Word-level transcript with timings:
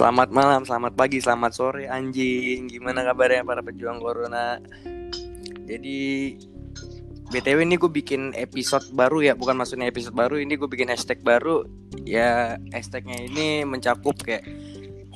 Selamat 0.00 0.32
malam, 0.32 0.64
selamat 0.64 0.96
pagi, 0.96 1.20
selamat 1.20 1.52
sore 1.52 1.84
anjing. 1.84 2.72
Gimana 2.72 3.04
kabarnya 3.04 3.44
para 3.44 3.60
pejuang 3.60 4.00
corona? 4.00 4.56
Jadi 5.68 6.40
BTW 7.28 7.68
ini 7.68 7.76
gue 7.76 7.92
bikin 7.92 8.32
episode 8.32 8.96
baru 8.96 9.20
ya, 9.20 9.36
bukan 9.36 9.60
maksudnya 9.60 9.92
episode 9.92 10.16
baru, 10.16 10.40
ini 10.40 10.56
gue 10.56 10.64
bikin 10.64 10.88
hashtag 10.88 11.20
baru. 11.20 11.68
Ya 12.08 12.56
hashtagnya 12.72 13.28
ini 13.28 13.68
mencakup 13.68 14.24
kayak 14.24 14.48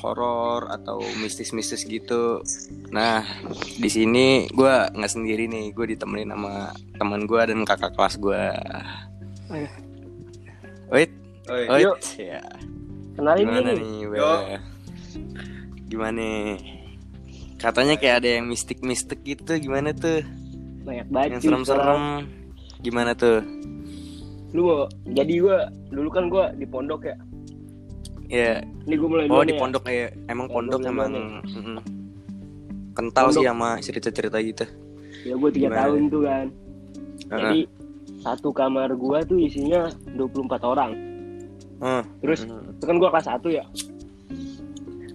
horor 0.04 0.68
atau 0.68 1.00
mistis-mistis 1.16 1.88
gitu. 1.88 2.44
Nah 2.92 3.24
di 3.80 3.88
sini 3.88 4.52
gue 4.52 4.74
nggak 4.92 5.12
sendiri 5.16 5.48
nih, 5.48 5.72
gue 5.72 5.96
ditemenin 5.96 6.36
sama 6.36 6.76
teman 7.00 7.24
gue 7.24 7.40
dan 7.40 7.64
kakak 7.64 7.96
kelas 7.96 8.20
gue. 8.20 8.44
Wait, 10.92 11.08
Oi. 11.48 11.64
wait, 11.72 11.88
Yuk. 11.88 11.96
ya. 12.20 12.44
Kenalin 13.16 13.48
Gimana 13.48 13.72
nih. 13.72 14.10
nih. 14.12 14.73
Gimana? 15.86 16.56
Katanya 17.56 17.94
kayak 17.96 18.16
ada 18.20 18.28
yang 18.36 18.46
mistik-mistik 18.46 19.22
gitu, 19.22 19.56
gimana 19.56 19.90
tuh? 19.90 20.20
Banyak 20.84 21.06
banget. 21.08 21.28
Yang 21.30 21.42
serem-serem. 21.44 22.04
Gimana 22.80 23.12
tuh? 23.12 23.40
Lu 24.52 24.84
jadi 25.08 25.34
gua 25.40 25.58
dulu 25.88 26.08
kan 26.08 26.28
gua 26.28 26.52
di 26.52 26.64
pondok 26.64 27.04
ya. 27.04 27.16
Ya, 28.26 28.52
Ini 28.84 28.94
gua 28.96 29.08
mulai 29.10 29.26
oh 29.28 29.42
di 29.42 29.52
ya. 29.52 29.60
pondok 29.60 29.84
ya. 29.86 30.08
Emang 30.26 30.46
Ya, 30.46 30.52
pondok 30.52 30.80
emang 30.82 31.10
mm-mm. 31.40 31.78
kental 32.92 33.26
Pondok. 33.28 33.36
sih 33.36 33.44
sama 33.44 33.68
cerita-cerita 33.80 34.38
gitu. 34.40 34.64
Ya 35.24 35.34
gua 35.34 35.50
tiga 35.50 35.68
tahun 35.72 36.02
tuh 36.08 36.22
kan. 36.22 36.46
Heeh. 37.24 37.40
Jadi 37.40 37.60
satu 38.20 38.48
kamar 38.50 38.92
gua 38.94 39.20
tuh 39.22 39.36
isinya 39.36 39.88
24 40.14 40.60
orang. 40.62 40.92
Heeh. 41.80 42.02
Terus 42.20 42.40
Mm. 42.44 42.76
itu 42.76 42.84
kan 42.84 42.96
gua 42.96 43.08
kelas 43.10 43.26
1 43.26 43.48
ya. 43.50 43.64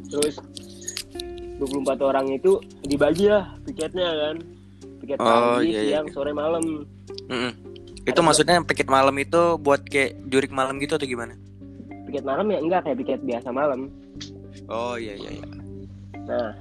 Terus 0.10 0.36
24 1.60 2.02
orang 2.02 2.26
itu 2.32 2.58
dibagi 2.84 3.30
lah 3.30 3.56
piketnya 3.64 4.10
kan. 4.10 4.36
Piket 5.00 5.18
Oh, 5.20 5.58
pagi, 5.60 5.72
iya, 5.72 5.80
iya, 5.80 5.82
siang, 5.96 6.06
iya. 6.10 6.14
sore, 6.14 6.32
malam. 6.36 6.64
Mm-mm. 7.32 7.54
Itu 8.04 8.20
Ada 8.20 8.26
maksudnya 8.26 8.56
piket 8.64 8.90
malam 8.90 9.16
itu 9.16 9.56
buat 9.60 9.86
kayak 9.86 10.28
jurik 10.28 10.52
malam 10.52 10.80
gitu 10.82 10.96
atau 10.98 11.08
gimana? 11.08 11.36
Piket 12.10 12.26
malam 12.26 12.50
ya 12.50 12.60
enggak 12.60 12.82
kayak 12.88 12.98
piket 13.00 13.22
biasa 13.22 13.50
malam. 13.54 13.92
Oh 14.68 14.98
iya 14.98 15.14
iya 15.14 15.32
iya. 15.40 15.48
Nah, 16.26 16.52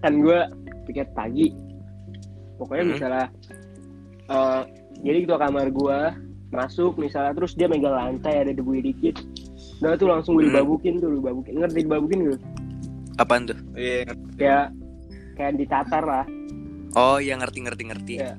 kan 0.00 0.12
gue 0.16 0.38
piket 0.88 1.08
pagi. 1.12 1.50
Pokoknya 2.56 2.84
Hmm. 2.84 2.92
misalnya, 2.94 3.26
eh, 4.28 4.60
jadi 5.00 5.18
ketua 5.24 5.38
kamar 5.40 5.66
gue 5.72 5.98
masuk 6.50 6.98
misalnya 6.98 7.32
terus 7.32 7.54
dia 7.54 7.70
megang 7.70 7.94
lantai 7.94 8.44
ada 8.44 8.52
debu 8.52 8.76
dikit. 8.80 9.16
Udah 9.80 9.96
tuh 9.96 10.08
langsung 10.08 10.32
gue 10.34 10.44
Hmm. 10.44 10.52
dibabukin 10.52 10.94
tuh, 10.96 11.10
dibabukin. 11.10 11.52
Ngerti 11.56 11.78
dibabukin 11.82 12.18
gitu? 12.22 12.36
Apaan 13.16 13.42
tuh? 13.44 13.58
Iya, 13.74 14.04
Kayak 14.36 14.64
kayak 15.34 15.52
ditatar 15.56 16.04
lah. 16.04 16.24
Oh 16.92 17.16
iya 17.16 17.34
ngerti 17.34 17.58
ngerti 17.60 17.82
ngerti. 17.86 18.14
Iya. 18.18 18.34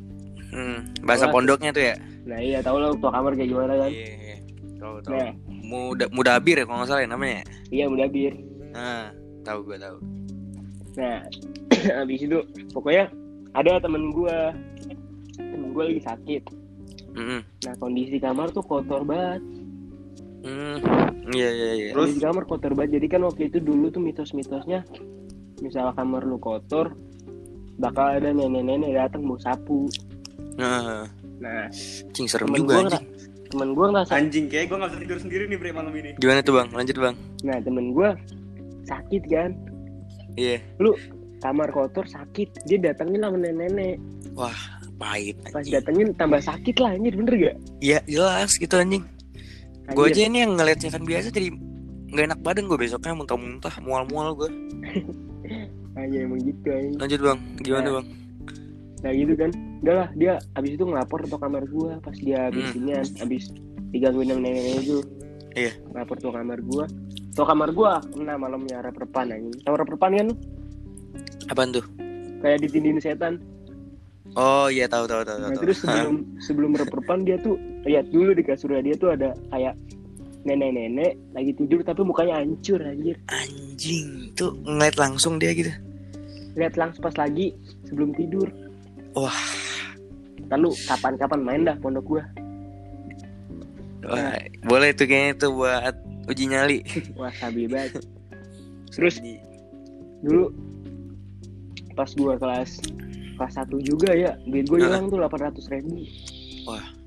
Hmm, 0.52 0.78
bahasa 1.02 1.26
Kalau- 1.26 1.36
pondoknya 1.36 1.72
tuh 1.72 1.84
ya. 1.84 1.96
Nah 2.22 2.38
iya 2.38 2.60
tau 2.60 2.78
lah 2.78 2.92
ketua 2.92 3.10
kamar 3.10 3.32
kayak 3.34 3.50
gimana 3.50 3.74
kan? 3.76 3.90
Iya. 3.90 4.10
iya. 4.12 4.38
Tahu 4.78 4.96
tahu. 5.02 5.14
Nah, 5.14 5.30
Muda 5.62 6.06
Mudabir 6.10 6.56
ya 6.58 6.66
kalau 6.66 6.78
nggak 6.80 6.90
salah 6.90 7.02
ya 7.02 7.10
namanya. 7.10 7.42
iya 7.70 7.86
udah 7.88 8.08
bir. 8.08 8.34
Nah, 8.72 9.10
tahu 9.42 9.60
gue 9.64 9.78
tahu. 9.78 9.98
Nah, 10.94 11.20
habis 11.96 12.20
itu 12.20 12.38
pokoknya 12.70 13.06
ada 13.52 13.80
temen 13.80 14.12
gue, 14.12 14.38
temen 15.34 15.70
gue 15.72 15.84
lagi 15.86 16.02
sakit. 16.02 16.44
Mm-mm. 17.12 17.40
Nah 17.62 17.74
kondisi 17.78 18.18
kamar 18.18 18.50
tuh 18.50 18.62
kotor 18.62 19.02
banget. 19.02 19.40
Hmm, 20.42 20.78
iya 21.32 21.50
iya 21.50 21.70
iya. 21.72 21.90
Terus? 21.92 22.12
di 22.12 22.20
kamar 22.20 22.44
kotor 22.44 22.74
banget 22.74 22.98
jadi 22.98 23.08
kan 23.10 23.22
waktu 23.24 23.48
itu 23.48 23.58
dulu 23.58 23.88
tuh 23.88 24.00
mitos-mitosnya 24.00 24.82
misal 25.60 25.94
kamar 25.94 26.22
lu 26.22 26.36
kotor 26.36 26.98
bakal 27.78 28.10
ada 28.12 28.30
nenek-nenek 28.30 28.92
datang 28.92 29.22
mau 29.22 29.38
sapu 29.38 29.86
Nah, 30.52 31.06
nah 31.38 31.70
cing 32.12 32.26
serem 32.26 32.50
juga 32.52 32.82
gue 32.82 32.90
anjing. 32.90 33.06
temen 33.48 33.70
gue 33.72 33.86
ngerasa 33.88 34.12
anjing 34.14 34.46
kayak 34.48 34.66
gue 34.68 34.78
gak 34.78 34.90
bisa 34.90 35.00
tidur 35.00 35.20
sendiri 35.20 35.44
nih 35.46 35.58
bre 35.58 35.72
malam 35.72 35.94
ini. 35.94 36.10
Gimana 36.16 36.40
tuh 36.42 36.54
bang? 36.56 36.68
Lanjut 36.72 36.98
bang. 36.98 37.16
nah 37.42 37.58
temen 37.58 37.86
gue 37.92 38.10
sakit 38.84 39.24
kan 39.28 39.50
Iya. 40.34 40.58
kamar 41.40 41.70
kotor 41.70 42.06
sakit 42.06 42.66
dia 42.66 42.78
datangin 42.80 43.20
sama 43.20 43.36
nenek-nenek 43.36 43.98
Pahit. 44.96 45.36
pas 45.44 45.58
anjing. 45.58 45.74
datengin 45.74 46.08
tambah 46.14 46.38
sakit 46.40 46.76
lah 46.78 46.92
anjir 46.92 47.14
bener 47.16 47.34
gak 47.36 47.56
Iya 47.80 48.00
jelas 48.06 48.52
gitu 48.54 48.76
anjing. 48.76 49.04
Gue 49.92 50.06
Anjir. 50.06 50.14
aja 50.14 50.22
ini 50.26 50.38
yang 50.40 50.52
ngeliat 50.56 50.80
setan 50.80 51.04
biasa 51.04 51.28
jadi 51.30 51.50
nggak 52.08 52.26
enak 52.26 52.40
badan 52.42 52.64
gue 52.66 52.78
besoknya 52.78 53.14
muntah-muntah 53.14 53.74
mual-mual 53.80 54.36
gue. 54.36 54.50
anjir 55.94 56.20
emang 56.26 56.40
gitu 56.40 56.68
anjing. 56.70 56.96
Lanjut 56.98 57.20
bang. 57.22 57.40
Gimana 57.60 57.84
Nah. 57.84 57.94
bang? 57.98 58.08
nah 59.02 59.10
gitu 59.10 59.34
kan 59.34 59.50
udah 59.82 59.96
lah 59.98 60.10
dia 60.14 60.34
abis 60.54 60.72
itu 60.72 60.84
ngelapor 60.84 61.26
tuh 61.26 61.36
kamar 61.36 61.66
gue 61.66 61.92
pas 62.00 62.14
dia 62.14 62.38
habis 62.46 62.70
Hmm. 62.70 62.78
ini 62.78 62.92
abis 63.18 63.44
digangguin 63.90 64.30
sama 64.30 64.40
nenek-nenek 64.40 64.78
itu 64.80 64.98
Iya. 65.52 65.74
ngelapor 65.90 66.16
tuh 66.16 66.30
kamar 66.30 66.62
gue 66.62 66.86
tuh 67.32 67.42
kamar 67.44 67.70
gue 67.72 67.92
kena 68.14 68.38
malamnya 68.38 68.78
reperpan 68.80 69.34
anjing 69.34 69.58
tau 69.60 69.74
reperpan 69.74 70.12
kan? 70.16 70.28
Apaan 71.50 71.70
tuh? 71.72 71.82
kayak 72.40 72.62
ditindin 72.62 72.98
setan. 72.98 73.42
Oh 74.32 74.70
iya 74.70 74.86
tahu 74.86 75.04
tahu 75.04 75.22
tahu 75.22 75.38
Nah, 75.40 75.50
tahu. 75.50 75.62
terus 75.66 75.78
sebelum 75.84 76.16
sebelum 76.38 76.72
reperpan 76.76 77.20
dia 77.22 77.36
tuh 77.36 77.58
lihat 77.86 78.10
dulu 78.14 78.38
di 78.38 78.44
kasurnya 78.46 78.82
dia 78.86 78.96
tuh 78.98 79.14
ada 79.14 79.34
kayak 79.50 79.74
nenek-nenek 80.42 81.18
lagi 81.38 81.52
tidur 81.54 81.80
tapi 81.86 82.02
mukanya 82.02 82.42
hancur 82.42 82.82
anjir. 82.82 83.18
Anjing 83.30 84.34
tuh 84.34 84.58
ngeliat 84.66 84.98
langsung 84.98 85.38
dia 85.38 85.54
gitu. 85.54 85.70
Lihat 86.58 86.76
langsung 86.78 87.06
pas 87.06 87.16
lagi 87.18 87.54
sebelum 87.86 88.14
tidur. 88.18 88.50
Wah. 89.14 89.38
Lalu 90.50 90.74
kapan-kapan 90.90 91.42
main 91.42 91.62
dah 91.64 91.78
pondok 91.80 92.06
gua. 92.18 92.24
Wah, 94.02 94.36
boleh 94.66 94.92
tuh 94.98 95.06
kayaknya 95.06 95.34
tuh 95.38 95.52
buat 95.54 95.96
uji 96.26 96.50
nyali. 96.50 96.82
Wah, 97.20 97.32
sabi 97.38 97.70
banget. 97.70 98.02
Terus 98.92 99.22
dulu 100.26 100.50
pas 101.94 102.10
gua 102.18 102.36
kelas 102.36 102.82
kelas 103.38 103.54
1 103.58 103.74
juga 103.90 104.14
ya, 104.14 104.38
duit 104.46 104.70
gua 104.70 104.80
hilang 104.86 105.10
tuh 105.10 105.22
800 105.22 105.70
ribu. 105.70 106.02
Anjing. 106.66 107.01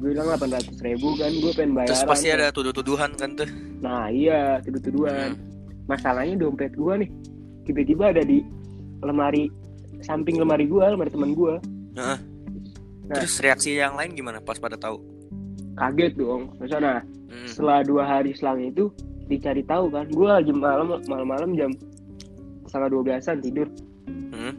Duit 0.00 0.16
gua 0.16 0.24
hilang 0.24 0.28
800 0.40 0.80
ribu 0.80 1.12
kan, 1.20 1.30
gua 1.44 1.52
pengen 1.52 1.72
bayaran. 1.76 1.90
Terus 1.92 2.04
pasti 2.08 2.28
ada 2.32 2.48
tuduh-tuduhan 2.48 3.12
kan 3.20 3.36
tuh. 3.36 3.48
Nah 3.84 4.08
iya, 4.08 4.56
tuduh-tuduhan. 4.64 5.36
Masalahnya 5.84 6.40
dompet 6.40 6.72
gua 6.72 6.96
nih, 6.96 7.12
tiba-tiba 7.68 8.08
ada 8.08 8.24
di 8.24 8.40
lemari 9.04 9.52
samping 10.00 10.40
lemari 10.40 10.64
gua, 10.64 10.88
lemari 10.96 11.12
teman 11.12 11.36
gua. 11.36 11.60
Heeh. 12.00 12.18
Nah. 13.12 13.18
Terus 13.20 13.44
reaksi 13.44 13.76
yang 13.76 13.92
lain 13.92 14.16
gimana 14.16 14.40
pas 14.40 14.56
pada 14.56 14.80
tahu? 14.80 15.04
Kaget 15.76 16.16
dong. 16.16 16.56
Masa 16.56 16.80
nah, 16.80 17.00
Hmm. 17.28 17.46
setelah 17.46 17.84
dua 17.84 18.02
hari 18.08 18.32
selang 18.32 18.64
itu 18.64 18.88
dicari 19.28 19.60
tahu 19.68 19.92
kan, 19.92 20.08
gua 20.16 20.40
lagi 20.40 20.50
malam 20.50 20.96
malam-malam 21.04 21.52
jam 21.60 21.70
setengah 22.64 22.88
dua 22.88 23.02
belasan 23.04 23.36
tidur, 23.44 23.68
Hmm. 24.08 24.56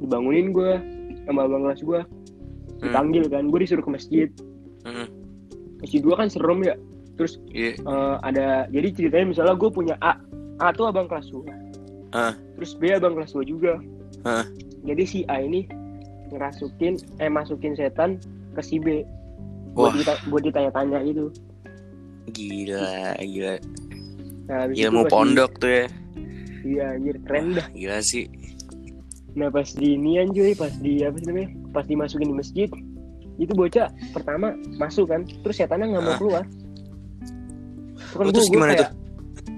dibangunin 0.00 0.56
gua 0.56 0.80
sama 1.28 1.44
abang 1.44 1.68
kelas 1.68 1.82
gua, 1.84 2.00
Hmm. 2.02 2.80
dipanggil 2.88 3.24
kan, 3.28 3.44
gua 3.52 3.60
disuruh 3.60 3.84
ke 3.84 3.92
masjid. 3.92 4.28
Hmm. 4.84 5.08
Masjid 5.80 6.00
gua 6.00 6.14
kan 6.16 6.28
serem 6.28 6.60
ya. 6.62 6.74
Terus 7.14 7.38
Iya. 7.48 7.78
eh, 7.78 8.16
ada, 8.22 8.46
jadi 8.68 8.88
ceritanya 8.90 9.26
misalnya 9.30 9.54
gua 9.54 9.70
punya 9.70 9.94
A, 9.98 10.18
A 10.58 10.70
tuh 10.70 10.86
abang 10.86 11.06
kelas 11.06 11.28
gua. 11.28 11.44
Ah. 12.10 12.32
Terus 12.56 12.72
B 12.74 12.90
abang 12.90 13.14
kelas 13.14 13.32
gua 13.32 13.44
juga. 13.44 13.72
Ah. 14.22 14.44
Jadi 14.84 15.02
si 15.04 15.18
A 15.26 15.40
ini 15.40 15.64
ngerasukin, 16.28 16.98
eh 17.18 17.28
masukin 17.28 17.74
setan 17.74 18.18
ke 18.52 18.60
si 18.60 18.76
B. 18.78 19.02
Buat, 19.74 19.98
dita- 19.98 20.22
buat 20.28 20.42
ditanya-tanya 20.42 21.02
gitu. 21.02 21.34
gila, 22.26 23.14
gila. 23.20 23.54
Nah, 24.46 24.68
itu 24.68 24.86
Ilmu 24.86 25.02
di- 25.04 25.10
pondok 25.10 25.50
tuh 25.58 25.70
ya. 25.70 25.86
Iya 26.64 26.84
anjir, 26.96 27.16
keren 27.28 27.52
dah. 27.52 27.68
Gila 27.70 28.00
sih. 28.00 28.24
Nah 29.34 29.50
pas 29.50 29.68
di 29.68 29.94
inian 29.94 30.32
cuy, 30.32 30.56
pas 30.56 30.72
di 30.78 31.04
apa 31.04 31.20
sih 31.20 31.26
namanya? 31.28 31.50
Pas 31.70 31.84
dimasukin 31.84 32.32
di 32.32 32.36
masjid, 32.36 32.68
itu 33.36 33.52
bocah 33.52 33.86
pertama 34.12 34.52
masuk 34.74 35.06
kan, 35.06 35.22
terus 35.24 35.56
setannya 35.56 35.90
nggak 35.90 36.02
mau 36.02 36.12
Ah. 36.12 36.18
keluar. 36.18 36.44
Gua, 38.14 38.30
terus 38.30 38.46
gua 38.46 38.54
gimana 38.54 38.72
kayak, 38.74 38.92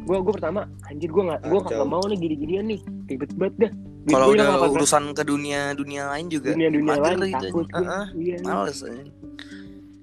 Gua, 0.06 0.18
gua 0.22 0.32
pertama, 0.32 0.60
anjir 0.84 1.10
gua 1.10 1.24
nggak, 1.26 1.40
gua 1.44 1.60
Kacau. 1.60 1.74
nggak 1.76 1.88
mau 1.88 2.02
nih 2.04 2.16
gini-ginian 2.16 2.64
nih, 2.66 2.80
ribet 3.06 3.30
banget 3.34 3.54
dah. 3.58 3.72
Kalau 4.06 4.24
gua 4.24 4.34
udah 4.34 4.46
800 4.46 4.74
urusan 4.76 5.02
ke 5.10 5.22
dunia 5.24 5.60
dunia 5.72 6.02
lain 6.08 6.26
juga 6.28 6.48
dunia-dunia 6.48 6.88
mager 6.88 7.02
lain 7.12 7.18
gitu. 7.26 7.42
takut. 7.42 7.66
gua. 7.66 7.78
Heeh. 7.82 8.04
Iya. 8.16 8.36
Males 8.40 8.78
anjing. 8.80 9.10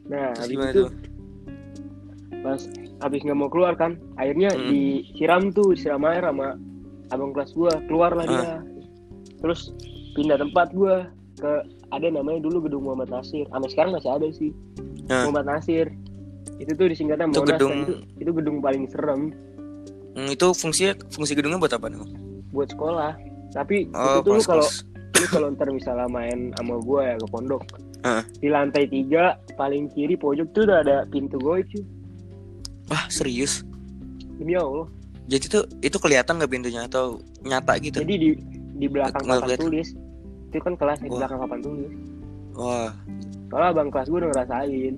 Nah 0.03 0.27
Terus 0.29 0.43
habis 0.43 0.57
itu 0.59 0.75
tuh? 0.77 0.89
pas 2.41 2.61
habis 3.01 3.19
nggak 3.21 3.37
mau 3.37 3.47
keluar 3.47 3.73
kan, 3.73 3.91
akhirnya 4.13 4.51
Hmm. 4.51 4.67
disiram 4.67 5.43
tuh, 5.49 5.71
disiram 5.71 6.03
air 6.03 6.21
sama 6.21 6.47
abang 7.09 7.31
kelas 7.31 7.51
gua, 7.53 7.71
keluarlah 7.85 8.25
Ah. 8.25 8.29
dia. 8.29 8.43
Terus 9.39 9.71
pindah 10.13 10.37
tempat 10.37 10.67
gua 10.71 11.07
ke 11.33 11.51
ada 11.93 12.07
namanya 12.09 12.41
dulu 12.41 12.65
gedung 12.65 12.83
Muhammad 12.83 13.09
Nasir. 13.11 13.45
Sampai 13.47 13.69
sekarang 13.69 13.91
masih 13.93 14.11
ada 14.11 14.27
sih. 14.31 14.51
Ah. 15.07 15.23
Muhammad 15.23 15.45
Nasir. 15.47 15.87
Itu 16.57 16.71
tuh 16.73 16.87
disingkatnya 16.89 17.27
Itu 17.27 17.39
Monas. 17.39 17.49
gedung- 17.53 17.71
kan. 17.71 17.83
Itu, 17.83 17.93
itu 18.19 18.31
gedung 18.33 18.57
paling 18.59 18.83
serem. 18.89 19.21
Hmm, 20.13 20.29
itu 20.29 20.47
fungsinya 20.51 20.93
fungsi 21.09 21.33
gedungnya 21.33 21.57
buat 21.57 21.73
apa 21.73 21.87
nih? 21.87 22.01
Buat 22.49 22.69
sekolah 22.69 23.13
tapi 23.53 23.85
Oh, 23.93 24.19
itu 24.19 24.33
tuh 24.33 24.41
kalau 24.43 24.67
lu 25.13 25.25
kalau 25.29 25.47
ntar 25.53 25.69
misalnya 25.69 26.09
main 26.09 26.49
sama 26.57 26.81
gue 26.81 27.01
ya 27.05 27.15
ke 27.15 27.27
pondok 27.29 27.61
Heeh. 28.01 28.23
di 28.41 28.49
lantai 28.49 28.89
tiga 28.89 29.37
paling 29.53 29.87
kiri 29.93 30.17
pojok 30.17 30.49
tuh 30.51 30.65
udah 30.65 30.81
ada 30.81 30.97
pintu 31.07 31.37
gue 31.37 31.61
cuy 31.63 31.83
Wah, 32.89 33.05
serius? 33.07 33.61
demi 34.35 34.57
allah 34.57 34.89
Jadi 35.23 35.45
tuh 35.47 35.63
itu 35.79 35.95
kelihatan 35.95 36.35
nggak 36.35 36.51
pintunya 36.51 36.83
atau 36.83 37.21
nyata 37.39 37.77
gitu? 37.79 38.01
jadi 38.01 38.13
di 38.17 38.29
di 38.75 38.87
belakang 38.89 39.23
papan 39.23 39.55
tulis 39.55 39.93
itu 40.53 40.61
kan 40.61 40.73
kelas 40.75 40.99
di 40.99 41.09
belakang 41.09 41.39
papan 41.39 41.59
tulis 41.59 41.93
Wah, 42.53 42.93
soalnya 43.49 43.69
abang 43.71 43.89
kelas 43.89 44.07
gue 44.07 44.19
udah 44.19 44.29
ngerasain 44.29 44.93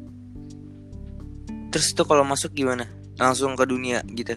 terus 1.70 1.88
itu 1.90 2.04
kalau 2.04 2.24
masuk 2.24 2.52
gimana? 2.52 2.84
Langsung 3.16 3.52
ke 3.54 3.64
dunia 3.64 4.04
gitu? 4.10 4.36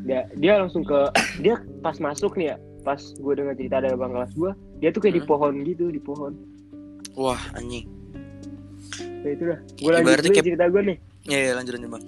dia 0.00 0.24
dia 0.34 0.56
langsung 0.56 0.80
ke 0.80 0.96
dia 1.44 1.54
pas 1.78 1.96
masuk 1.96 2.34
nih 2.34 2.52
ya 2.52 2.56
pas 2.80 2.96
gue 2.96 3.32
dengar 3.34 3.52
cerita 3.52 3.76
dari 3.78 3.92
abang 3.92 4.10
kelas 4.10 4.32
gue 4.32 4.50
dia 4.78 4.88
tuh 4.90 5.00
kayak 5.00 5.14
di 5.14 5.22
Hmm. 5.22 5.30
pohon 5.30 5.54
gitu 5.62 5.84
di 5.88 6.00
pohon 6.00 6.32
Wah, 7.12 7.40
anjing. 7.52 7.84
nah 9.18 9.30
itu 9.30 9.44
dah 9.46 9.58
gue 9.60 9.90
lanjut 9.90 10.08
dulu 10.18 10.28
kayak- 10.30 10.46
cerita 10.46 10.66
gue 10.66 10.82
nih 10.86 10.98
Ya, 11.22 11.38
ya 11.38 11.52
lanjut 11.52 11.76
lanjut 11.76 11.90
bang. 11.90 12.04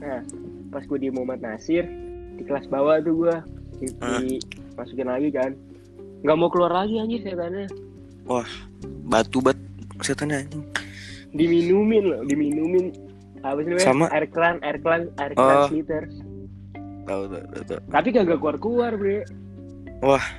Nah, 0.00 0.20
pas 0.68 0.82
gue 0.82 0.98
di 0.98 1.08
Muhammad 1.08 1.38
Nasir 1.40 1.86
di 2.34 2.42
kelas 2.42 2.66
bawah 2.66 2.98
tuh 2.98 3.14
gue 3.16 3.34
di, 3.76 3.86
di- 3.86 4.42
masukin 4.74 5.06
lagi 5.06 5.30
kan 5.30 5.54
nggak 6.20 6.36
mau 6.36 6.46
keluar 6.48 6.74
lagi 6.76 6.98
anjir 6.98 7.18
setannya 7.20 7.70
Batu 9.04 9.40
bat 9.40 9.56
setannya 9.98 10.46
diminumin 11.28 12.04
loh 12.04 12.20
diminumin 12.24 12.94
apa 13.40 13.58
sih 13.60 13.68
namanya 13.68 13.84
Sama- 13.84 14.08
air 14.10 14.26
keran 14.26 14.56
air 14.60 14.78
keran 14.78 15.02
air 15.16 15.32
Oh. 15.32 15.42
keran 15.42 15.70
liter 15.70 16.02
Tahu 17.04 17.22
tahu 17.26 17.62
tahu. 17.64 17.80
tapi 17.88 18.08
kagak 18.10 18.38
keluar 18.38 18.56
keluar 18.58 18.92
bre 18.94 19.24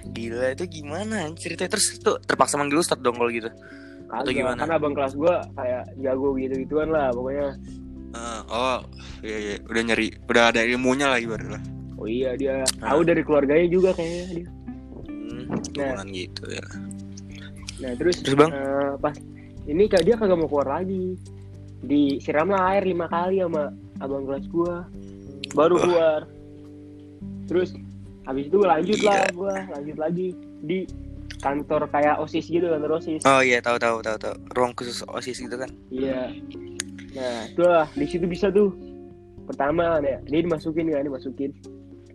Gila 0.07 0.53
itu 0.53 0.65
gimana 0.71 1.27
ceritanya 1.33 1.75
terus 1.75 1.91
itu 1.93 2.11
terpaksa 2.21 2.55
manggil 2.55 2.79
Ustadz 2.79 3.01
dong 3.01 3.17
kalau 3.17 3.27
gitu. 3.27 3.51
Atau 4.07 4.23
kagak 4.23 4.39
gimana? 4.39 4.59
kan 4.61 4.71
abang 4.71 4.93
kelas 4.93 5.13
gue 5.13 5.35
kayak 5.53 5.83
jago 5.99 6.31
gitu 6.33 6.53
gituan 6.59 6.89
lah 6.89 7.11
pokoknya 7.11 7.59
Ah, 8.09 8.41
oh, 8.47 8.79
iya 9.21 9.37
iya 9.37 9.55
udah 9.61 9.83
nyari 9.83 10.07
udah 10.23 10.43
ada 10.49 10.61
ilmunya 10.63 11.05
lah 11.05 11.19
ibarat 11.19 11.45
lah. 11.47 11.61
oh 11.93 12.07
iya 12.07 12.33
dia 12.33 12.63
Ah. 12.79 12.89
tahu 12.89 13.03
dari 13.03 13.21
keluarganya 13.21 13.67
juga 13.67 13.91
kayaknya 13.91 14.25
dia 14.33 14.47
Hmm, 15.29 15.45
keturunan 15.59 16.07
gitu 16.09 16.43
ya. 16.47 16.65
Nah 17.79 17.91
terus 17.95 18.19
Terus 18.19 18.35
bang? 18.35 18.51
eh, 18.51 18.91
pas 18.99 19.15
ini 19.65 19.83
kak 19.85 20.03
dia 20.03 20.15
kagak 20.17 20.35
mau 20.35 20.49
keluar 20.49 20.81
lagi. 20.81 21.15
Disiramlah 21.79 22.75
air 22.75 22.83
lima 22.83 23.07
kali 23.07 23.39
sama 23.39 23.71
abang 23.99 24.27
kelas 24.27 24.45
gua. 24.51 24.83
Baru 25.55 25.79
keluar. 25.79 26.27
Terus 27.47 27.71
habis 28.27 28.51
itu 28.51 28.59
lanjut 28.59 28.99
lah 29.01 29.25
gua 29.31 29.55
lanjut 29.71 29.97
lagi 29.97 30.27
di 30.61 30.83
kantor 31.39 31.87
kayak 31.87 32.19
osis 32.19 32.51
gitu 32.51 32.67
kantor 32.67 32.99
osis. 32.99 33.23
Oh 33.23 33.39
iya 33.39 33.63
tahu 33.63 33.79
tahu 33.79 34.03
tahu 34.03 34.17
tahu. 34.19 34.35
Ruang 34.53 34.75
khusus 34.75 35.05
osis 35.07 35.39
gitu 35.39 35.55
kan. 35.55 35.71
iya. 35.87 36.35
Nah 37.15 37.47
itulah 37.47 37.87
di 37.95 38.05
situ 38.05 38.27
bisa 38.27 38.51
tuh. 38.51 38.75
Pertama 39.47 39.97
ya 40.03 40.19
dia 40.27 40.41
dimasukin 40.43 40.91
kan 40.91 41.07
dimasukin. 41.07 41.51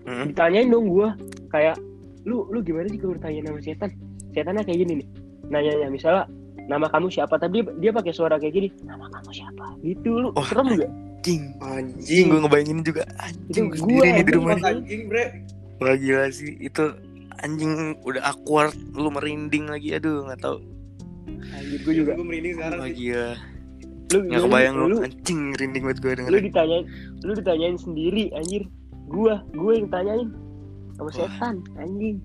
Hmm. 0.04 0.28
ditanyain 0.28 0.68
dong 0.68 0.92
gua 0.92 1.16
kayak 1.48 1.80
lu 2.28 2.44
lu 2.52 2.60
gimana 2.60 2.84
sih 2.92 3.00
kalau 3.00 3.16
ditanya 3.16 3.48
nama 3.48 3.58
setan? 3.64 3.88
Setannya 4.36 4.60
kayak 4.60 4.84
gini 4.84 4.92
nih 5.00 5.08
nanyanya 5.48 5.88
misalnya 5.88 6.24
nama 6.64 6.88
kamu 6.88 7.12
siapa? 7.12 7.36
Tapi 7.36 7.60
dia, 7.60 7.64
dia 7.80 7.90
pakai 7.92 8.12
suara 8.12 8.36
kayak 8.40 8.54
gini 8.54 8.68
nama 8.84 9.08
kamu 9.12 9.30
siapa? 9.32 9.64
Gitu 9.84 10.10
lu 10.10 10.28
Wah, 10.32 10.44
serem 10.48 10.76
gak 10.76 10.92
Anjing, 11.24 11.56
Anjing. 11.56 12.26
gue 12.28 12.40
ngebayangin 12.44 12.78
juga 12.84 13.02
anjing 13.16 13.72
Itu 13.72 13.72
gua 13.72 13.80
sendiri 13.80 13.96
nih 13.96 14.12
di 14.12 14.20
anjing, 14.20 14.36
rumah 14.36 14.54
nih. 14.54 14.64
Anjing, 14.68 15.02
bre. 15.08 15.24
Wah 15.80 15.94
gila 15.96 16.24
sih. 16.28 16.52
Itu 16.60 16.84
anjing 17.40 17.72
udah 18.04 18.22
awkward 18.28 18.76
lu 18.92 19.08
merinding 19.08 19.64
lagi. 19.72 19.96
Aduh 19.96 20.28
nggak 20.28 20.44
tahu. 20.44 20.60
Anjir 21.56 21.80
gue 21.80 21.94
juga. 21.96 22.12
Gue 22.12 22.26
merinding 22.28 22.54
sekarang 22.60 22.78
Wah 22.78 22.88
sih. 22.92 22.96
gila. 23.00 23.28
Lu 24.04 24.18
nggak 24.20 24.36
lu, 24.36 24.44
kebayang 24.46 24.74
lu 24.76 24.84
lu, 24.84 24.96
anjing 25.00 25.40
merinding 25.56 25.82
banget 25.88 25.98
gue 25.98 26.10
lu 26.12 26.16
dengerin. 26.20 26.42
ditanyain 26.44 26.84
lu 27.24 27.32
ditanyain 27.32 27.76
sendiri 27.80 28.24
anjir. 28.36 28.62
Gua 29.04 29.34
gue 29.52 29.72
yang 29.80 29.88
tanyain 29.88 30.28
sama 30.94 31.08
Wah. 31.08 31.16
setan 31.16 31.54
anjing 31.74 32.20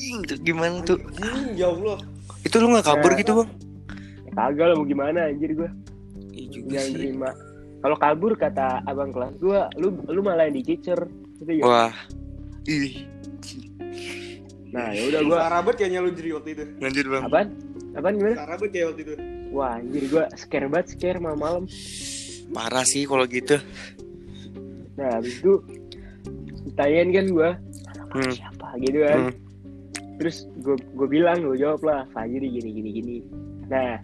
anjing 0.00 0.16
tuh 0.24 0.36
gimana 0.40 0.80
tuh 0.82 0.96
Anjing, 1.14 1.52
ya 1.54 1.68
Allah. 1.68 1.98
itu 2.40 2.56
lu 2.56 2.66
nggak 2.70 2.86
kabur 2.86 3.10
Nah. 3.10 3.18
gitu 3.18 3.32
bang 3.34 3.48
ya, 4.24 4.30
kagak 4.32 4.64
lah 4.64 4.74
mau 4.74 4.86
gimana 4.86 5.20
anjir 5.26 5.50
gua 5.52 5.68
Iya 6.30 6.46
juga 6.50 6.68
jangan 6.72 6.86
sih 6.86 6.94
terima 6.96 7.30
kalau 7.78 7.96
kabur 7.96 8.32
kata 8.34 8.66
abang 8.82 9.10
kelas 9.10 9.34
gua 9.36 9.68
lu 9.74 9.92
lu 10.06 10.20
malah 10.20 10.44
yang 10.44 10.56
dicecer 10.56 11.00
gitu 11.36 11.52
ya 11.52 11.62
wah 11.62 11.92
ih 12.64 13.04
nah 14.70 14.88
ya 14.88 15.02
udah 15.04 15.20
gua 15.22 15.38
Sarabet 15.42 15.74
kayaknya 15.76 16.00
lu 16.00 16.10
jadi 16.10 16.30
waktu 16.32 16.48
itu. 16.50 16.64
lanjut 16.78 17.04
bang 17.06 17.22
apaan 17.22 17.48
apaan 17.92 18.14
gimana 18.16 18.36
Sarabet 18.38 18.68
kayak 18.70 18.86
waktu 18.88 19.00
itu. 19.02 19.14
wah 19.50 19.70
anjir 19.74 20.02
gua 20.06 20.24
scare 20.34 20.66
banget 20.66 20.86
scare 20.90 21.18
malam-malam 21.18 21.64
parah 22.48 22.84
sih 22.84 23.04
kalau 23.04 23.26
gitu 23.26 23.60
Nah, 24.92 25.16
habis 25.16 25.32
itu 25.34 25.56
ditanyain 26.66 27.08
kan 27.10 27.26
gua 27.28 27.50
nama 27.90 28.12
Hmm. 28.12 28.32
siapa 28.32 28.68
gitu 28.80 28.98
kan. 29.00 29.18
Hmm. 29.22 29.32
Terus 30.20 30.36
gue 30.60 30.76
gue 30.76 31.08
bilang, 31.08 31.40
gue 31.40 31.56
jawab 31.56 31.80
lah, 31.80 32.04
Fajri 32.12 32.44
gini 32.44 32.70
gini 32.70 32.90
gini. 32.92 33.16
Nah, 33.66 33.96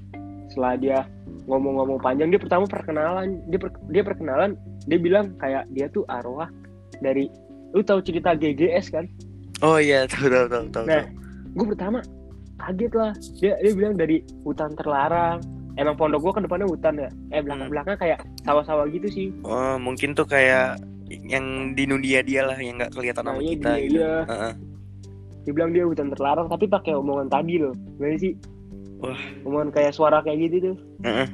setelah 0.49 0.75
dia 0.75 0.99
ngomong-ngomong 1.45 2.01
panjang, 2.01 2.33
dia 2.33 2.41
pertama 2.41 2.65
perkenalan, 2.65 3.45
dia 3.47 3.59
per- 3.61 3.85
dia 3.93 4.01
perkenalan, 4.01 4.57
dia 4.85 4.97
bilang 4.97 5.37
kayak 5.37 5.69
dia 5.71 5.87
tuh 5.87 6.09
arwah 6.09 6.49
dari 6.99 7.29
lu 7.71 7.85
tahu 7.85 8.01
cerita 8.01 8.33
GGS 8.33 8.89
kan? 8.89 9.05
oh 9.61 9.77
iya 9.77 10.05
tahu 10.07 10.29
tahu 10.29 10.47
tahu 10.47 10.65
tahu 10.71 10.85
Nah, 10.85 11.05
gue 11.53 11.67
pertama 11.67 11.99
kaget 12.57 12.93
lah. 12.93 13.13
Dia 13.37 13.53
dia 13.59 13.73
bilang 13.73 13.95
dari 13.95 14.17
hutan 14.41 14.73
terlarang. 14.73 15.41
Emang 15.77 15.93
pondok 15.93 16.21
gua 16.23 16.33
kan 16.33 16.43
depannya 16.43 16.65
hutan 16.65 16.97
ya. 16.97 17.09
Eh 17.31 17.45
belakang-belakang 17.45 18.01
kayak 18.01 18.19
sawah-sawah 18.45 18.89
gitu 18.89 19.09
sih. 19.13 19.29
oh 19.45 19.77
mungkin 19.77 20.17
tuh 20.17 20.25
kayak 20.25 20.81
yang 21.07 21.77
di 21.77 21.85
Nudia 21.85 22.25
dia 22.25 22.49
lah 22.49 22.57
yang 22.57 22.81
nggak 22.81 22.97
kelihatan 22.97 23.23
Nah, 23.23 23.33
sama 23.33 23.41
iya, 23.45 23.51
kita 23.53 23.71
dia, 23.71 23.85
gitu 23.85 23.97
iya. 24.01 24.15
Heeh. 24.25 24.53
dia 24.57 24.75
bilang 25.54 25.70
dia 25.75 25.84
hutan 25.87 26.10
terlarang 26.10 26.48
tapi 26.50 26.66
pakai 26.66 26.96
omongan 26.96 27.28
tadi 27.31 27.60
loh 27.60 27.75
gimana 27.98 28.16
sih? 28.19 28.34
Wah. 29.02 29.20
omongan 29.44 29.70
kayak 29.70 29.93
suara 29.93 30.25
kayak 30.25 30.48
gitu 30.48 30.56
tuh. 30.72 30.76
Heeh. 31.04 31.28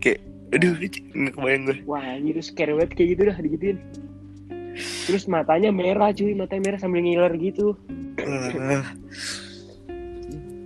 kayak 0.00 0.18
aduh 0.50 0.72
nggak 0.78 1.34
kebayang 1.36 1.62
gue 1.68 1.76
wah 1.86 2.02
anjir 2.02 2.34
tuh 2.38 2.46
scare 2.46 2.72
banget 2.74 2.90
kayak 2.96 3.08
gitu 3.14 3.22
dah 3.28 3.36
digituin. 3.38 3.78
Terus 4.80 5.26
matanya 5.26 5.74
merah 5.74 6.14
cuy. 6.14 6.32
Matanya 6.32 6.62
merah 6.70 6.78
sambil 6.78 7.02
ngiler 7.02 7.34
gitu. 7.36 7.74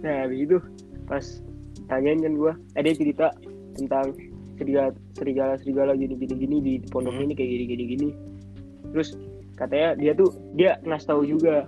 Nah 0.04 0.16
habis 0.28 0.38
itu 0.44 0.58
pas 1.08 1.24
tanyain 1.88 2.20
kan 2.20 2.32
gua 2.36 2.52
eh 2.76 2.82
dia 2.84 2.94
cerita 2.96 3.26
tentang 3.76 4.12
serigala 4.56 4.90
serigala 5.18 5.54
serigala 5.60 5.92
gini 5.96 6.14
gini 6.14 6.34
gini 6.36 6.56
di 6.62 6.72
pondok 6.88 7.16
Hmm. 7.16 7.24
ini 7.28 7.34
kayak 7.34 7.50
gini 7.50 7.64
gini 7.66 7.84
gini 7.90 8.08
terus 8.94 9.18
katanya 9.58 9.98
dia 9.98 10.12
tuh 10.14 10.30
dia 10.54 10.78
ngasih 10.86 11.08
tahu 11.10 11.22
juga 11.26 11.66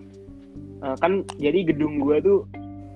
Eh, 0.76 0.96
kan 1.00 1.12
jadi 1.36 1.64
gedung 1.66 1.98
gua 1.98 2.20
tuh 2.20 2.44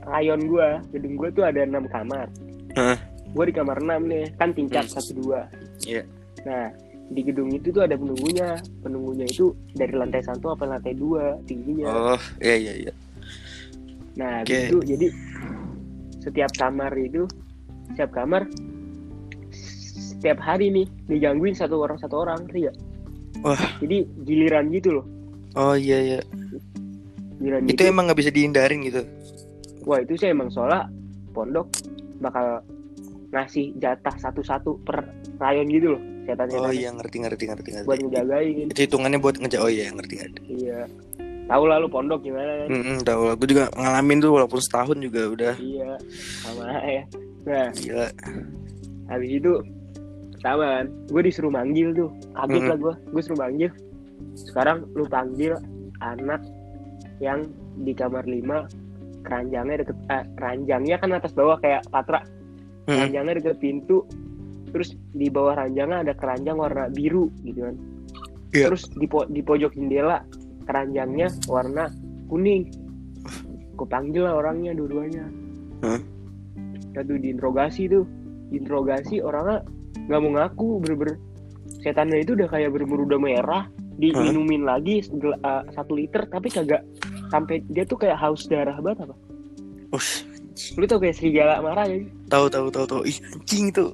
rayon 0.04 0.44
gua 0.44 0.84
gedung 0.90 1.16
gua 1.16 1.28
tuh 1.30 1.44
ada 1.44 1.64
enam 1.64 1.84
kamar 1.87 2.28
Heeh. 2.72 2.96
gua 3.30 3.44
di 3.44 3.54
kamar 3.54 3.80
enam 3.80 4.04
nih 4.04 4.28
kan 4.37 4.52
tingkat 4.52 4.84
Hmm. 4.84 4.94
satu 4.94 5.16
dua 5.16 5.49
Iya. 5.82 6.04
nah 6.42 6.68
di 7.08 7.20
gedung 7.20 7.49
itu 7.49 7.68
tuh 7.68 7.82
ada 7.82 7.96
penunggunya 7.96 8.54
penunggunya 8.80 9.25
itu 9.25 9.50
dari 9.72 9.90
lantai 9.90 10.20
satu 10.20 10.52
apa 10.52 10.68
lantai 10.68 10.92
dua 10.92 11.40
tingginya 11.42 11.88
oh 11.88 12.20
iya 12.38 12.56
iya 12.58 12.75
iya 12.80 12.92
Nah, 14.10 14.44
Oke. 14.44 14.52
habis 14.52 14.68
itu 14.68 14.78
jadi 14.87 15.06
setiap 16.20 16.52
kamar 16.52 16.92
itu 16.92 17.25
setiap 17.88 18.10
kamar 18.12 18.44
setiap 20.10 20.37
hari 20.38 20.68
nih 20.68 20.87
digangguin 21.06 21.56
satu 21.56 21.80
orang 21.80 21.96
satu 21.96 22.20
orang, 22.20 22.44
ngerti 22.44 22.68
nggak? 22.68 22.76
Wah. 23.40 23.62
Jadi 23.80 23.99
giliran 24.20 24.68
gitu 24.68 25.00
loh, 25.00 25.06
oh 25.56 25.72
iya 25.72 25.99
iya 25.99 26.20
giliran 27.40 27.64
itu 27.64 27.73
gitu. 27.75 27.88
emang 27.88 28.04
nggak 28.06 28.20
bisa 28.20 28.30
dihindarin 28.30 28.80
gitu 28.85 29.02
Wah 29.80 29.97
itu 29.97 30.12
sih 30.14 30.28
emang 30.28 30.52
soalnya 30.52 30.92
pondok 31.32 31.73
bakal 32.20 32.61
ngasih 33.30 33.73
jatah 33.76 34.12
satu-satu 34.12 34.76
per 34.82 35.06
rayon 35.38 35.66
gitu 35.66 35.97
loh, 35.97 36.02
setan 36.26 36.50
oh 36.52 36.68
iya 36.68 36.90
ngerti 36.90 37.16
ngerti 37.16 37.44
ngerti 37.47 37.68
ngerti 37.73 37.87
buat 37.87 38.00
ngejagain. 38.02 38.66
itu 38.68 38.80
hitungannya 38.85 39.18
buat 39.18 39.37
ngeja 39.38 39.59
oh 39.59 39.70
iya 39.70 39.88
ngerti 39.88 40.14
ngerti 40.18 40.40
Iya. 40.61 40.80
Tahu 41.47 41.64
lah 41.64 41.82
lu 41.82 41.88
pondok 41.88 42.23
gimana 42.23 42.62
kan? 42.62 42.68
Hmm, 42.70 42.99
tahu 43.02 43.23
lah. 43.26 43.35
Gue 43.35 43.49
juga 43.49 43.66
ngalamin 43.75 44.23
tuh 44.23 44.30
walaupun 44.30 44.61
setahun 44.61 44.94
juga 45.02 45.26
udah 45.26 45.54
Iya, 45.59 45.99
sama 46.38 46.62
ya. 46.78 47.02
Nah, 47.42 47.68
gila. 47.75 48.06
habis 49.09 49.30
itu 49.32 49.52
pertama 50.32 50.64
kan 50.76 50.87
gue 51.09 51.23
disuruh 51.25 51.50
manggil 51.50 51.88
tuh 51.90 52.09
kaget 52.32 52.54
Mhm. 52.56 52.68
lah 52.68 52.78
gue 52.78 52.94
gue 53.11 53.23
suruh 53.23 53.40
manggil 53.40 53.70
sekarang 54.37 54.76
lu 54.92 55.04
panggil 55.04 55.52
anak 55.99 56.38
yang 57.20 57.46
di 57.84 57.92
kamar 57.92 58.24
5 58.24 59.24
keranjangnya 59.24 59.84
deket 59.84 59.96
eh, 60.08 60.24
keranjangnya 60.34 60.96
kan 60.96 61.10
atas 61.12 61.32
bawah 61.36 61.60
kayak 61.60 61.84
patra. 61.92 62.24
Keranjangnya 62.88 63.38
deket 63.38 63.56
pintu 63.60 64.08
terus 64.70 64.94
di 65.12 65.26
bawah 65.28 65.58
ranjangnya 65.58 66.06
ada 66.06 66.12
keranjang 66.16 66.56
warna 66.56 66.88
biru 66.90 67.28
gitu 67.44 67.68
kan. 67.68 67.76
Iya. 68.50 68.66
terus 68.66 68.90
di, 68.98 69.06
po- 69.06 69.30
di 69.30 69.46
pojok 69.46 69.78
jendela 69.78 70.26
keranjangnya 70.66 71.30
warna 71.46 71.86
kuning. 72.26 72.66
Gue 73.78 73.86
panggil 73.86 74.26
lah 74.26 74.34
orangnya 74.42 74.74
dua-duanya. 74.74 75.24
Hah? 75.86 76.00
satu 76.90 77.14
diinterogasi 77.14 77.86
tuh. 77.86 78.04
Diinterogasi 78.50 79.22
orangnya 79.22 79.62
nggak 80.10 80.20
mau 80.24 80.30
ngaku 80.34 80.68
bener-bener. 80.82 81.16
Setannya 81.86 82.26
itu 82.26 82.34
udah 82.34 82.48
kayak 82.50 82.74
bener-bener 82.74 83.06
udah 83.06 83.20
merah 83.22 83.64
diminumin 84.00 84.64
lagi 84.64 85.04
segel- 85.04 85.38
uh, 85.44 85.62
satu 85.76 85.92
liter 85.92 86.24
tapi 86.26 86.48
kagak 86.48 86.82
sampai 87.30 87.62
dia 87.66 87.82
tuh 87.82 87.96
kayak 87.96 88.16
haus 88.16 88.44
darah 88.44 88.75
banget 88.76 89.06
apa 89.06 89.14
Ush, 89.90 90.22
lu 90.75 90.84
tau 90.84 90.99
kayak 90.99 91.14
serigala 91.14 91.58
marah 91.58 91.82
ya 91.84 91.99
tahu 92.26 92.46
tahu 92.46 92.66
tahu 92.68 92.87
tahu. 92.87 93.02
Ih, 93.02 93.18
anjing 93.34 93.70
itu. 93.70 93.87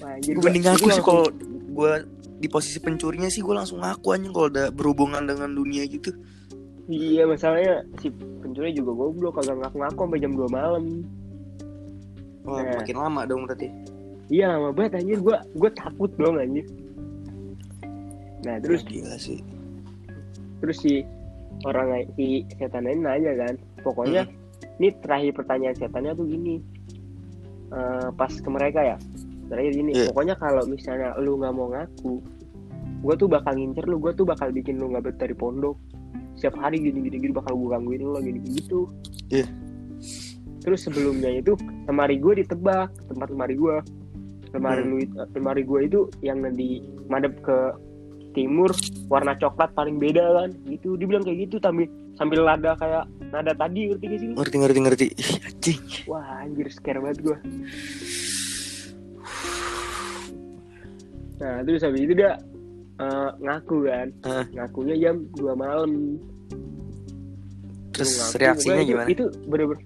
Anjir, 0.00 0.34
Gue 0.34 0.42
mending 0.44 0.62
ngaku 0.64 0.76
gua 0.76 0.78
sih 0.78 0.86
langsung- 0.86 1.06
kalau 1.08 1.24
gue 1.74 1.92
di 2.36 2.46
posisi 2.46 2.78
pencurinya 2.78 3.26
sih 3.26 3.40
gue 3.40 3.50
langsung 3.50 3.80
ngaku 3.80 4.06
anjing 4.08 4.30
kalau 4.30 4.46
udah 4.46 4.66
berhubungan 4.70 5.22
dengan 5.24 5.50
dunia 5.50 5.82
gitu. 5.84 6.14
iya 6.84 7.24
masalahnya 7.24 7.80
si 7.96 8.12
pencuri 8.12 8.70
juga 8.70 8.92
goblok 8.92 9.40
kagak 9.40 9.56
ngaku-ngaku 9.56 10.00
sampai 10.04 10.20
jam 10.20 10.32
2 10.34 10.46
malam 10.48 10.84
Wah, 12.44 12.60
Nah. 12.60 12.76
makin 12.76 12.96
lama 12.98 13.20
dong 13.24 13.42
berarti. 13.42 13.72
iya 14.28 14.52
lama 14.52 14.68
banget 14.70 15.00
anjir 15.00 15.18
gua 15.18 15.40
gua 15.54 15.70
takut 15.72 16.12
dong 16.14 16.36
anjir 16.36 16.68
nah 18.44 18.60
terus 18.60 18.84
gila 18.84 19.16
sih. 19.16 19.40
terus 20.60 20.76
si 20.78 21.00
orang 21.62 21.88
si 22.14 22.42
setan 22.58 22.84
ini 22.84 23.00
nanya 23.00 23.32
kan. 23.38 23.54
Pokoknya 23.80 24.26
ini 24.76 24.90
terakhir 24.98 25.32
pertanyaan 25.34 25.76
setannya 25.76 26.12
tuh 26.12 26.26
gini. 26.26 26.58
Eh, 27.70 28.08
pas 28.14 28.30
ke 28.30 28.48
mereka 28.48 28.80
ya. 28.82 28.96
Terakhir 29.44 29.72
gini 29.72 29.90
Iya. 29.92 30.08
pokoknya 30.10 30.34
kalau 30.36 30.62
misalnya 30.66 31.14
lu 31.20 31.36
nggak 31.36 31.54
mau 31.54 31.68
ngaku 31.70 32.14
gue 33.04 33.14
tuh 33.20 33.28
bakal 33.28 33.52
ngincer 33.52 33.84
lu 33.84 34.00
gue 34.00 34.16
tuh 34.16 34.24
bakal 34.24 34.48
bikin 34.48 34.80
lu 34.80 34.88
nggak 34.88 35.04
betah 35.12 35.28
di 35.28 35.36
pondok. 35.36 35.76
Setiap 36.34 36.56
hari 36.58 36.80
gini 36.80 37.04
gini 37.04 37.16
gini 37.20 37.32
bakal 37.32 37.54
gue 37.54 37.68
gangguin 37.70 38.00
lu 38.02 38.18
gini 38.18 38.40
gitu. 38.50 38.88
Iya. 39.28 39.46
terus 40.60 40.80
sebelumnya 40.80 41.28
itu 41.28 41.52
lemari 41.84 42.16
gue 42.16 42.40
ditebak 42.40 42.88
tempat 43.04 43.28
lemari 43.28 43.52
gue 43.52 43.76
lemari 44.56 44.80
Hmm. 44.80 44.90
lu 44.90 44.96
itu- 44.96 45.20
lemari 45.36 45.60
gue 45.60 45.80
itu 45.84 46.00
yang 46.24 46.40
di 46.56 46.80
madep 47.04 47.36
ke 47.44 47.58
timur 48.34 48.70
warna 49.06 49.32
coklat 49.34 49.70
paling 49.72 49.96
beda 49.96 50.20
kan 50.36 50.50
gitu 50.66 50.94
dia 50.94 51.06
bilang 51.06 51.22
kayak 51.22 51.46
gitu 51.46 51.56
sambil 51.58 51.86
sambil 52.14 52.42
nada 52.42 52.74
kayak 52.74 53.02
nada 53.28 53.52
tadi 53.52 53.88
ngerti 53.88 54.04
gak 54.04 54.18
sih 54.18 54.26
lu? 54.26 54.34
Ngerti 54.36 54.56
ngerti 54.56 54.78
ngerti. 54.80 55.06
Anjing. 55.44 55.80
wah 56.04 56.26
anjir 56.40 56.66
scare 56.68 56.98
banget 56.98 57.18
gue 57.22 57.38
nah 61.34 61.60
terus 61.62 61.82
habis 61.82 62.00
itu 62.00 62.14
dia 62.14 62.38
eh, 62.96 63.30
ngaku 63.38 63.76
kan 63.84 64.08
Hah. 64.22 64.44
ngakunya 64.52 64.94
jam 65.00 65.16
2 65.32 65.54
malam 65.54 65.90
Terus 67.90 68.10
ngaku, 68.12 68.38
reaksinya 68.40 68.74
itu- 68.76 68.88
gimana? 68.88 69.06
itu 69.08 69.24
bener-bener 69.44 69.82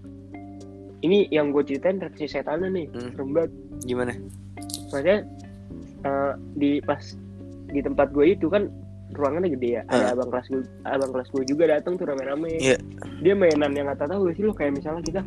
ini 0.98 1.18
yang 1.30 1.50
gue 1.50 1.62
ceritain 1.62 1.96
reaksi 1.98 2.26
setannya 2.26 2.68
nih 2.70 2.86
Hmm. 2.90 3.10
serem 3.12 3.28
banget 3.30 3.52
Gimana? 3.80 4.12
maksudnya 4.84 5.18
eh, 6.00 6.32
di 6.54 6.70
pas 6.80 7.00
di 7.68 7.80
tempat 7.80 8.10
gue 8.10 8.32
itu 8.32 8.46
kan 8.46 8.66
ruangannya 9.08 9.48
gede 9.50 9.68
ya 9.70 9.82
ada 9.86 10.04
Ah. 10.04 10.12
abang 10.12 10.28
kelas 10.28 10.46
gue 10.46 10.60
abang 10.84 11.10
kelas 11.10 11.28
gue 11.30 11.42
juga 11.46 11.64
datang 11.66 11.96
tuh 11.96 12.04
rame-rame 12.04 12.60
Iya. 12.60 12.76
dia 13.18 13.32
mainan 13.32 13.72
yang 13.72 13.88
nggak 13.88 14.04
tahu 14.04 14.28
gak 14.28 14.36
sih 14.36 14.44
lo 14.44 14.52
kayak 14.52 14.72
misalnya 14.74 15.00
kita 15.00 15.20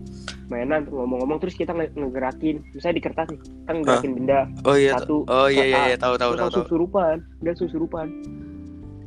mainan 0.48 0.86
tuh 0.86 1.02
ngomong-ngomong 1.02 1.42
terus 1.42 1.54
kita 1.54 1.74
nge- 1.74 1.90
ngegerakin 1.92 2.62
misalnya 2.72 2.96
di 2.96 3.04
kertas 3.04 3.28
nih 3.28 3.40
kita 3.42 3.72
ngegerakin 3.74 4.12
benda 4.14 4.40
Oh 4.62 4.76
iya. 4.76 4.92
satu 4.96 5.26
Oh 5.26 5.48
iya 5.48 5.66
iya, 5.66 5.82
iya. 5.88 5.98
tahu 5.98 6.14
tahu 6.14 6.34
tahu 6.34 6.46
langsung 6.46 6.62
tahu. 6.64 6.72
surupan 6.72 7.16
dia 7.42 7.54
surupan 7.58 8.08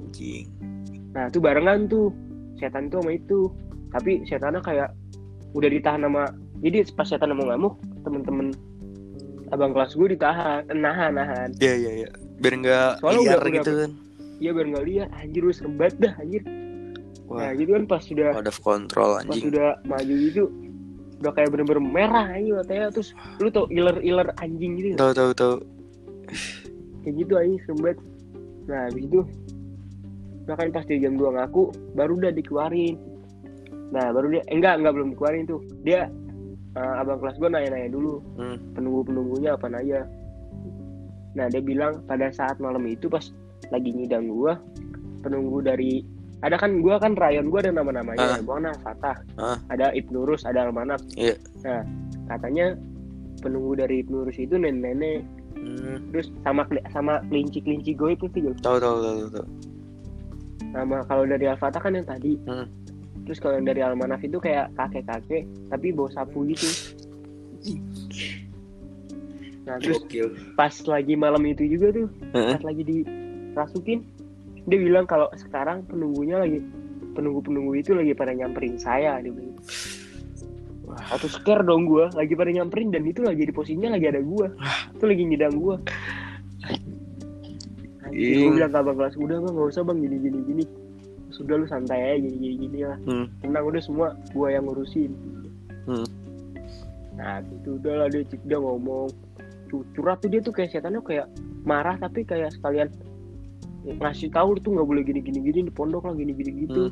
Anjing. 0.01 0.47
nah 1.13 1.27
itu 1.27 1.39
barengan 1.39 1.87
tuh 1.87 2.11
setan 2.57 2.87
tuh 2.87 2.99
sama 2.99 3.13
itu 3.13 3.39
tapi 3.91 4.27
setannya 4.27 4.59
kayak 4.59 4.91
udah 5.53 5.71
ditahan 5.71 6.03
sama 6.03 6.27
jadi 6.61 6.83
pas 6.91 7.07
setan 7.07 7.31
mau 7.31 7.47
ngamuk 7.47 7.75
temen-temen 8.03 8.51
abang 9.49 9.71
kelas 9.71 9.93
gue 9.93 10.09
ditahan 10.11 10.63
nahan 10.71 11.13
nahan 11.13 11.49
Iya 11.57 11.75
iya 11.75 11.93
iya. 11.99 12.09
Biar 12.37 12.55
Soalnya 12.97 13.21
liar 13.21 13.39
udah- 13.39 13.55
gitu 13.55 13.71
kan. 13.77 13.91
Iya 14.35 14.51
biar 14.51 14.67
nggak 14.69 14.85
lihat 14.85 15.09
anjir 15.15 15.41
lu 15.41 15.53
serem 15.53 15.75
banget 15.75 15.95
dah 16.01 16.15
anjir 16.17 16.43
Wah, 17.25 17.39
nah 17.41 17.51
gitu 17.53 17.71
kan 17.73 17.85
pas 17.87 18.03
sudah 18.03 18.29
out 18.33 18.45
of 18.45 18.59
control 18.61 19.11
pas 19.13 19.25
anjing. 19.25 19.49
sudah 19.49 19.69
maju 19.83 20.13
gitu 20.21 20.45
udah 21.17 21.33
kayak 21.33 21.49
bener-bener 21.49 21.81
merah 21.81 22.27
anjing 22.29 22.53
matanya 22.53 22.89
terus 22.91 23.09
lu 23.39 23.49
tau 23.49 23.65
iler-iler 23.69 24.29
anjing 24.37 24.77
gitu 24.77 24.87
nggak? 24.91 25.01
Tahu 25.01 25.13
tahu 25.15 25.31
tahu. 25.33 25.55
kayak 27.01 27.15
gitu 27.17 27.33
anjing 27.35 27.59
serem 27.63 27.79
banget 27.81 27.99
nah 28.65 28.81
habis 28.83 29.03
itu 29.03 29.21
udah 30.43 30.55
kan 30.55 30.69
pas 30.71 30.85
dia 30.85 30.99
jam 30.99 31.15
2 31.15 31.25
ngaku 31.31 31.63
baru 31.95 32.13
udah 32.19 32.33
dikeluarin 32.33 32.95
nah 33.89 34.11
baru 34.11 34.27
dia 34.31 34.43
eh, 34.43 34.53
enggak 34.53 34.75
enggak 34.77 34.93
belum 34.93 35.09
dikeluarin 35.11 35.45
tuh 35.47 35.61
dia 35.81 36.11
eh, 36.75 36.95
abang 36.99 37.19
kelas 37.19 37.39
gua 37.39 37.51
nanya-nanya 37.51 37.91
dulu 37.91 38.19
Hmm. 38.37 38.57
penunggu-penunggunya 38.75 39.55
apa 39.55 39.67
aja 39.71 40.01
nah 41.35 41.47
dia 41.47 41.59
bilang 41.59 41.99
pada 42.05 42.31
saat 42.31 42.59
malam 42.59 42.85
itu 42.85 43.07
pas 43.07 43.27
lagi 43.69 43.91
nyidang 43.91 44.27
gua 44.27 44.55
penunggu 45.21 45.59
dari 45.61 46.03
ada 46.41 46.55
kan 46.55 46.79
gua 46.79 46.99
kan 46.99 47.17
rayon 47.17 47.49
gua 47.49 47.65
ada 47.65 47.73
nama-namanya 47.73 48.37
Ah. 48.37 48.41
gua 48.41 48.61
kan 48.61 48.75
Fatah 48.81 49.17
Ah. 49.35 49.59
ada 49.69 49.91
Ibnurus 49.91 50.45
ada 50.45 50.67
Almanaf 50.67 51.03
Iya. 51.15 51.35
nah 51.63 51.81
katanya 52.29 52.77
penunggu 53.41 53.75
dari 53.75 54.01
Ibnurus 54.01 54.37
itu 54.37 54.55
nenek-nenek 54.55 55.23
Hmm. 55.55 55.97
terus 56.13 56.29
sama 56.45 56.63
sama 56.93 57.25
kelinci-kelinci 57.27 57.97
goib 57.97 58.21
ngerti 58.21 58.45
gak? 58.45 58.61
Tahu 58.61 58.77
tahu 58.77 58.97
tahu 59.01 59.17
tahu, 59.33 59.47
nama 60.77 61.01
kalau 61.07 61.25
dari 61.25 61.47
Al-Fatah 61.49 61.81
kan 61.81 61.95
yang 61.95 62.05
tadi 62.05 62.37
Hmm. 62.45 62.69
Terus 63.25 63.41
kalau 63.41 63.57
yang 63.57 63.67
dari 63.69 63.81
Almanaf 63.81 64.21
itu 64.21 64.37
kayak 64.37 64.73
kakek-kakek 64.77 65.49
tapi 65.73 65.87
bawa 65.93 66.09
sapu 66.13 66.45
gitu. 66.49 66.69
Nah 69.65 69.81
terus 69.81 70.05
pas 70.53 70.75
lagi 70.85 71.17
malam 71.17 71.41
itu 71.49 71.65
juga 71.65 71.89
tuh 71.97 72.09
pas 72.33 72.61
lagi 72.61 72.83
dirasukin 72.85 74.05
dia 74.65 74.79
bilang 74.81 75.09
kalau 75.09 75.29
sekarang 75.37 75.85
penunggunya 75.89 76.41
lagi 76.41 76.61
penunggu-penunggu 77.17 77.73
itu 77.81 77.97
lagi 77.97 78.13
pada 78.13 78.37
nyamperin 78.37 78.77
saya 78.77 79.21
dia 79.25 79.33
bilang. 79.33 79.57
Atau 81.11 81.33
scare 81.33 81.65
dong 81.65 81.89
gua 81.89 82.13
lagi 82.13 82.37
pada 82.37 82.53
nyamperin 82.53 82.93
dan 82.93 83.09
itu 83.09 83.25
lagi 83.25 83.49
di 83.49 83.53
posisinya 83.57 83.97
lagi 83.97 84.07
ada 84.09 84.21
gua. 84.21 84.53
Itu 84.93 85.05
lagi 85.09 85.25
Anjir, 88.05 88.37
Ing. 88.37 88.45
gua 88.45 88.53
bilang 88.61 88.71
ke 88.71 88.79
abang 88.79 88.97
kelas 89.01 89.17
udah 89.17 89.37
bang. 89.41 89.53
Nggak 89.57 89.69
usah 89.73 89.83
bang. 89.83 89.99
Gini 90.05 90.17
gini 90.21 90.39
gini 90.45 90.84
sudah 91.35 91.59
lu 91.59 91.67
santai 91.67 92.17
aja 92.17 92.29
gini 92.31 92.57
gini 92.57 92.81
lah. 92.87 92.99
Hmm. 93.05 93.27
tenang 93.43 93.67
udah 93.67 93.83
semua 93.83 94.09
gua 94.31 94.55
yang 94.55 94.65
ngurusin. 94.71 95.11
Hmm. 95.85 96.07
nah 97.15 97.39
itu 97.45 97.79
udah 97.79 97.95
lah 98.05 98.09
dia 98.09 98.23
dia 98.25 98.59
ngomong. 98.59 99.11
Cu- 99.69 99.87
curhat 99.99 100.23
tuh 100.23 100.31
dia 100.31 100.41
tuh 100.41 100.55
kayak 100.55 100.71
setannya 100.71 101.03
kayak 101.03 101.27
marah 101.67 101.99
tapi 101.99 102.23
kayak 102.23 102.55
sekalian 102.55 102.89
ngasih 103.85 104.33
tahu 104.33 104.57
tuh 104.63 104.73
nggak 104.79 104.89
boleh 104.89 105.03
gini 105.05 105.21
gini 105.21 105.41
gini 105.45 105.61
di 105.69 105.73
pondok 105.73 106.09
lah 106.09 106.17
gini 106.17 106.33
gini 106.33 106.65
gitu 106.65 106.89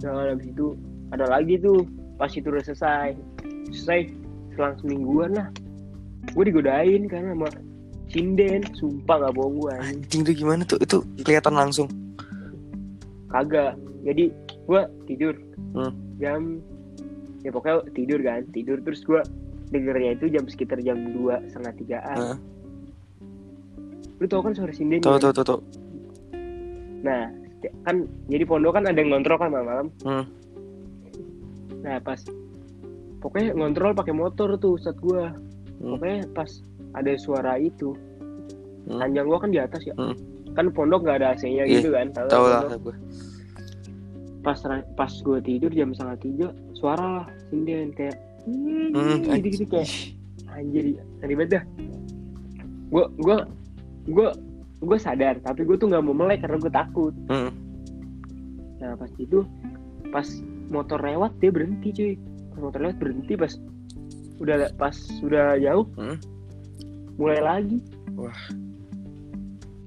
nah 0.00 0.24
habis 0.24 0.48
itu 0.48 0.72
ada 1.12 1.28
lagi 1.28 1.60
tuh 1.60 1.84
pas 2.16 2.32
itu 2.32 2.48
udah 2.48 2.64
selesai. 2.64 3.12
Selesai 3.72 4.00
selang 4.56 4.74
semingguan 4.80 5.36
lah. 5.36 5.48
Gue 6.32 6.48
digodain 6.48 7.04
karena 7.10 7.36
sama 7.36 7.48
sinden 8.08 8.62
sumpah 8.76 9.16
nggak 9.20 9.34
bohong 9.36 9.54
gue 9.60 9.72
Anjing. 9.80 10.22
Tuh 10.24 10.34
gimana 10.36 10.62
tuh? 10.64 10.78
Itu 10.80 11.04
kelihatan 11.20 11.52
langsung. 11.52 11.88
Kagak 13.32 13.72
jadi 14.02 14.24
gue 14.62 14.80
tidur 15.06 15.34
Hmm. 15.72 15.92
jam 16.16 16.60
ya 17.40 17.48
pokoknya 17.48 17.88
tidur 17.90 18.20
kan 18.20 18.44
tidur 18.50 18.76
terus 18.78 19.00
gue 19.02 19.20
dengernya 19.68 20.14
itu 20.14 20.28
jam 20.28 20.44
sekitar 20.44 20.78
jam 20.78 21.00
dua 21.10 21.40
setengah 21.46 21.72
tigaan 21.74 22.16
Heeh. 22.18 22.38
lu 24.18 24.26
tau 24.26 24.40
kan 24.40 24.52
suara 24.52 24.70
sinden 24.70 25.00
Tahu 25.00 25.16
kan? 25.16 25.22
tahu 25.22 25.32
tahu 25.32 25.46
tahu. 25.48 25.60
nah 27.00 27.26
kan 27.82 27.96
jadi 28.26 28.44
pondok 28.44 28.76
kan 28.76 28.84
ada 28.84 28.94
yang 28.94 29.10
ngontrol 29.10 29.34
kan 29.36 29.48
malam-malam 29.48 29.88
Hmm. 30.02 30.24
nah 31.80 31.98
pas 31.98 32.20
pokoknya 33.18 33.54
ngontrol 33.54 33.90
pakai 33.92 34.12
motor 34.12 34.54
tuh 34.56 34.76
saat 34.76 34.98
gue 34.98 35.24
Hmm. 35.80 35.96
pokoknya 35.96 36.28
pas 36.30 36.50
ada 36.92 37.12
suara 37.16 37.56
itu 37.56 37.96
Hmm. 38.82 38.98
ranjang 38.98 39.24
gua 39.24 39.38
kan 39.38 39.48
di 39.48 39.58
atas 39.58 39.82
ya 39.82 39.94
Hmm. 39.94 40.14
Kan 40.52 40.68
pondok 40.68 41.02
nggak 41.02 41.16
ada 41.16 41.28
AC-nya 41.32 41.64
Iya, 41.64 41.78
gitu 41.78 41.88
kan 41.90 42.06
Tahu 42.12 42.44
lah 42.44 42.60
gue. 42.74 42.94
pas 44.40 44.58
pas 44.94 45.12
gue 45.14 45.38
tidur 45.40 45.70
jam 45.70 45.90
setengah 45.90 46.18
tiga 46.18 46.48
suara 46.72 47.06
lah 47.16 47.26
sinden 47.48 47.90
kayak 47.92 48.18
Hmm, 48.42 49.22
gitu 49.38 49.48
gitu 49.54 49.64
kayak 49.68 49.86
anjir 50.50 50.98
ribet 51.20 51.48
dah 51.48 51.62
gue 52.88 53.04
gue 53.16 53.36
gue 54.08 54.28
gue 54.80 54.98
sadar 54.98 55.38
tapi 55.38 55.62
gue 55.62 55.78
tuh 55.78 55.86
nggak 55.86 56.02
mau 56.02 56.10
melek 56.12 56.42
karena 56.42 56.58
gue 56.58 56.72
takut 56.72 57.14
Hmm. 57.24 57.54
nah 58.76 58.98
pas 58.98 59.06
itu 59.16 59.46
pas 60.10 60.26
motor 60.68 60.98
lewat 60.98 61.38
dia 61.38 61.48
berhenti 61.48 61.88
cuy 61.88 62.12
pas 62.50 62.58
motor 62.60 62.80
lewat 62.82 62.96
berhenti 62.98 63.32
pas 63.36 63.52
udah 64.36 64.74
pas 64.74 64.90
sudah 65.22 65.54
jauh 65.56 65.86
Hmm. 65.94 66.18
mulai 67.14 67.38
lagi 67.38 67.78
Wah. 68.12 68.34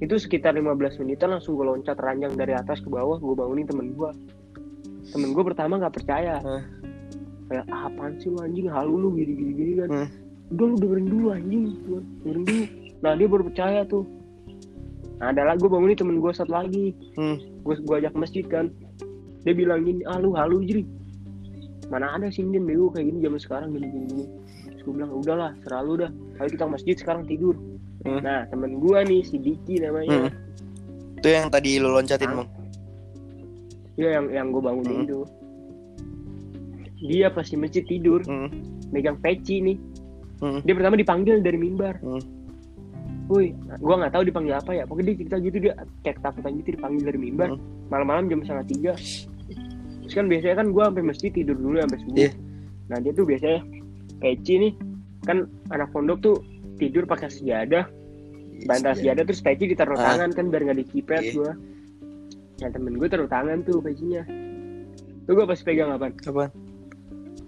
Itu 0.04 0.16
sekitar 0.20 0.52
15 0.52 1.00
menitan 1.04 1.32
langsung 1.32 1.56
gue 1.56 1.64
loncat 1.64 1.96
ranjang 1.96 2.36
dari 2.36 2.52
atas 2.52 2.84
ke 2.84 2.90
bawah 2.92 3.16
gue 3.16 3.32
bangunin 3.32 3.64
temen 3.64 3.96
gue 3.96 4.10
temen 5.16 5.32
gue 5.32 5.44
pertama 5.46 5.80
nggak 5.80 5.96
percaya. 5.96 6.44
Kayak 7.46 7.66
ah, 7.70 7.88
apaan 7.90 8.18
sih 8.18 8.34
lu 8.34 8.42
anjing? 8.42 8.66
Halu 8.66 8.94
lu 8.98 9.10
gini 9.14 9.34
gini 9.38 9.52
gini 9.54 9.74
kan? 9.78 9.90
Hmm. 9.94 10.10
udah 10.54 10.66
lu 10.66 10.76
dengerin 10.82 11.08
dulu 11.10 11.28
anjing. 11.30 11.64
Gua 11.86 12.02
dengerin 12.26 12.44
dulu. 12.44 12.64
Nah 13.06 13.12
dia 13.14 13.28
baru 13.30 13.44
percaya 13.46 13.80
tuh. 13.86 14.06
Nah 15.22 15.28
ada 15.32 15.42
lagi 15.46 15.62
gue 15.62 15.72
bangunin 15.72 15.98
temen 15.98 16.18
gue 16.18 16.32
satu 16.34 16.52
lagi. 16.52 16.98
Hmm. 17.14 17.38
gue 17.38 17.76
gue 17.86 17.96
ajak 18.02 18.14
masjid 18.18 18.46
kan. 18.50 18.74
Dia 19.46 19.54
bilang 19.54 19.86
gini 19.86 20.02
ah 20.10 20.18
lu 20.18 20.34
halu 20.34 20.66
jadi 20.66 20.82
mana 21.94 22.18
ada 22.18 22.34
sih 22.34 22.42
bego 22.42 22.90
kayak 22.90 23.14
gini 23.14 23.20
zaman 23.22 23.38
sekarang 23.40 23.70
gini 23.78 23.88
gini 23.94 24.06
gini. 24.10 24.26
Terus 24.74 24.82
gue 24.82 24.94
bilang 24.98 25.12
udahlah 25.14 25.52
serah 25.62 25.82
lu 25.86 25.94
dah. 26.02 26.12
Ayo 26.42 26.50
kita 26.50 26.66
ke 26.66 26.72
masjid 26.74 26.96
sekarang 26.98 27.30
tidur 27.30 27.54
Hmm. 28.06 28.22
nah 28.22 28.46
temen 28.46 28.78
gue 28.78 29.00
nih 29.02 29.22
si 29.26 29.36
Diki 29.42 29.82
namanya 29.82 30.30
Hmm. 30.30 30.32
Itu 31.18 31.28
yang 31.34 31.50
tadi 31.50 31.82
lu 31.82 31.90
loncatin? 31.90 32.30
Bang. 32.30 32.50
Iya 33.98 34.22
yang 34.22 34.26
yang 34.30 34.48
gue 34.54 34.62
bangunin 34.62 34.94
Hmm. 34.94 35.06
itu. 35.10 35.20
Dia 37.02 37.34
pas 37.34 37.46
di 37.46 37.58
masjid 37.58 37.82
tidur, 37.82 38.22
Hmm. 38.26 38.50
megang 38.94 39.18
peci 39.18 39.58
nih. 39.62 39.78
Hmm. 40.38 40.60
Dia 40.62 40.74
pertama 40.78 40.96
dipanggil 40.98 41.42
dari 41.42 41.58
mimbar. 41.58 41.98
Hmm. 42.02 42.22
Woi, 43.26 43.58
gua 43.82 44.06
nggak 44.06 44.14
tahu 44.14 44.24
dipanggil 44.30 44.54
apa 44.54 44.72
ya. 44.78 44.86
Pokoknya 44.86 45.14
dia 45.14 45.18
cerita 45.26 45.36
gitu 45.42 45.58
dia 45.58 45.74
kayak 46.06 46.22
ketakutan 46.22 46.52
gitu 46.62 46.70
dipanggil 46.78 47.04
dari 47.10 47.20
mimbar. 47.20 47.50
Hmm. 47.58 47.62
Malam-malam 47.90 48.30
jam 48.30 48.40
setengah 48.46 48.68
tiga. 48.70 48.94
Terus 50.06 50.14
kan 50.14 50.26
biasanya 50.30 50.56
kan 50.62 50.68
gua 50.70 50.84
sampai 50.94 51.04
masjid 51.10 51.30
tidur 51.34 51.58
dulu 51.58 51.82
sampai 51.82 52.00
subuh. 52.06 52.18
Iya. 52.22 52.32
Nah 52.86 52.98
dia 53.02 53.12
tuh 53.18 53.26
biasanya 53.26 53.60
peci 54.22 54.54
nih 54.62 54.74
kan 55.26 55.38
anak 55.74 55.90
pondok 55.90 56.22
tuh 56.22 56.38
tidur 56.76 57.04
pakai 57.06 57.32
sejadah, 57.32 57.88
bantal 58.64 58.94
sejadah 58.94 59.24
terus 59.24 59.40
peci 59.40 59.68
ditaruh 59.68 59.96
Ah. 59.96 60.14
tangan 60.14 60.30
kan 60.32 60.46
biar 60.48 60.62
nggak 60.66 60.80
dicipet 60.84 61.22
Iya. 61.22 61.34
gua. 61.34 61.52
Nah 62.56 62.70
temen 62.72 62.96
gue 62.96 63.08
taruh 63.08 63.28
tangan 63.28 63.58
tuh 63.64 63.84
pecinya. 63.84 64.24
Tuh 65.26 65.34
gue 65.34 65.46
pas 65.46 65.60
pegang 65.60 65.92
apa? 65.92 66.08
Apaan? 66.24 66.52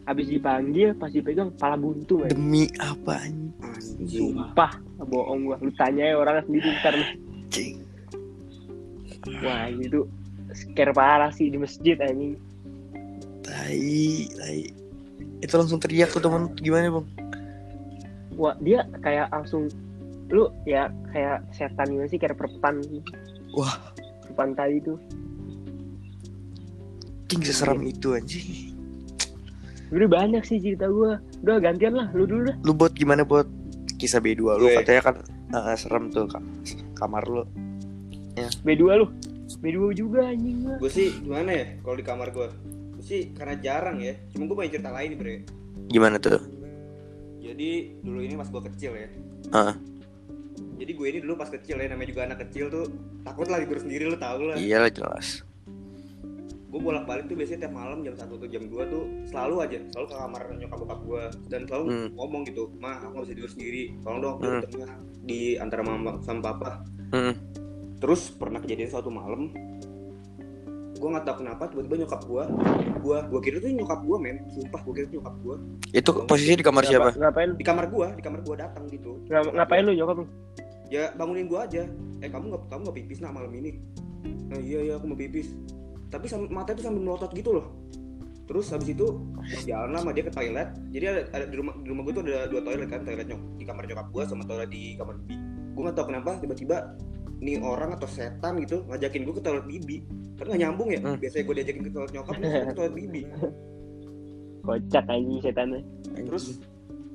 Habis 0.03 0.27
dipanggil, 0.27 0.95
pas 0.95 1.11
dipegang 1.11 1.51
pala 1.55 1.75
buntu 1.75 2.23
men. 2.23 2.31
Demi 2.31 2.67
apa 2.79 3.23
anjing? 3.23 3.51
Sumpah, 4.07 4.71
bohong 4.99 5.47
gua. 5.47 5.55
Lu 5.59 5.71
tanya 5.75 6.11
ya 6.11 6.15
orang 6.15 6.43
sendiri 6.43 6.67
ntar 6.79 6.95
nih. 6.95 7.09
Cing. 7.47 7.75
Wah 9.43 9.67
ini 9.67 9.85
tuh 9.87 10.07
scare 10.51 10.95
parah 10.95 11.31
sih 11.31 11.51
di 11.51 11.59
masjid 11.59 11.99
anjing. 11.99 12.39
Tai, 13.43 13.79
tai. 14.35 14.59
Itu 15.39 15.53
langsung 15.55 15.79
teriak 15.79 16.11
tuh 16.11 16.19
temen 16.19 16.51
gimana, 16.55 16.89
Bang? 16.89 17.07
Wah 18.37 18.53
dia 18.57 18.85
kayak 19.01 19.27
langsung 19.29 19.65
lu 20.27 20.45
ya 20.63 20.87
kayak 21.09 21.41
setan 21.49 21.87
gimana 21.87 22.05
sih 22.05 22.15
kayak 22.15 22.35
perpan 22.35 22.83
Wah, 23.51 23.79
perpan 24.23 24.51
tadi 24.53 24.77
tuh 24.81 24.99
king 27.27 27.41
seseram 27.41 27.79
itu 27.81 28.11
anjing. 28.11 28.75
udah 29.87 30.03
banyak 30.05 30.43
sih 30.43 30.59
cerita 30.59 30.85
gua 30.85 31.15
udah 31.41 31.57
gantian 31.57 31.95
lah 31.95 32.11
lu 32.11 32.27
dulu 32.27 32.51
dah 32.51 32.55
Lu 32.61 32.75
buat 32.75 32.91
gimana 32.91 33.23
buat 33.23 33.47
kisah 33.95 34.19
B2 34.19 34.39
lu 34.53 34.67
Gue. 34.67 34.75
katanya 34.77 35.01
kan 35.01 35.15
eh, 35.49 35.75
serem 35.75 36.11
tuh 36.11 36.27
ka- 36.27 36.43
kamar 36.93 37.23
lu. 37.23 37.43
B2 38.61 38.83
lu 38.93 39.07
B2 39.57 39.79
juga 39.95 40.27
anjing 40.27 40.59
gua 40.61 40.75
Gue 40.77 40.91
sih 40.91 41.15
gimana 41.17 41.49
ya 41.49 41.65
kalau 41.79 41.95
di 41.95 42.03
kamar 42.03 42.29
gue? 42.29 42.47
Gue 42.93 43.03
sih 43.05 43.31
karena 43.31 43.55
jarang 43.57 43.97
ya. 43.97 44.11
Cuma 44.29 44.43
gue 44.43 44.55
banyak 44.55 44.73
cerita 44.75 44.91
lain 44.91 45.15
bre. 45.15 45.35
Gimana 45.87 46.19
tuh? 46.19 46.43
Jadi 47.47 47.69
dulu 48.03 48.19
ini 48.19 48.35
pas 48.35 48.49
gue 48.51 48.61
kecil 48.67 48.91
ya. 48.91 49.07
Ah. 49.55 49.73
Jadi 50.77 50.91
gue 50.93 51.07
ini 51.09 51.19
dulu 51.23 51.33
pas 51.39 51.49
kecil 51.49 51.79
ya, 51.79 51.87
namanya 51.89 52.09
juga 52.11 52.21
anak 52.27 52.39
kecil 52.47 52.67
tuh 52.69 52.85
takut 53.23 53.47
lah 53.47 53.63
tidur 53.63 53.79
sendiri 53.79 54.03
lu 54.11 54.17
tau 54.19 54.43
lah. 54.43 54.59
Iyalah 54.59 54.91
jelas. 54.91 55.41
Gue 56.67 56.83
bolak 56.83 57.07
balik 57.07 57.31
tuh 57.31 57.39
biasanya 57.39 57.65
tiap 57.65 57.73
malam 57.73 58.03
jam 58.03 58.13
1 58.13 58.27
atau 58.27 58.47
jam 58.51 58.63
2 58.67 58.91
tuh 58.91 59.03
selalu 59.31 59.55
aja, 59.63 59.77
selalu 59.95 60.05
ke 60.11 60.15
kamar 60.19 60.41
nyokap 60.53 60.77
bokap 60.83 60.99
gue 61.01 61.23
dan 61.47 61.61
selalu 61.63 61.85
Hmm. 61.87 62.07
ngomong 62.13 62.41
gitu, 62.43 62.63
mah 62.77 62.99
aku 62.99 63.11
gak 63.17 63.23
bisa 63.23 63.35
tidur 63.39 63.51
sendiri, 63.55 63.83
tolong 64.03 64.19
dong 64.19 64.35
aku 64.37 64.45
Hmm. 64.83 64.99
di 65.23 65.55
antara 65.55 65.81
mama 65.81 66.19
sama 66.21 66.39
papa. 66.43 66.83
Hmm. 67.15 67.33
Terus 67.97 68.29
pernah 68.29 68.59
kejadian 68.61 68.91
suatu 68.91 69.09
malam, 69.09 69.49
gue 70.97 71.09
nggak 71.13 71.25
tahu 71.25 71.35
kenapa 71.45 71.63
tiba-tiba 71.69 71.95
nyokap 72.03 72.21
gue, 72.25 72.43
gue 72.97 73.17
gue 73.29 73.39
kira 73.39 73.57
tuh 73.61 73.69
nyokap 73.69 73.99
gue 74.01 74.17
men, 74.17 74.37
sumpah 74.49 74.81
gue 74.81 74.93
kira 74.93 75.05
tuh 75.07 75.15
nyokap 75.21 75.35
gue 75.39 75.55
Itu 75.93 76.09
posisinya 76.25 76.57
di 76.57 76.65
kamar 76.65 76.83
siapa? 76.83 77.09
Ngapa- 77.13 77.19
ngapain? 77.21 77.49
Di 77.53 77.65
kamar 77.65 77.85
gue, 77.87 78.07
di 78.17 78.23
kamar 78.25 78.39
gue 78.41 78.55
datang 78.57 78.83
gitu. 78.89 79.11
ngap- 79.29 79.53
ngapain 79.53 79.83
lu 79.85 79.93
nyokap 79.93 80.15
lu? 80.19 80.25
Ya 80.87 81.11
bangunin 81.13 81.51
gua 81.51 81.67
aja. 81.67 81.83
Eh 82.23 82.29
kamu 82.31 82.47
nggak 82.47 82.61
kamu 82.71 82.81
nggak 82.87 82.97
pipis 83.03 83.19
nak 83.19 83.35
malam 83.35 83.51
ini? 83.51 83.75
Nah, 84.47 84.55
iya 84.55 84.79
iya 84.87 84.93
aku 84.95 85.11
mau 85.11 85.19
pipis. 85.19 85.51
Tapi 86.07 86.31
sam- 86.31 86.47
mata 86.47 86.71
itu 86.71 86.79
sambil 86.79 87.03
melotot 87.03 87.27
gitu 87.35 87.59
loh. 87.59 87.67
Terus 88.47 88.71
habis 88.71 88.95
itu 88.95 89.03
jalan 89.67 89.91
lama 89.91 90.15
dia 90.15 90.23
ke 90.23 90.31
toilet. 90.31 90.71
Jadi 90.95 91.05
ada, 91.11 91.21
ada 91.35 91.45
di 91.51 91.55
rumah 91.59 91.75
di 91.83 91.87
rumah 91.91 92.07
gue 92.07 92.13
tuh 92.15 92.23
ada 92.23 92.47
dua 92.47 92.61
toilet 92.63 92.87
kan 92.87 93.03
toilet 93.03 93.27
nyok 93.27 93.41
di 93.59 93.63
kamar 93.67 93.83
nyokap 93.83 94.07
gua 94.15 94.23
sama 94.23 94.43
toilet 94.47 94.69
di 94.71 94.95
kamar 94.95 95.15
bibi 95.19 95.35
gue 95.77 95.81
nggak 95.85 95.93
tahu 95.93 96.07
kenapa 96.09 96.29
tiba-tiba 96.41 96.77
nih 97.37 97.61
orang 97.61 97.93
atau 97.93 98.09
setan 98.09 98.57
gitu 98.61 98.81
ngajakin 98.89 99.21
gue 99.25 99.35
ke 99.37 99.43
toilet 99.43 99.65
bibi. 99.69 99.97
Kan 100.37 100.49
nggak 100.49 100.61
nyambung 100.61 100.89
ya? 100.93 100.99
Hmm. 101.01 101.17
biasanya 101.17 101.43
gue 101.45 101.55
diajakin 101.61 101.83
ke 101.85 101.91
toilet 101.93 102.11
nyokap 102.13 102.33
gue 102.37 102.49
ke 102.49 102.75
toilet 102.77 102.95
bibi. 102.95 103.21
Kocak 104.65 105.05
anjing 105.07 105.39
setannya. 105.39 105.81
Terus 106.17 106.59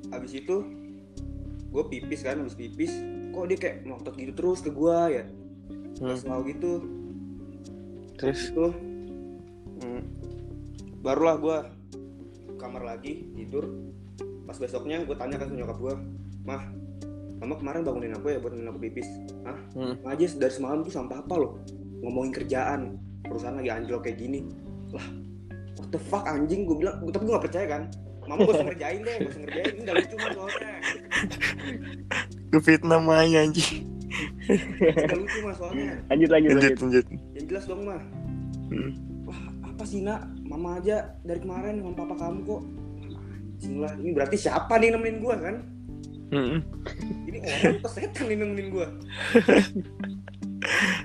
habis 0.09 0.31
itu 0.33 0.55
gue 1.73 1.83
pipis 1.89 2.21
kan 2.21 2.37
habis 2.37 2.53
pipis 2.53 2.93
kok 3.33 3.45
dia 3.49 3.57
kayak 3.57 3.77
melotot 3.89 4.13
gitu 4.13 4.31
terus 4.37 4.61
ke 4.61 4.69
gua 4.69 5.09
ya? 5.09 5.25
Hmm. 5.97 6.17
selalu 6.17 6.53
gitu 6.53 6.71
Terus? 8.17 8.53
itu 8.53 8.67
hmm, 9.81 10.01
barulah 11.01 11.35
gua 11.41 11.57
kamar 12.61 12.85
lagi 12.85 13.27
tidur. 13.35 13.67
Pas 14.47 14.55
besoknya 14.55 15.01
gue 15.03 15.17
tanya 15.17 15.41
kan 15.41 15.49
ke 15.49 15.55
nyokap 15.57 15.77
gua 15.81 15.95
mah 16.45 16.69
mama 17.43 17.59
kemarin 17.59 17.83
bangunin 17.83 18.15
aku 18.15 18.31
ya 18.31 18.39
buat 18.39 18.55
aku 18.55 18.79
pipis. 18.79 19.07
Hah? 19.43 19.57
Hmm. 19.75 19.95
aja 20.07 20.25
dari 20.39 20.53
semalam 20.55 20.79
tuh 20.79 20.95
sampai 20.95 21.19
apa 21.19 21.35
loh 21.35 21.59
ngomongin 21.99 22.31
kerjaan. 22.31 22.95
Perusahaan 23.27 23.59
lagi 23.59 23.67
anjlok 23.67 24.07
kayak 24.07 24.15
gini. 24.15 24.47
Lah 24.95 25.03
what 25.75 25.91
the 25.91 25.99
fuck 25.99 26.23
anjing? 26.23 26.63
Gue 26.63 26.79
bilang 26.79 27.03
tapi 27.11 27.27
gue 27.27 27.35
gak 27.35 27.45
percaya 27.51 27.67
kan? 27.67 27.83
Mama 28.23 28.47
gak 28.47 28.55
usah 28.55 28.67
ngerjain 28.71 28.99
deh 29.03 29.15
gak 29.19 29.31
usah 29.35 29.41
ngerjain. 29.43 29.65
Ini 29.75 29.81
gak 29.83 29.95
lucu 29.99 30.15
mah 30.15 30.31
soalnya. 30.31 30.71
Kefitnah 32.55 32.99
namanya 33.03 33.39
anjing. 33.43 33.71
gak 34.79 35.17
lucu 35.19 35.39
mah 35.43 35.55
soalnya. 35.59 35.91
Lanjut 36.07 36.29
lanjut 36.31 36.51
Lanjut 36.55 36.73
lanjut. 36.79 37.05
yang 37.35 37.45
jelas 37.51 37.63
dong 37.67 37.83
mah 37.83 38.01
Hmm. 38.71 38.95
wah 39.27 39.37
apa 39.67 39.83
sih 39.83 39.99
nak? 40.01 40.23
Mama 40.47 40.79
aja 40.79 41.11
dari 41.21 41.43
kemarin 41.43 41.83
sama 41.83 41.91
papa 41.93 42.15
kamu 42.15 42.39
kok. 42.47 42.61
Anjing 43.59 43.75
lah 43.83 43.91
ini 43.99 44.09
berarti 44.15 44.35
siapa 44.39 44.79
nih 44.79 44.95
nemenin 44.95 45.19
gua 45.19 45.35
kan 45.37 45.55
Hmm. 46.33 46.57
ini 47.23 47.37
orang 47.37 47.85
setan 47.85 48.25
nih 48.25 48.35
nemenin. 48.35 48.67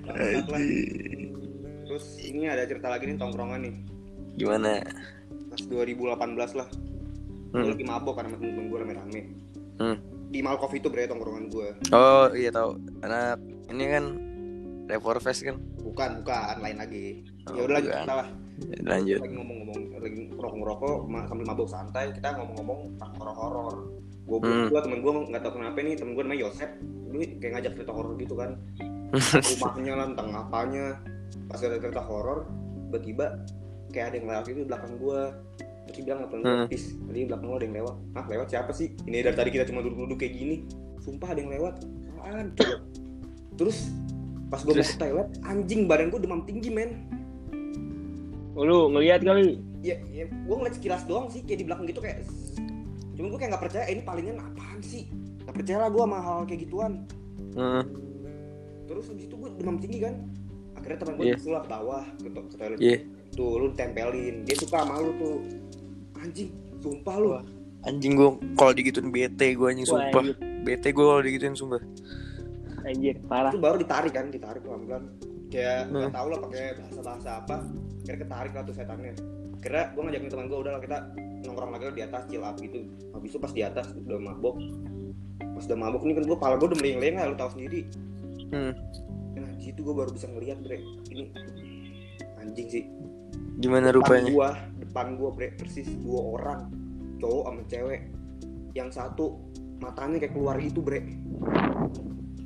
Anjing. 0.08 1.36
terus 1.84 2.06
ini 2.18 2.46
ada 2.46 2.64
cerita 2.64 2.88
lagi 2.88 3.04
nih 3.04 3.16
tongkrongan 3.16 3.60
nih 3.60 3.74
Gimana? 4.36 4.80
pas 5.48 5.60
2018 5.62 6.16
lah 6.54 6.68
gue 6.68 6.76
Hmm. 7.50 7.64
lagi 7.66 7.80
mabok 7.82 8.14
karena 8.14 8.28
sama 8.30 8.40
temen 8.42 8.66
gue 8.66 8.78
rame-rame 8.78 9.20
Hmm. 9.76 9.96
di 10.28 10.40
Malkov 10.40 10.68
itu 10.70 10.86
bre 10.86 11.04
tongkrongan 11.04 11.48
gue 11.48 11.68
Oh 11.90 12.28
iya 12.30 12.48
tahu. 12.48 12.76
Anak 13.00 13.40
ini 13.68 13.84
kan 13.86 14.04
Revolves 14.86 15.40
kan. 15.42 15.56
bukan 15.78 16.10
bukan 16.20 16.56
lain 16.58 16.76
lagi 16.76 17.24
Oh, 17.46 17.52
ya 17.54 17.62
udah 17.62 17.74
lanjut 17.74 17.92
kita 17.94 18.14
lah 18.14 18.28
Lanjut. 18.82 19.18
lagi 19.18 19.34
ngomong-ngomong 19.34 19.78
lagi 19.94 20.20
ngerokok-ngerokok 20.28 20.94
sambil 21.26 21.46
mabok 21.46 21.68
santai 21.68 22.04
kita 22.12 22.28
ngomong-ngomong 22.34 22.78
tentang 22.92 23.10
horor-horor 23.16 23.76
gue 24.28 24.38
Hmm. 24.38 24.68
gua 24.68 24.80
temen 24.84 25.00
gue 25.00 25.12
nggak 25.26 25.40
tahu 25.40 25.52
kenapa 25.56 25.78
nih 25.80 25.96
temen 25.96 26.12
gue 26.12 26.22
namanya 26.22 26.42
Yosep. 26.44 26.70
Dulu 27.08 27.16
kayak 27.40 27.52
ngajak 27.56 27.72
cerita 27.74 27.92
horor 27.92 28.12
gitu 28.14 28.34
kan. 28.36 28.50
Rumahnya 29.48 29.92
lah 29.94 30.06
tentang 30.12 30.28
apanya 30.36 30.86
pas 31.48 31.60
ada 31.60 31.76
cerita 31.76 32.02
horor 32.02 32.44
tiba-tiba 32.86 33.26
kayak 33.88 34.06
ada 34.06 34.16
yang 34.16 34.26
lewat 34.28 34.44
itu 34.46 34.58
di 34.58 34.68
belakang 34.68 34.92
gue 34.96 35.20
terus 35.58 35.94
dia 35.94 36.04
bilang 36.04 36.20
apa 36.22 36.34
Hmm. 36.36 36.66
pis 36.68 36.92
tadi 36.92 37.18
di 37.18 37.26
belakang 37.26 37.48
lo 37.48 37.56
ada 37.56 37.64
yang 37.64 37.76
lewat. 37.80 37.94
Ah 38.12 38.24
lewat 38.28 38.46
siapa 38.48 38.70
sih? 38.70 38.92
Ini 39.02 39.16
dari 39.22 39.32
tadi 39.34 39.48
kita 39.48 39.64
cuma 39.64 39.80
duduk-duduk 39.80 40.18
kayak 40.18 40.34
gini. 40.34 40.56
Sumpah 41.00 41.32
ada 41.32 41.40
yang 41.40 41.48
lewat. 41.50 41.74
Apaan? 42.12 42.46
Coba 42.52 42.76
terus 43.56 43.88
pas 44.48 44.60
gue 44.60 44.70
mau 44.70 44.80
ke 44.82 44.96
toilet 44.96 45.28
anjing 45.42 45.80
badan 45.84 46.08
gue 46.08 46.20
demam 46.20 46.44
tinggi 46.44 46.68
men. 46.68 46.90
Oh, 48.52 48.62
lu 48.62 48.90
ngeliat 48.90 49.22
kali? 49.22 49.56
Ya, 49.80 49.96
ya 50.04 50.26
gue 50.26 50.54
ngeliat 50.54 50.74
sekilas 50.74 51.06
doang 51.06 51.30
sih 51.30 51.40
kayak 51.40 51.58
di 51.58 51.66
belakang 51.66 51.86
gitu 51.86 52.00
kayak 52.00 52.26
cuma 53.18 53.26
gue 53.28 53.38
kayak 53.38 53.50
nggak 53.50 53.64
percaya 53.66 53.84
eh, 53.84 53.92
ini 53.92 54.02
palingan 54.02 54.38
apaan 54.38 54.78
sih 54.78 55.10
nggak 55.42 55.54
percaya 55.54 55.78
lah 55.80 55.90
gue 55.90 56.00
sama 56.00 56.18
hal 56.18 56.38
kayak 56.46 56.60
gituan 56.62 56.92
Hmm. 57.50 57.82
terus 58.84 59.10
habis 59.10 59.26
itu 59.26 59.34
gue 59.34 59.50
demam 59.56 59.76
tinggi 59.76 59.98
kan 59.98 60.14
akhirnya 60.72 60.98
teman 61.00 61.14
gue 61.16 61.26
yeah. 61.26 61.38
ke 61.58 61.68
bawah 61.68 62.04
ke, 62.14 62.28
ke 62.28 62.54
toilet 62.54 62.78
Iya. 62.78 62.96
tuh 63.32 63.50
lu 63.56 63.66
tempelin 63.72 64.46
dia 64.46 64.54
suka 64.54 64.86
sama 64.86 65.00
lu 65.00 65.10
tuh 65.16 65.36
anjing 66.16 66.50
sumpah 66.78 67.16
lu. 67.18 67.30
Anjing 67.80 68.14
gua 68.14 68.34
kalau 68.54 68.70
digituin 68.70 69.08
bete 69.08 69.54
gua 69.54 69.70
anjing 69.70 69.86
Wah, 69.86 70.02
sumpah. 70.02 70.22
anjir. 70.22 70.36
Bete 70.60 70.88
gua 70.90 71.04
kalau 71.08 71.22
digituin 71.22 71.54
sumpah. 71.54 71.80
anjir 72.84 73.14
parah 73.24 73.50
itu 73.50 73.58
baru 73.58 73.76
ditarik 73.76 74.12
kan 74.12 74.26
ditarik 74.28 74.62
pelan 74.62 74.82
pelan 74.86 75.04
kayak 75.48 75.86
Hmm. 75.86 75.94
nggak 75.98 76.14
tahu 76.14 76.26
lah 76.28 76.38
pakai 76.40 76.64
bahasa 76.76 77.00
bahasa 77.02 77.30
apa 77.38 77.56
kira 78.02 78.16
ketarik 78.18 78.52
lah 78.52 78.62
tuh 78.62 78.74
setannya 78.74 79.12
kira 79.58 79.90
gue 79.94 80.02
ngajakin 80.02 80.30
teman 80.30 80.46
gue 80.46 80.58
udah 80.58 80.72
lah 80.78 80.82
kita 80.82 80.98
nongkrong 81.46 81.70
lagi 81.74 81.84
di 81.94 82.02
atas 82.04 82.22
chill 82.30 82.44
up 82.46 82.56
gitu. 82.58 82.86
Habis 83.14 83.28
itu 83.34 83.38
pas 83.38 83.52
di 83.54 83.62
atas 83.66 83.86
udah 83.94 84.18
mabok. 84.18 84.56
Pas 85.38 85.64
udah 85.66 85.78
mabok 85.78 86.02
ini 86.06 86.12
kan 86.14 86.24
gue 86.26 86.38
pala 86.38 86.54
gue 86.58 86.68
udah 86.70 86.78
meleng 86.78 86.98
meleng 87.02 87.14
lah 87.18 87.24
lu 87.30 87.36
tahu 87.38 87.50
sendiri. 87.58 87.82
Hmm. 88.48 88.72
nah 89.36 89.52
di 89.60 89.62
situ 89.68 89.84
gue 89.84 89.94
baru 89.94 90.10
bisa 90.14 90.26
ngeliat 90.30 90.58
bre. 90.64 90.78
Ini 91.10 91.24
anjing 92.40 92.68
sih. 92.70 92.84
Gimana 93.58 93.90
depan 93.90 93.98
rupanya? 93.98 94.30
gua 94.30 94.50
depan 94.78 95.06
gua 95.18 95.30
bre 95.34 95.50
persis 95.58 95.90
dua 95.98 96.20
orang 96.38 96.60
cowok 97.18 97.44
sama 97.50 97.62
cewek. 97.66 98.00
Yang 98.72 98.88
satu 98.94 99.34
matanya 99.82 100.22
kayak 100.22 100.32
keluar 100.32 100.54
gitu 100.62 100.78
bre. 100.78 101.02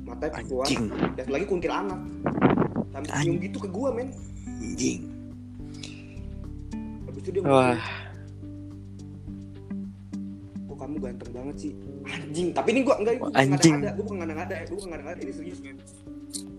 Matanya 0.03 0.41
kayak 0.41 0.47
keluar 0.49 0.65
Anjing, 0.65 0.89
dan 1.13 1.27
lagi 1.29 1.45
kuntilanak. 1.45 2.01
Sambil 2.89 3.09
senyum 3.13 3.37
gitu 3.45 3.57
ke 3.61 3.69
gua 3.69 3.93
men. 3.93 4.09
Anjing. 4.57 5.12
Dia 7.33 7.41
Wah, 7.41 7.81
kok 10.63 10.77
kamu 10.77 10.95
ganteng 11.01 11.31
banget 11.33 11.55
sih 11.59 11.71
anjing 12.05 12.47
tapi 12.53 12.67
ini 12.71 12.81
gua 12.85 12.95
enggak 13.01 13.13
gua 13.17 13.27
bukan 13.33 13.41
anjing. 13.41 13.75
gua 13.81 13.93
bukan 13.97 14.15
ngada-ngada 14.21 14.53
ya 14.53 14.63
gua 14.69 14.75
bukan 14.77 14.89
ngada-ngada 14.93 15.19
ini 15.19 15.33
serius 15.33 15.59
men 15.59 15.77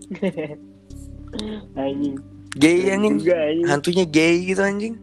anjing 1.79 2.15
gay 2.55 2.79
anjing. 2.89 3.15
juga 3.19 3.37
anjing 3.41 3.65
Hantunya 3.65 4.05
gay 4.05 4.35
gitu 4.43 4.61
anjing. 4.61 4.95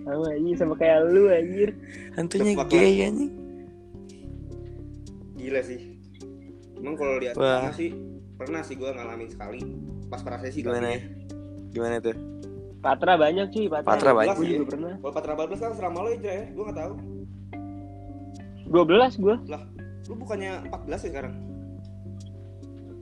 sama 0.00 0.26
anjing 0.28 0.54
sama 0.56 0.74
kayak 0.74 0.98
lu 1.08 1.22
anjir 1.28 1.70
Hantunya 2.14 2.52
fuck, 2.54 2.68
gay 2.68 2.92
anjing. 3.04 3.30
gila 5.36 5.60
sih 5.62 5.80
emang 6.76 6.94
kalau 6.96 7.14
lihat 7.18 7.34
sana 7.34 7.70
sih 7.72 7.90
pernah 8.34 8.62
sih 8.62 8.74
gua 8.74 8.90
ngalamin 8.92 9.28
sekali 9.28 9.60
pas 10.10 10.20
praktisi 10.20 10.64
Gimana 10.64 10.90
ya? 10.90 11.00
Gimana 11.70 12.02
tuh? 12.02 12.16
Patra 12.80 13.12
banyak 13.14 13.48
sih 13.50 13.64
Patra, 13.66 13.88
Patra 13.90 14.10
banyak. 14.10 14.34
gue 14.34 14.46
juga 14.50 14.66
pernah. 14.66 14.92
Kalau 14.96 15.12
Patra 15.12 15.32
Bablas 15.34 15.60
kan 15.60 15.72
serama 15.72 15.98
lo 16.00 16.08
aja 16.10 16.30
ya. 16.30 16.44
Gua 16.50 16.64
nggak 16.64 16.78
tahu. 16.78 16.92
12 18.66 19.18
gue 19.18 19.36
lu 20.06 20.14
bukannya 20.16 20.52
14 20.64 20.90
ya 20.90 21.08
sekarang? 21.08 21.34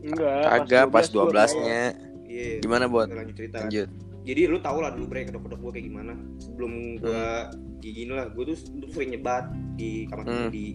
Enggak 0.01 0.43
Kagak 0.45 0.85
pas 0.89 1.07
12 1.07 1.13
gua. 1.15 1.25
12-nya. 1.31 1.81
iya 2.25 2.49
Gimana 2.59 2.85
buat? 2.87 3.09
lanjut 3.09 3.35
cerita. 3.35 3.59
Lanjut. 3.63 3.89
jadi 4.21 4.45
lu 4.45 4.59
tau 4.59 4.77
lah 4.79 4.93
dulu 4.93 5.07
bre 5.07 5.25
kedok-kedok 5.25 5.57
gue 5.59 5.71
kayak 5.73 5.87
gimana. 5.87 6.13
Sebelum 6.39 6.73
gue 6.99 7.23
kayak 7.79 7.95
gini 7.97 8.13
lah 8.13 8.29
gue 8.29 8.45
tuh 8.45 8.57
dulu 8.75 8.87
sering 8.91 9.11
nyebat 9.11 9.45
di 9.75 10.05
kamar 10.05 10.25
Hmm. 10.25 10.37
mandi. 10.47 10.67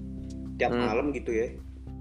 Tiap 0.56 0.72
Hmm. 0.72 0.84
malam 0.84 1.06
gitu 1.12 1.30
ya. 1.30 1.48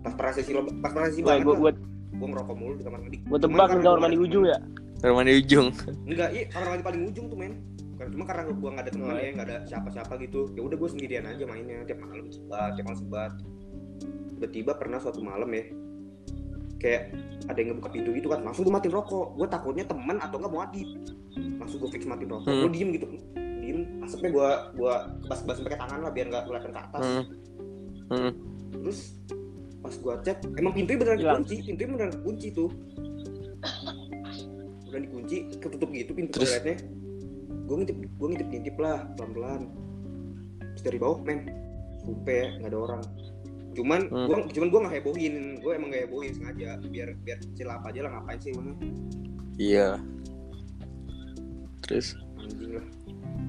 Pas 0.01 0.15
praktisi 0.15 0.51
lo 0.51 0.65
pas 0.81 0.91
Gue 0.91 1.21
banget 1.21 1.45
gue 1.45 1.53
lah. 1.53 1.59
gue 1.59 1.73
gue 2.13 2.27
ngerokok 2.27 2.55
mulu 2.55 2.75
di 2.75 2.85
kamar 2.85 3.01
mandi. 3.01 3.19
gue 3.21 3.39
tebak 3.39 3.69
nih 3.71 3.83
kamar 3.83 4.01
mandi 4.01 4.19
ujung 4.19 4.45
ya 4.47 4.59
Rumah 5.03 5.23
di 5.27 5.33
ujung. 5.43 5.69
temen. 5.75 5.95
enggak 6.07 6.31
iya 6.31 6.45
kamar 6.47 6.67
mandi 6.79 6.85
paling 6.87 7.03
ujung 7.11 7.27
tuh 7.27 7.39
men. 7.39 7.55
Karena 7.99 8.11
cuma 8.15 8.25
karena 8.27 8.43
gue 8.47 8.71
nggak 8.71 8.85
ada 8.87 8.93
teman 8.95 9.11
Oh, 9.11 9.19
ya 9.19 9.31
nggak 9.35 9.47
ada 9.51 9.59
siapa-siapa 9.67 10.13
gitu. 10.23 10.41
Ya 10.55 10.63
udah 10.63 10.77
gue 10.79 10.91
sendirian 10.95 11.25
aja 11.27 11.43
mainnya. 11.47 11.83
Tiap 11.83 11.99
malam 11.99 12.31
sebat 12.31 12.71
tiap 12.79 12.87
malam 12.87 12.99
sebat. 13.03 13.33
Tiba-tiba 14.39 14.73
pernah 14.79 14.99
suatu 15.03 15.19
malam 15.23 15.51
ya 15.51 15.65
kayak 16.83 17.15
ada 17.47 17.59
yang 17.63 17.79
ngebuka 17.79 17.95
pintu 17.95 18.11
gitu 18.11 18.27
kan 18.27 18.43
langsung 18.43 18.63
gue 18.63 18.75
matiin 18.75 18.95
rokok. 18.95 19.27
Gue 19.39 19.47
takutnya 19.51 19.85
teman 19.87 20.17
atau 20.23 20.37
enggak 20.39 20.53
mau 20.55 20.63
adit 20.63 20.89
langsung 21.59 21.79
gue 21.83 21.91
fix 21.91 22.07
matiin 22.07 22.31
rokok. 22.31 22.47
Hmm. 22.47 22.63
gue 22.67 22.71
diem 22.71 22.89
gitu. 22.95 23.07
Diem 23.35 23.81
asapnya 24.07 24.31
gue 24.31 24.49
gue 24.79 24.95
bas-bas 25.27 25.59
pakai 25.59 25.79
tangan 25.79 25.99
lah 25.99 26.11
biar 26.15 26.27
nggak 26.31 26.43
kelihatan 26.47 26.71
ke 26.71 26.81
atas. 26.81 27.03
Hmm. 27.03 27.25
Hmm. 28.13 28.33
terus 28.83 29.17
pas 29.83 29.95
gue 29.95 30.15
cek 30.27 30.39
emang 30.59 30.73
pintunya 30.75 30.99
beneran 30.99 31.19
dikunci. 31.19 31.55
Pintunya 31.67 31.91
beneran 31.91 32.15
kunci 32.23 32.49
tuh 32.55 32.71
udah 34.93 35.01
dikunci 35.01 35.37
ketutup 35.57 35.89
gitu 35.91 36.13
pintu 36.13 36.37
Terus? 36.37 36.53
toiletnya. 36.53 36.77
Gue 37.65 37.75
ngintip 37.81 37.97
gue 37.97 38.27
ngintip 38.29 38.49
ngintip 38.49 38.77
lah 38.77 39.09
pelan 39.17 39.31
pelan 39.33 39.63
terus 40.73 40.83
dari 40.83 40.99
bawah 41.01 41.19
men 41.21 41.49
sumpah 41.99 42.35
ya 42.35 42.47
nggak 42.61 42.71
ada 42.71 42.79
orang. 42.79 43.03
Cuman 43.73 44.01
Hmm. 44.07 44.29
gua 44.29 44.37
cuman 44.47 44.69
gue 44.69 44.81
nggak 44.85 44.95
hebohin 45.01 45.35
gue 45.59 45.73
emang 45.73 45.89
nggak 45.89 46.03
hebohin 46.05 46.33
sengaja. 46.37 46.77
Biar 46.85 47.09
biar 47.19 47.39
cilap 47.57 47.83
aja 47.83 48.01
lah 48.05 48.11
ngapain 48.15 48.39
sih 48.39 48.51
emangnya 48.53 48.75
Iya. 49.57 49.89
Terus? 51.83 52.07
Anjing 52.37 52.73
lah. 52.77 52.87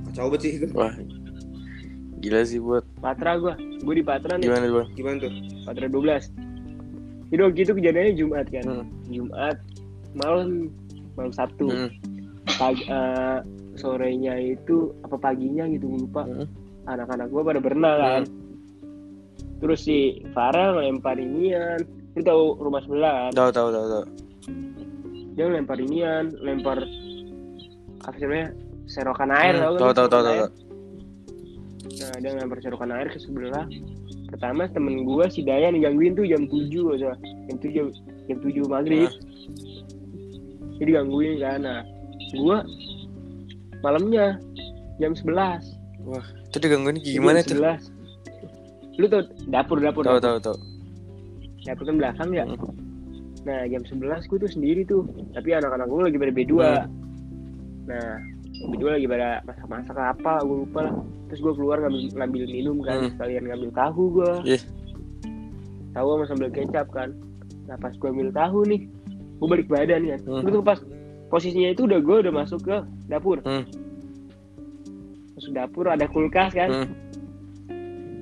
Kacau 0.07 0.27
banget 0.29 0.41
sih 0.41 0.51
itu. 0.57 0.67
Wah 0.71 0.93
gila 2.23 2.39
sih 2.47 2.55
buat. 2.57 2.87
Patra 3.03 3.35
gue 3.35 3.51
gue 3.83 3.95
di 3.99 4.03
Patra 4.03 4.39
nih. 4.39 4.47
Gimana 4.47 4.65
bang? 4.71 4.87
gimana 4.95 5.15
tuh? 5.19 5.31
Patra 5.67 5.87
12 5.91 6.31
jadi 7.27 7.49
waktu 7.49 7.59
itu 7.65 7.73
kejadiannya 7.73 8.13
Jumat 8.13 8.45
kan? 8.47 8.63
Hmm. 8.63 8.85
Jumat 9.09 9.57
malam 10.13 10.69
malam 11.13 11.31
Sabtu. 11.31 11.67
Hmm. 11.67 11.89
Pag- 12.51 12.83
eh, 12.83 13.39
sorenya 13.73 14.35
itu 14.35 14.75
apa 15.01 15.15
paginya 15.17 15.65
gitu 15.67 15.87
gue 15.87 16.01
lupa. 16.01 16.23
Hmm. 16.23 16.45
anak-anak 16.83 17.27
gue 17.27 17.41
pada 17.41 17.59
berenang 17.59 17.97
kan. 17.97 18.23
Terus 19.57 19.79
si 19.81 19.97
Farel 20.29 20.75
ngelempar 20.75 21.15
inian. 21.15 21.79
Lu 22.11 22.21
tahu 22.21 22.59
rumah 22.59 22.81
sebelah? 22.81 23.29
Kan 23.29 23.33
Tahu 23.33 23.49
tahu 23.51 23.67
tahu 23.69 23.85
tahu. 23.89 24.05
dia 25.33 25.45
ngelempar 25.47 25.79
inian 25.79 26.29
lempar 26.37 26.77
apa 28.03 28.13
sih 28.13 28.27
namanya 28.27 28.51
serokan 28.85 29.31
air 29.31 29.55
Hmm, 29.55 29.63
tau 29.63 29.71
kan? 29.71 29.79
Tahu 29.79 29.91
tahu 29.91 30.05
serokan 30.05 30.11
tahu. 30.19 30.35
air? 30.35 30.49
nah 31.93 32.15
dia 32.17 32.29
ngelempar 32.31 32.57
serokan 32.59 32.91
air 32.91 33.07
ke 33.07 33.17
sebelah. 33.17 33.65
Pertama 34.27 34.61
temen 34.67 34.95
gue 35.03 35.25
si 35.27 35.39
Dayan 35.41 35.77
gangguin 35.77 36.13
tuh 36.13 36.25
jam 36.25 36.43
7 36.43 36.67
aja 36.91 37.13
jam 37.47 37.57
7 37.57 37.95
jam 38.27 38.37
7 38.41 38.65
maghrib 38.67 39.07
jadi 40.83 40.99
gangguin 40.99 41.39
kan 41.39 41.59
nah 41.59 41.79
gue 42.29 42.57
malamnya 43.79 44.35
jam 44.97 45.11
11 45.11 45.63
Itu 46.45 46.57
digangguin 46.59 46.99
gimana 46.99 47.39
jam 47.39 47.47
tuh? 47.49 47.57
11. 48.93 48.99
lu 48.99 49.05
tau 49.07 49.21
dapur 49.47 49.77
dapur 49.79 50.03
Tahu 50.03 50.19
dapur. 50.19 50.21
tahu 50.21 50.37
tahu. 50.43 50.57
dapur 51.63 51.83
kan 51.83 51.95
belakang 51.97 52.29
ya 52.29 52.43
Hmm. 52.43 52.59
nah 53.43 53.59
jam 53.65 53.81
11 53.81 53.99
gue 54.23 54.37
tuh 54.37 54.51
sendiri 54.51 54.81
tuh 54.83 55.03
tapi 55.31 55.51
anak-anak 55.51 55.83
gue 55.85 56.01
lagi 56.03 56.17
pada 56.17 56.33
B2 56.33 56.53
Hmm. 56.53 56.85
nah 57.85 58.09
B2 58.65 58.83
lagi 58.85 59.05
pada 59.05 59.27
masak-masak 59.43 59.97
apa 59.97 60.33
gue 60.41 60.57
lupa 60.61 60.79
lah 60.81 60.93
terus 61.25 61.41
gue 61.41 61.53
keluar 61.53 61.77
ngambil, 61.79 62.01
ngambil 62.13 62.43
minum 62.47 62.77
kan 62.79 62.97
Hmm. 63.01 63.11
sekalian 63.11 63.43
ngambil 63.45 63.69
tahu 63.73 64.03
gue 64.13 64.31
Iya. 64.45 64.59
tahu 65.91 66.07
sama 66.13 66.25
sambal 66.25 66.49
kecap 66.49 66.87
kan 66.89 67.09
nah 67.63 67.75
pas 67.75 67.91
gue 67.91 68.09
ambil 68.09 68.29
tahu 68.29 68.59
nih 68.65 68.81
gue 69.43 69.49
balik 69.49 69.67
badan 69.67 70.01
kan 70.07 70.19
Hmm. 70.23 70.47
Tuh 70.47 70.63
pas 70.63 70.79
posisinya 71.27 71.69
itu 71.69 71.83
udah 71.83 71.99
gue 71.99 72.15
udah 72.23 72.33
masuk 72.33 72.63
ke 72.63 72.77
dapur 73.05 73.43
Hmm. 73.43 73.67
masuk 75.33 75.51
dapur 75.51 75.85
ada 75.85 76.07
kulkas 76.07 76.51
kan 76.51 76.69
Hmm. 76.71 76.87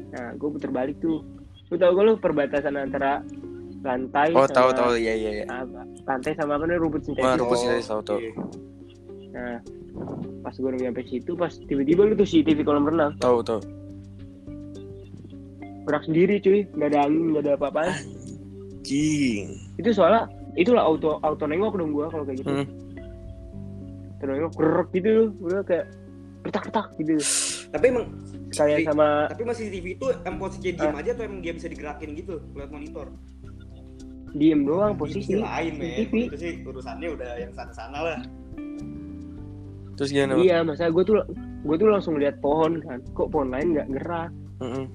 nah 0.10 0.34
gue 0.34 0.50
puter 0.50 0.70
balik 0.70 0.98
tuh 0.98 1.22
lu 1.70 1.78
tau 1.78 1.94
gak 1.94 2.04
lu 2.04 2.14
perbatasan 2.18 2.74
antara 2.76 3.22
lantai 3.80 4.30
Oh 4.32 4.44
tahu 4.44 4.70
tahu 4.72 4.94
iya 4.94 5.14
iya 5.14 5.46
apa, 5.48 5.86
lantai 6.04 6.34
sama 6.34 6.56
apa 6.56 6.66
nih 6.66 6.76
rumput 6.76 7.02
Wah, 7.02 7.06
sintetis 7.08 7.38
rumput 7.38 7.58
sintetis 7.60 7.88
tahu 7.88 8.02
tahu. 8.04 8.18
iya. 8.20 8.34
nah 9.32 9.56
pas 10.42 10.54
gue 10.54 10.68
udah 10.68 10.82
nyampe 10.82 11.02
situ 11.04 11.32
pas 11.34 11.54
tiba-tiba 11.62 12.02
lu 12.04 12.14
tuh 12.14 12.26
si 12.26 12.42
TV 12.42 12.62
kolam 12.62 12.84
renang 12.84 13.14
Tahu 13.18 13.40
tahu. 13.42 13.62
gerak 15.84 16.04
sendiri 16.04 16.38
cuy 16.40 16.66
nggak 16.72 16.90
ada 16.90 17.00
angin 17.04 17.24
nggak 17.30 17.44
ada 17.44 17.54
apa-apa 17.56 17.82
Jing. 18.82 19.54
itu 19.76 19.90
soalnya 19.92 20.26
itulah 20.56 20.84
auto 20.84 21.18
auto 21.24 21.44
nengok 21.48 21.80
dong 21.80 21.92
gua 21.96 22.12
kalau 22.12 22.24
kayak 22.28 22.44
gitu. 22.44 22.52
Hmm. 22.52 22.68
auto 24.20 24.24
nengok 24.28 24.54
gerak 24.58 24.88
gitu. 24.92 25.32
Udah 25.40 25.62
kayak 25.64 25.86
retak-retak 26.42 26.88
gitu. 27.00 27.16
Tapi 27.72 27.86
emang 27.88 28.06
Di- 28.52 28.84
sama 28.84 29.32
tapi 29.32 29.44
masih 29.48 29.72
TV 29.72 29.96
itu 29.96 30.08
emang 30.28 30.40
posisinya 30.44 30.72
diem 30.76 30.96
aja 31.00 31.10
atau 31.16 31.24
emang 31.24 31.40
dia 31.40 31.54
bisa 31.56 31.68
digerakin 31.72 32.10
gitu 32.20 32.36
lewat 32.52 32.70
monitor? 32.74 33.08
Diem 34.32 34.64
doang 34.64 34.96
posisi. 34.96 35.40
lain 35.40 35.74
men. 35.80 35.92
TV. 36.08 36.14
itu 36.28 36.36
sih 36.40 36.52
urusannya 36.64 37.10
udah 37.16 37.32
yang 37.40 37.52
sana-sana 37.56 38.00
lah. 38.00 38.20
Terus 39.96 40.10
gimana 40.12 40.40
iya 40.40 40.64
masa 40.64 40.92
gue 40.92 41.04
tuh 41.04 41.24
gue 41.62 41.76
tuh 41.78 41.88
langsung 41.88 42.20
lihat 42.20 42.40
pohon 42.44 42.80
kan. 42.84 43.00
Kok 43.16 43.28
pohon 43.32 43.52
lain 43.56 43.76
nggak 43.76 43.88
gerak 43.92 44.32
Mm-mm. 44.60 44.86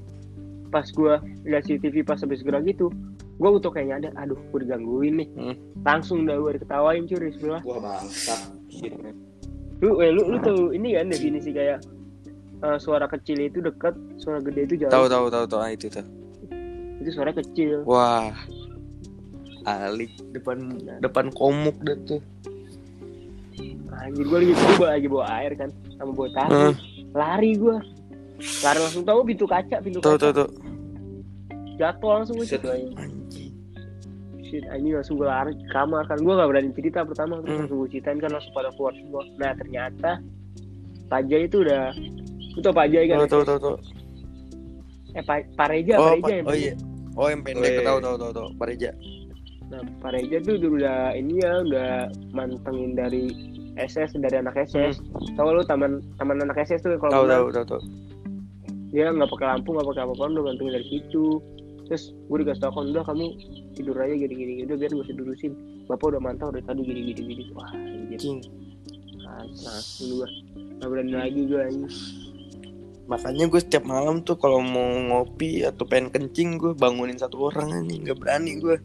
pas 0.69 0.85
gue 0.85 1.15
lihat 1.47 1.65
si 1.65 1.79
TV 1.81 2.03
pas 2.03 2.19
habis 2.21 2.43
gerak 2.45 2.67
gitu 2.67 2.91
gue 3.37 3.51
utuh 3.51 3.69
kayak 3.69 3.87
nyadar 3.91 4.13
aduh 4.17 4.41
gue 4.43 4.59
digangguin 4.61 5.15
nih 5.17 5.29
Hmm. 5.31 5.55
langsung 5.83 6.25
dah 6.25 6.35
gue 6.35 6.51
diketawain 6.55 7.05
cuy 7.05 7.19
di 7.19 7.33
sebelah 7.33 7.61
wah 7.63 7.79
bangsat 7.79 8.41
lu 9.77 10.01
eh, 10.01 10.09
lu 10.09 10.23
lu 10.27 10.39
tahu 10.39 10.73
ini 10.73 10.93
kan 10.93 11.07
definisi 11.07 11.51
kayak 11.51 11.85
eh, 12.59 12.79
suara 12.79 13.05
kecil 13.07 13.37
itu 13.39 13.61
dekat 13.61 13.93
suara 14.17 14.41
gede 14.41 14.65
itu 14.65 14.75
jauh 14.79 14.91
Tahu 14.91 15.05
tahu 15.07 15.27
tahu 15.29 15.45
tahu 15.47 15.61
ah, 15.61 15.69
itu 15.69 15.87
tuh. 15.87 16.07
itu 16.97 17.11
suara 17.11 17.31
kecil 17.31 17.85
Wah. 17.85 18.33
Alik 19.63 20.15
depan 20.31 20.63
depan 21.01 21.29
komuk 21.31 21.77
dah 21.81 21.99
tuh. 22.05 22.23
anjir 23.97 24.23
gue 24.23 24.39
lagi 24.39 24.53
gue 24.53 24.73
bawa- 24.77 24.93
lagi 24.93 25.09
bawa 25.09 25.25
air 25.35 25.53
kan 25.55 25.69
sama 25.93 26.13
bawa 26.13 26.29
tahu 26.31 26.51
Heeh. 26.53 26.75
lari 27.13 27.53
gue 27.55 27.77
lari 28.63 28.79
langsung 28.79 29.03
tahu 29.03 29.21
pintu 29.25 29.45
kaca 29.45 29.77
pintu 29.79 29.99
Tahu 29.99 30.15
kaca 30.15 30.23
tahu 30.23 30.33
tahu. 30.39 30.49
jatuh 31.75 32.11
langsung 32.15 32.37
aja 32.39 32.49
si 32.49 32.57
shit 34.57 34.65
anjing 34.67 34.95
langsung 34.95 35.15
gue 35.15 35.27
lari 35.27 35.53
ke 35.53 35.69
kamar 35.69 36.03
kan 36.05 36.17
gue 36.17 36.33
gak 36.33 36.49
berani 36.49 36.71
cerita 36.73 37.01
pertama 37.03 37.39
terus 37.39 37.47
Hmm. 37.47 37.61
langsung 37.63 37.79
gue 37.79 37.89
ceritain 37.91 38.17
kan 38.17 38.31
langsung 38.31 38.53
pada 38.53 38.73
keluar 38.73 38.93
semua 38.95 39.23
nah 39.37 39.53
ternyata 39.53 40.11
Pak 41.07 41.21
Jai 41.27 41.45
itu 41.45 41.61
udah 41.61 41.93
lu 42.51 42.61
tau 42.61 42.73
Pak 42.73 42.87
Jai 42.89 43.05
kan 43.05 43.17
Tahu 43.19 43.29
tahu 43.29 43.45
tahu 43.45 43.59
tahu. 43.61 43.77
eh 45.13 45.23
Pak 45.23 45.39
Pak 45.55 45.69
Reja 45.71 45.95
Oh, 45.95 46.03
Pak 46.03 46.13
Reja 46.15 46.23
Pak- 46.23 46.33
yang 46.35 46.47
oh 46.47 46.57
iya. 46.57 46.75
Oh 47.15 47.27
yang 47.27 47.43
pendek 47.43 47.65
Oh, 47.65 47.73
iya. 47.75 47.87
tahu 47.87 47.99
tahu 47.99 48.17
tahu 48.19 48.33
tahu. 48.35 48.49
Pak 48.55 48.67
Reja. 48.67 48.91
Nah, 49.67 49.81
Pak 49.99 50.11
Reja 50.13 50.37
tuh 50.39 50.55
udah, 50.55 50.71
udah 50.71 50.99
ini 51.13 51.35
ya, 51.39 51.53
udah 51.63 51.91
mantengin 52.31 52.93
dari 52.93 53.25
SS 53.75 54.13
dari 54.15 54.37
anak 54.37 54.57
SS. 54.59 55.01
Tahu 55.33 55.49
lu 55.51 55.63
taman 55.63 56.01
taman 56.15 56.39
anak 56.39 56.61
SS 56.61 56.81
tuh 56.83 56.97
kalau 56.97 57.09
Hmm. 57.09 57.17
Tahu 57.17 57.25
malam, 57.25 57.41
tahu 57.43 57.51
tahu 57.51 57.67
tahu. 57.67 57.83
dia 58.87 59.11
nggak 59.11 59.29
pakai 59.29 59.47
lampu 59.49 59.69
nggak 59.71 59.87
pakai 59.87 60.03
apa-apa 60.03 60.25
udah 60.31 60.45
mantengin 60.45 60.73
dari 60.75 60.87
situ. 60.87 61.27
Terus 61.87 62.11
gue 62.11 62.37
dikasih 62.43 62.63
tau 62.67 62.73
kan 62.75 62.91
udah 62.91 63.05
kamu 63.07 63.25
tidur 63.79 63.97
aja 64.03 64.15
gini-gini 64.15 64.67
udah 64.67 64.77
biar 64.77 64.91
gue 64.91 65.05
usah 65.07 65.15
diurusin. 65.15 65.53
Bapak 65.87 66.07
udah 66.15 66.21
mantau 66.23 66.51
dari 66.51 66.67
tadi 66.67 66.83
gini-gini 66.83 67.21
gini. 67.23 67.45
Wah, 67.55 67.71
anjir. 67.71 68.19
King. 68.19 68.39
Nah, 69.23 69.81
gue 70.03 70.29
nggak 70.79 70.89
berani 70.91 71.15
lagi 71.15 71.41
gue 71.47 71.61
anjing. 71.63 71.95
Makanya 73.07 73.45
gue 73.47 73.61
setiap 73.63 73.87
malam 73.87 74.27
tuh 74.27 74.35
kalau 74.35 74.59
mau 74.59 74.83
ngopi 74.83 75.63
atau 75.63 75.87
pengen 75.87 76.11
kencing 76.11 76.59
gue 76.59 76.73
bangunin 76.75 77.15
satu 77.15 77.55
orang 77.55 77.71
anjing 77.71 78.03
nggak 78.03 78.19
berani 78.19 78.59
gue. 78.59 78.77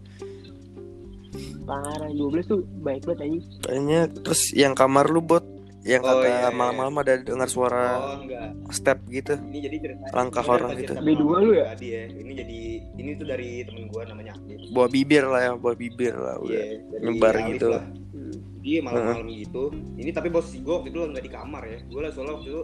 Parah 1.65 2.09
12 2.09 2.45
tuh 2.45 2.61
baik 2.85 3.09
banget 3.09 3.25
anjing. 3.25 3.43
Kayaknya 3.65 4.01
terus 4.21 4.41
yang 4.53 4.77
kamar 4.77 5.09
lu 5.09 5.25
bot 5.25 5.41
yang 5.81 6.01
Oh, 6.01 6.13
kata 6.13 6.25
iya, 6.25 6.37
iya. 6.43 6.49
malam-malam 6.51 6.95
ada 6.99 7.13
dengar 7.17 7.49
suara 7.49 7.85
Oh 7.95 8.15
enggak. 8.21 8.49
step 8.69 8.97
gitu. 9.09 9.33
Ini 9.33 9.59
jadi 9.65 9.77
cerita. 9.81 10.05
Langkah 10.13 10.41
ini 10.41 10.51
orang 10.51 10.69
gitu. 10.77 10.93
B2 10.95 11.23
lu 11.41 11.51
ya? 11.51 11.65
pribadi 11.67 11.87
ya. 11.89 12.03
Ini 12.07 12.31
jadi 12.37 12.59
ini 12.95 13.09
tuh 13.17 13.25
dari 13.25 13.49
temen 13.65 13.83
gua 13.89 14.01
namanya 14.05 14.31
Aktif. 14.33 14.57
Buah 14.69 14.89
bibir 14.89 15.23
lah 15.25 15.41
ya, 15.41 15.51
buah 15.57 15.75
bibir 15.75 16.13
lah 16.13 16.35
udah. 16.37 16.53
Iya, 16.53 16.63
dari 16.85 17.01
nyebar 17.03 17.33
gitu. 17.49 17.67
lah. 17.69 17.83
Hmm. 18.13 18.33
Jadi 18.61 18.71
malam-malam 18.79 19.25
gitu. 19.33 19.63
Ini 19.97 20.09
tapi 20.13 20.27
bos 20.29 20.47
gue 20.47 20.69
waktu 20.69 20.89
itu 20.89 20.99
nggak 21.01 21.25
di 21.25 21.31
kamar 21.33 21.63
ya. 21.65 21.79
Gue 21.89 22.01
lah 22.05 22.11
soalnya 22.13 22.33
waktu 22.37 22.47
itu 22.47 22.61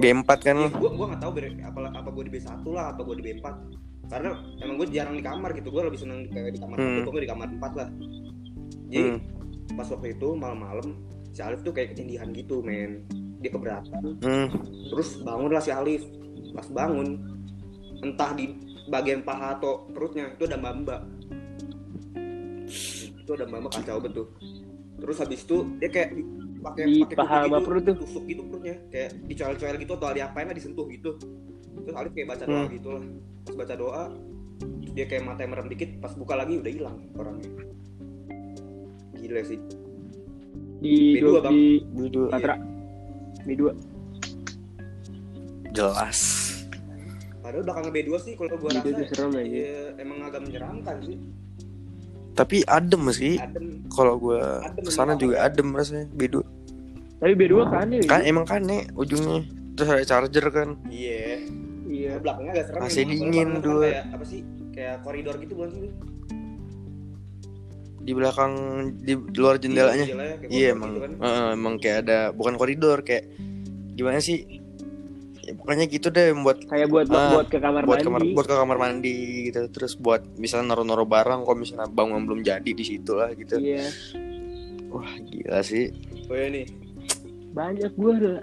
B4 0.00 0.30
kan 0.40 0.54
lu. 0.56 0.68
gue 0.72 0.90
gue 0.90 1.06
nggak 1.12 1.20
tahu 1.20 1.32
apa 1.36 1.80
apa 1.92 2.08
gue 2.08 2.24
di 2.24 2.32
B1 2.32 2.64
lah 2.72 2.84
apa 2.96 3.00
gue 3.04 3.14
di 3.14 3.24
B4 3.28 3.46
karena 4.08 4.30
emang 4.58 4.74
gue 4.80 4.88
jarang 4.88 5.14
di 5.14 5.22
kamar 5.22 5.52
gitu 5.52 5.68
gue 5.68 5.82
lebih 5.84 6.00
seneng 6.00 6.24
kayak 6.32 6.56
di 6.56 6.60
kamar 6.60 6.76
Hmm. 6.80 6.96
satu 6.98 7.10
gue 7.12 7.22
di 7.22 7.30
kamar 7.30 7.46
4 7.52 7.72
lah 7.76 7.88
jadi 8.88 9.08
Hmm. 9.12 9.76
pas 9.76 9.84
waktu 9.84 10.16
itu 10.16 10.28
malam-malam 10.32 10.96
si 11.38 11.46
Alif 11.46 11.62
tuh 11.62 11.70
kayak 11.70 11.94
ketindihan 11.94 12.34
gitu 12.34 12.58
men. 12.66 13.06
Dia 13.38 13.54
keberatan. 13.54 14.18
Hmm. 14.26 14.50
terus 14.90 15.22
bangun 15.22 15.54
lah 15.54 15.62
si 15.62 15.70
Alif. 15.70 16.02
Pas 16.50 16.66
bangun 16.66 17.14
entah 18.02 18.34
di 18.34 18.50
bagian 18.90 19.22
paha 19.22 19.54
atau 19.54 19.86
perutnya 19.94 20.34
itu 20.34 20.50
ada 20.50 20.58
mbak 20.58 21.02
itu 23.22 23.30
ada 23.30 23.46
mbak 23.46 23.70
kacau 23.70 24.02
betul. 24.02 24.26
Terus 24.98 25.16
habis 25.22 25.46
itu 25.46 25.62
dia 25.78 25.86
kayak 25.86 26.10
pakai 26.58 27.06
pakai 27.06 27.16
paha 27.22 27.38
gitu, 27.46 27.62
perut 27.62 27.82
tuh. 27.86 27.96
tusuk 28.02 28.24
gitu 28.26 28.42
perutnya. 28.50 28.74
Kayak 28.90 29.10
dicoel-coel 29.30 29.76
gitu 29.78 29.92
atau 29.94 30.10
diapain 30.10 30.46
lah 30.50 30.56
disentuh 30.58 30.86
gitu. 30.90 31.10
Terus 31.86 31.94
Alif 31.94 32.12
kayak 32.18 32.34
baca 32.34 32.44
doa 32.50 32.62
Hmm. 32.66 32.74
gitu 32.74 32.88
lah. 32.90 33.04
Pas 33.46 33.54
baca 33.54 33.74
doa 33.78 34.02
dia 34.90 35.06
kayak 35.06 35.22
mata 35.22 35.46
merem 35.46 35.70
dikit 35.70 36.02
pas 36.02 36.10
buka 36.18 36.34
lagi 36.34 36.58
udah 36.58 36.72
hilang 36.74 36.98
orangnya. 37.14 37.46
Gila 39.14 39.42
sih 39.46 39.62
Di 40.78 40.94
B2, 41.12 41.22
dua, 41.22 41.38
Bang. 41.40 41.52
di 41.52 41.62
Dua-dua. 41.90 42.26
Patra. 42.30 42.54
B2. 43.40 43.62
Jelas. 45.70 46.18
padahal 47.38 47.64
belakangnya 47.64 47.92
B2 47.94 48.10
sih 48.18 48.32
kalau 48.34 48.50
gue 48.52 48.68
Itu 48.68 48.76
rasa 48.78 48.92
tuh 48.92 49.06
serem 49.08 49.32
aja. 49.32 49.48
ya, 49.48 49.72
emang 49.96 50.18
agak 50.20 50.40
menyeramkan 50.42 50.96
sih 51.00 51.16
Tapi 52.30 52.62
adem 52.62 53.02
sih. 53.10 53.34
Kalau 53.88 54.14
gue 54.16 54.38
Adem 54.38 54.84
ke 54.84 54.90
sana 54.90 55.12
juga 55.14 55.34
apa 55.34 55.42
ya? 55.42 55.50
adem 55.50 55.68
rasanya. 55.72 56.06
Bedu. 56.12 56.40
Tapi 57.18 57.32
B2 57.34 57.54
kan 57.66 57.86
ya? 57.88 58.00
Kan 58.04 58.20
emang 58.22 58.44
kane 58.44 58.86
ujungnya. 58.94 59.42
Terus 59.74 59.88
ada 59.88 60.04
charger 60.04 60.46
kan. 60.48 60.68
iya 60.84 61.40
Iya. 61.84 62.10
Ya, 62.10 62.12
belakangnya 62.16 62.52
agak 62.54 62.66
serem 62.68 62.80
AC 62.80 62.96
emang. 62.96 63.08
dingin 63.10 63.48
kan 63.50 63.60
dua. 63.60 63.82
kayak 63.82 64.04
apa 64.12 64.24
sih 64.24 64.40
kayak 64.70 64.96
koridor 65.02 65.34
gitu 65.36 65.52
bukan 65.52 65.70
sih 65.74 65.90
Di 68.08 68.16
belakang 68.16 68.52
di 68.98 69.12
luar 69.34 69.56
jendelanya. 69.56 70.00
Jendelanya 70.02 70.36
Iya 70.42 70.72
koridor 70.72 70.72
emang. 70.72 70.90
gitu 70.90 71.00
kan. 71.00 71.12
Heeh, 71.20 71.46
emang 71.52 71.74
kayak 71.76 71.98
ada 72.02 72.18
bukan 72.30 72.54
koridor 72.56 72.98
kayak 73.02 73.24
gimana 73.92 74.16
sih? 74.18 74.64
Ya, 75.40 75.52
pokoknya 75.54 75.84
gitu 75.86 76.08
deh 76.08 76.32
buat 76.34 76.60
Kayak 76.62 76.88
buat 76.88 77.06
Ah, 77.10 77.32
buat 77.34 77.46
ke 77.46 77.56
kamar 77.56 77.80
buat 77.82 77.96
mandi. 77.98 78.06
kamar 78.06 78.20
buat 78.30 78.46
ke 78.46 78.54
kamar 78.54 78.76
mandi 78.78 79.16
gitu 79.46 79.60
terus 79.70 79.92
buat 79.94 80.20
misalnya 80.34 80.72
naro-naro 80.72 81.04
barang 81.04 81.40
kalau 81.40 81.56
misalnya 81.56 81.84
bangun 81.86 82.24
belum 82.24 82.40
jadi 82.42 82.68
di 82.68 82.84
situ 82.86 83.12
lah 83.12 83.32
gitu 83.32 83.56
Iya. 83.56 83.88
wah 84.86 85.08
gila 85.18 85.60
sih 85.62 85.88
oh 86.24 86.34
iya 86.34 86.48
nih 86.50 86.66
Banyak 87.50 87.92
gua 87.94 88.12
ada. 88.14 88.34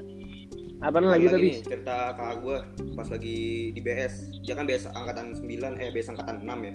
Apa 0.82 0.98
lagi 0.98 1.08
lagi 1.08 1.26
tapi? 1.32 1.46
nih 1.48 1.56
cerita 1.64 1.96
kakak 2.12 2.36
gue 2.42 2.58
pas 2.92 3.08
lagi 3.08 3.38
di 3.70 3.80
BS 3.80 4.14
dia 4.42 4.54
kan 4.54 4.66
BS 4.66 4.86
angkatan 4.88 5.26
9 5.32 5.46
eh 5.78 5.90
BS 5.90 6.08
angkatan 6.10 6.36
6 6.42 6.50
ya 6.60 6.74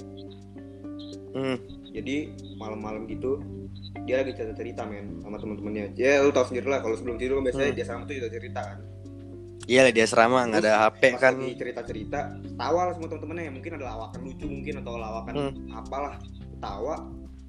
hmm. 1.33 1.57
jadi 1.91 2.17
malam-malam 2.55 3.07
gitu 3.07 3.43
dia 4.05 4.23
lagi 4.23 4.33
cerita 4.33 4.55
cerita 4.55 4.83
men 4.85 5.19
sama 5.19 5.37
teman-temannya 5.37 5.95
ya 5.95 6.21
lu 6.21 6.31
tau 6.31 6.45
sendiri 6.45 6.67
lah 6.67 6.79
kalau 6.79 6.95
sebelum 6.95 7.17
tidur 7.17 7.39
kan 7.39 7.45
biasanya 7.47 7.69
Hmm. 7.69 7.79
dia 7.79 7.87
sama 7.87 8.03
tuh 8.05 8.15
juga 8.17 8.29
cerita 8.31 8.61
kan. 8.63 8.79
Iya 9.67 9.81
lah 9.83 9.93
di 9.93 10.01
asrama 10.01 10.39
nggak 10.45 10.61
ada 10.61 10.73
HP 10.83 11.03
pas 11.11 11.21
kan. 11.21 11.33
lagi 11.37 11.51
cerita 11.55 11.81
cerita 11.85 12.19
tawa 12.57 12.81
lah 12.87 12.93
semua 12.93 13.09
teman-temannya 13.09 13.53
mungkin 13.53 13.71
ada 13.77 13.87
lawakan 13.89 14.21
lucu 14.25 14.47
mungkin 14.47 14.75
atau 14.79 14.93
lawakan 14.97 15.33
Hmm. 15.33 15.53
apalah. 15.73 16.15
Tawa 16.59 16.95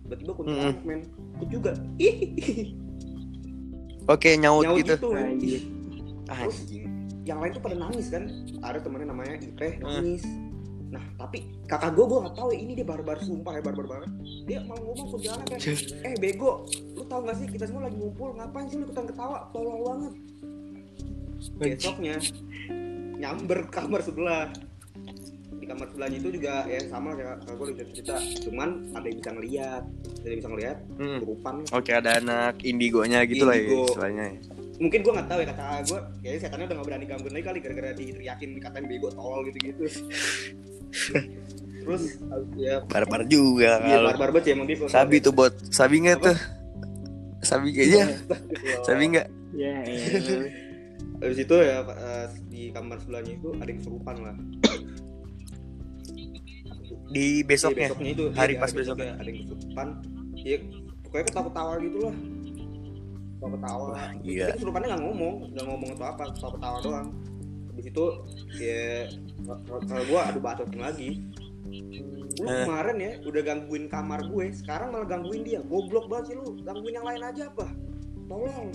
tiba-tiba 0.03 0.31
kuntilanak 0.33 0.77
Hmm. 0.77 0.85
men. 0.85 1.01
Ikut 1.35 1.49
juga. 1.49 1.71
Ih. 1.97 2.15
Oke 4.07 4.29
nyaut, 4.35 4.65
nyaut 4.65 4.77
gitu. 4.77 4.93
gitu 4.93 5.07
men. 5.11 5.37
Anjing 6.29 6.85
yang 7.21 7.37
lain 7.37 7.51
tuh 7.53 7.61
pada 7.61 7.75
nangis 7.75 8.05
kan. 8.09 8.23
Ada 8.59 8.81
temennya 8.81 9.07
namanya 9.09 9.35
Ipeh 9.39 9.73
Hmm. 9.79 10.17
Nah 10.91 10.99
tapi 11.15 11.47
kakak 11.65 11.95
gue 11.95 12.03
gue 12.03 12.19
gak 12.21 12.35
tahu 12.35 12.51
ya 12.51 12.59
ini 12.59 12.75
dia 12.75 12.83
barbar 12.83 13.15
sumpah 13.17 13.55
ya 13.55 13.63
barbar 13.63 13.85
banget. 13.87 14.09
Dia 14.43 14.59
malah 14.67 14.83
ngomong 14.83 15.07
kuntilanak 15.09 15.47
kan. 15.47 15.59
Eh 16.03 16.13
bego 16.19 16.67
lu 16.91 17.03
tau 17.07 17.23
gak 17.23 17.39
sih 17.39 17.47
kita 17.47 17.63
semua 17.63 17.87
lagi 17.87 17.95
ngumpul 17.95 18.35
ngapain 18.35 18.67
sih 18.67 18.75
lu 18.75 18.83
ikutan 18.85 19.07
ketawa? 19.07 19.47
Tolol 19.49 19.79
banget. 19.81 20.13
Besoknya 21.57 22.15
nyamber 23.15 23.65
ke 23.65 23.71
kamar 23.71 24.01
sebelah. 24.03 24.51
Di 25.51 25.65
kamar 25.65 25.87
sebelahnya 25.87 26.17
itu 26.17 26.29
juga 26.33 26.65
ya 26.65 26.81
sama 26.85 27.13
kayak 27.13 27.39
kakak 27.39 27.55
gue 27.55 27.65
udah 27.71 27.87
cerita. 27.93 28.15
Cuman 28.43 28.69
ada 28.91 29.05
yang 29.07 29.17
bisa 29.17 29.31
ngeliat 29.31 29.83
ada 30.21 30.27
yang 30.27 30.39
bisa 30.41 30.49
ngeliat 30.49 30.77
Hmm. 30.99 31.19
oke 31.71 31.91
ada 31.91 32.11
anak 32.17 32.61
indigonya 32.61 33.23
gitu 33.23 33.45
lah 33.45 33.55
ya 33.55 33.63
Indigo. 33.63 33.85
istilahnya. 33.87 34.25
Ya. 34.27 34.41
mungkin 34.81 34.99
gue 35.05 35.13
nggak 35.13 35.29
tahu 35.29 35.39
ya 35.41 35.47
kata 35.53 35.65
gue 35.85 35.99
kayaknya 36.25 36.39
setannya 36.41 36.65
udah 36.65 36.77
gak 36.81 36.87
berani 36.89 37.05
gangguin 37.05 37.33
lagi 37.37 37.45
kali 37.45 37.59
gara-gara 37.61 37.89
diteriakin 37.93 38.49
dikatain 38.57 38.85
bego 38.89 39.07
tolol 39.13 39.45
gitu 39.45 39.57
gitu 39.61 39.81
terus 41.81 42.03
ya 42.55 42.85
barbar 42.85 43.25
juga 43.25 43.81
iya 43.83 43.97
barbar 44.05 44.29
banget 44.35 44.43
sih 44.45 44.51
emang 44.53 44.67
dia 44.69 44.77
sabi 44.85 45.17
tuh 45.17 45.33
buat 45.33 45.53
sabi 45.73 45.95
nggak 46.05 46.17
tuh 46.21 46.37
sabi 47.41 47.73
kayaknya 47.73 48.05
sabi 48.87 49.03
nggak 49.17 49.27
Ya, 49.51 49.83
elah. 49.83 50.47
Habis 51.19 51.43
itu 51.43 51.55
ya 51.59 51.83
eh, 51.83 52.25
di 52.47 52.61
kamar 52.71 52.97
sebelahnya 53.03 53.35
itu 53.35 53.49
ada 53.59 53.67
yang 53.67 53.79
kesurupan 53.83 54.15
lah. 54.23 54.35
di 57.11 57.43
Iya, 57.43 57.43
besoknya 57.43 57.91
besoknya 57.91 58.11
itu 58.15 58.25
hari 58.31 58.53
iya, 58.55 58.61
pas 58.63 58.71
besoknya 58.71 59.11
ada 59.19 59.27
yang 59.27 59.39
kesurupan. 59.43 59.87
Iya, 60.39 60.57
pokoknya 61.03 61.25
ketawa-ketawa 61.27 61.73
gitu 61.83 61.97
lah. 61.99 62.15
Ketawa-ketawa. 63.35 63.85
Wah, 63.91 64.09
Tapi 64.15 64.23
gila. 64.23 64.47
kesurupannya 64.55 64.87
nggak 64.87 65.03
ngomong, 65.03 65.35
nggak 65.51 65.65
ngomong 65.67 65.89
atau 65.99 66.05
apa, 66.07 66.23
ketawa-ketawa 66.31 66.77
doang. 66.79 67.07
Habis 67.67 67.85
itu 67.91 68.05
ya 68.55 68.83
kalau 69.45 70.03
gua 70.09 70.21
adu 70.29 70.39
bacotin 70.39 70.81
lagi. 70.81 71.09
Lu 72.41 72.47
Eh. 72.47 72.65
kemarin 72.65 72.97
ya 72.97 73.11
udah 73.21 73.41
gangguin 73.43 73.85
kamar 73.85 74.25
gue, 74.25 74.49
sekarang 74.55 74.91
malah 74.91 75.05
gangguin 75.05 75.45
dia. 75.45 75.61
Goblok 75.61 76.09
banget 76.09 76.33
sih 76.33 76.35
lu, 76.39 76.57
gangguin 76.65 76.97
yang 76.97 77.05
lain 77.05 77.21
aja 77.21 77.43
apa? 77.47 77.67
Tolong. 78.25 78.69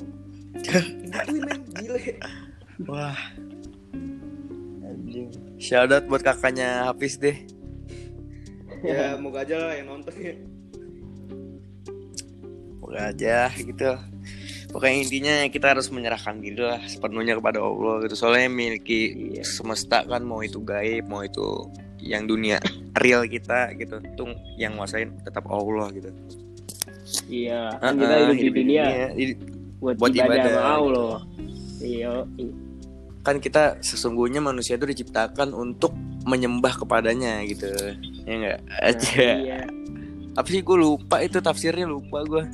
Gituin 0.57 1.43
men, 1.45 1.61
gile. 1.77 2.17
wah 2.89 3.17
anjing 4.85 5.29
shout 5.57 5.89
out 5.89 6.05
buat 6.09 6.21
kakaknya 6.21 6.89
Hafiz 6.89 7.17
deh 7.17 7.37
ya 8.81 9.17
moga 9.17 9.45
aja 9.45 9.57
lah 9.57 9.73
yang 9.77 9.89
nonton 9.97 10.13
ya 10.17 10.35
Semoga 12.77 13.01
aja 13.13 13.37
gitu 13.57 13.91
Pokoknya 14.67 14.97
intinya 14.99 15.35
kita 15.47 15.73
harus 15.73 15.89
menyerahkan 15.89 16.37
diri 16.37 16.59
lah 16.59 16.83
sepenuhnya 16.83 17.35
kepada 17.35 17.59
Allah 17.59 18.03
gitu 18.03 18.15
Soalnya 18.15 18.47
miliki 18.47 19.01
Iya. 19.33 19.43
semesta 19.43 20.03
kan 20.03 20.21
mau 20.21 20.41
itu 20.41 20.61
gaib 20.61 21.05
mau 21.05 21.21
itu 21.21 21.67
yang 21.99 22.25
dunia 22.25 22.61
real 22.95 23.25
kita 23.25 23.73
gitu 23.75 23.99
Itu 24.01 24.23
yang 24.55 24.75
nguasain 24.75 25.23
tetap 25.23 25.47
Allah 25.47 25.89
gitu 25.91 26.11
Iya, 27.27 27.71
kan 27.77 27.95
kita 27.95 28.13
Ah, 28.13 28.21
hidup 28.27 28.37
di 28.37 28.51
dunia 28.53 28.85
Hidup- 29.13 29.41
buat, 29.77 29.95
buat 29.97 30.11
ibadah, 30.11 30.27
ibadah. 30.33 30.53
sama 30.53 30.71
Allah. 30.73 31.17
Iya. 31.79 32.13
Kan 33.23 33.37
kita 33.39 33.63
sesungguhnya 33.81 34.41
manusia 34.41 34.75
itu 34.75 34.87
diciptakan 34.87 35.51
untuk 35.51 35.93
menyembah 36.25 36.75
kepadanya 36.77 37.43
gitu 37.45 37.71
Ya 38.23 38.33
enggak 38.33 38.59
Nah, 38.61 38.79
aja 38.85 39.27
iya. 39.37 39.61
Apa 40.37 40.49
sih 40.53 40.61
gue 40.61 40.77
lupa 40.77 41.17
itu 41.25 41.41
tafsirnya 41.41 41.89
lupa 41.89 42.21
gue 42.29 42.45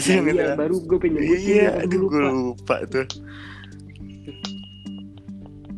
terus 0.00 0.08
yang 0.16 0.24
iya 0.24 0.32
bilang, 0.32 0.56
baru 0.56 0.76
gue 0.80 0.98
pengen 0.98 1.14
nyebutin 1.20 1.44
iya 1.44 1.70
tapi 1.76 1.84
aduh 1.84 2.00
gue 2.08 2.22
lupa. 2.24 2.74
tuh. 2.88 3.06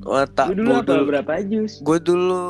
Wah, 0.05 0.29
tak 0.29 0.53
Lu 0.53 0.55
dulu 0.61 0.68
gue 0.68 0.79
apa 0.79 0.92
dulu 0.94 1.05
berapa 1.11 1.33
jus 1.49 1.73
gue 1.81 1.99
dulu 1.99 2.44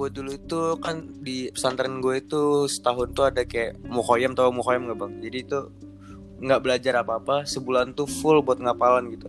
gue 0.00 0.08
dulu 0.16 0.30
itu 0.32 0.60
kan 0.80 0.96
di 1.20 1.52
pesantren 1.52 2.00
gue 2.00 2.24
itu 2.24 2.64
setahun 2.70 3.12
tuh 3.12 3.28
ada 3.28 3.44
kayak 3.44 3.76
mukoyam 3.84 4.32
tau 4.32 4.48
mukoyam 4.48 4.88
nggak 4.88 4.96
bang? 4.96 5.12
Jadi 5.20 5.38
itu 5.44 5.58
nggak 6.40 6.60
belajar 6.64 7.04
apa 7.04 7.20
apa 7.20 7.36
sebulan 7.44 7.92
tuh 7.92 8.08
full 8.08 8.40
buat 8.40 8.60
ngapalan 8.60 9.12
gitu. 9.12 9.28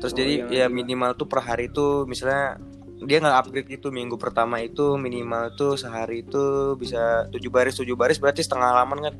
Terus 0.00 0.12
Oh, 0.14 0.18
jadi 0.18 0.32
iya, 0.42 0.46
ya 0.48 0.58
iya. 0.64 0.66
minimal 0.66 1.14
tuh 1.14 1.28
per 1.30 1.44
hari 1.44 1.70
itu 1.70 2.02
misalnya 2.08 2.58
dia 3.00 3.18
nggak 3.20 3.36
upgrade 3.46 3.70
itu 3.72 3.88
minggu 3.88 4.20
pertama 4.20 4.60
itu 4.60 5.00
minimal 5.00 5.56
tuh 5.56 5.76
sehari 5.80 6.20
itu 6.20 6.76
bisa 6.76 7.24
tujuh 7.32 7.48
baris 7.48 7.80
tujuh 7.80 7.96
baris 7.96 8.20
berarti 8.20 8.44
setengah 8.44 8.76
halaman 8.76 8.98
kan? 9.08 9.14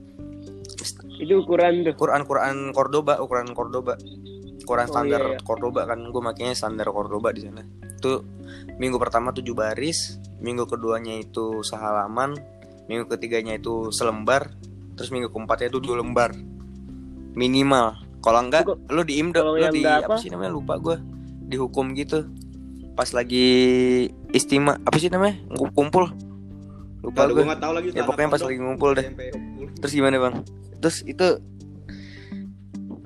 Itu 1.16 1.44
ukuran 1.44 1.84
tuh? 1.84 1.94
Quran 1.96 2.24
Quran 2.28 2.56
Cordoba 2.76 3.20
ukuran 3.20 3.52
Cordoba. 3.56 3.96
Quran 4.60 4.86
Oh, 4.86 4.92
standar 4.92 5.20
iya, 5.20 5.30
iya. 5.34 5.40
Cordoba 5.42 5.82
kan? 5.88 5.98
Gue 6.12 6.22
makanya 6.22 6.52
standar 6.54 6.86
Cordoba 6.92 7.32
di 7.32 7.40
sana. 7.42 7.64
Tuh 7.98 8.22
minggu 8.76 9.00
pertama 9.00 9.32
tujuh 9.32 9.56
baris 9.56 10.20
minggu 10.40 10.64
keduanya 10.68 11.20
itu 11.20 11.60
sehalaman 11.60 12.36
minggu 12.88 13.08
ketiganya 13.12 13.60
itu 13.60 13.92
selembar 13.92 14.56
terus 14.96 15.12
minggu 15.12 15.32
keempatnya 15.32 15.72
itu 15.72 15.80
dua 15.80 16.04
lembar. 16.04 16.36
Minimal. 17.32 17.96
Kalau 18.20 18.40
enggak 18.44 18.68
lu 18.68 19.02
di 19.02 19.16
imdo 19.16 19.40
lu 19.40 19.72
di 19.72 19.88
apa 19.88 20.14
apa? 20.14 20.14
sih 20.20 20.28
namanya? 20.28 20.52
Lupa 20.52 20.76
gue 20.76 20.96
dihukum 21.50 21.96
gitu 21.96 22.28
pas 23.00 23.16
lagi 23.16 23.48
istima 24.36 24.76
apa 24.84 25.00
sih 25.00 25.08
namanya? 25.08 25.40
Kumpul. 25.72 26.12
Lupa 27.00 27.24
gue 27.32 27.48
nggak 27.48 27.60
tahu 27.64 27.72
lagi. 27.72 27.88
ya 27.96 28.04
pokoknya 28.04 28.28
pas 28.28 28.44
lagi 28.44 28.58
ngumpul 28.60 28.92
deh. 28.92 29.08
Terus 29.80 29.92
gimana 29.96 30.20
bang? 30.20 30.44
Terus 30.84 31.00
itu 31.08 31.40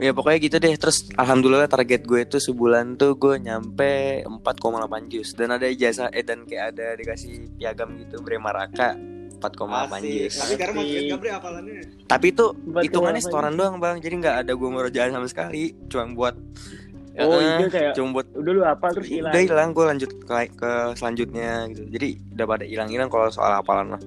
ya 0.03 0.11
pokoknya 0.11 0.39
gitu 0.43 0.57
deh. 0.59 0.75
Terus 0.75 1.07
alhamdulillah 1.15 1.71
target 1.71 2.03
gue 2.11 2.27
itu 2.27 2.43
sebulan 2.43 2.99
tuh 2.99 3.15
gue 3.15 3.39
nyampe 3.39 4.27
4,8 4.27 5.15
jus 5.15 5.31
dan 5.39 5.55
ada 5.55 5.71
ijazah 5.71 6.11
eh 6.11 6.27
dan 6.27 6.43
kayak 6.43 6.75
ada 6.75 6.99
dikasih 6.99 7.55
piagam 7.55 7.95
gitu 7.95 8.19
Bremaraka 8.19 8.99
4,8 9.39 10.03
jus 10.03 10.35
Tapi 10.43 10.53
sekarang 10.59 10.75
itu 10.83 11.15
4,8 12.11 12.83
hitungannya 12.83 13.23
setoran 13.23 13.55
doang 13.55 13.79
bang. 13.79 14.03
Jadi 14.03 14.15
nggak 14.27 14.37
ada 14.43 14.59
gue 14.59 14.69
ngerjain 14.75 15.15
sama 15.15 15.31
sekali. 15.31 15.71
Cuma 15.87 16.11
buat 16.19 16.35
Oh, 17.15 17.31
Eh, 17.31 17.63
iya, 17.63 17.67
kayak- 17.71 17.95
cuma 17.95 18.11
buat 18.13 18.27
udah 18.35 18.53
lu 18.53 18.63
apa? 18.63 18.91
Terus 18.91 19.07
hilang 19.07 19.31
udah 19.31 19.39
hilang. 19.41 19.71
gue 19.71 19.85
lanjut 19.87 20.11
ke, 20.19 20.35
ke 20.51 20.71
selanjutnya 20.95 21.71
gitu. 21.71 21.83
Jadi 21.89 22.09
udah 22.35 22.47
pada 22.49 22.65
hilang-hilang 22.67 23.07
kalau 23.07 23.31
soal 23.31 23.55
hafalan 23.55 23.95
mah. 23.95 24.03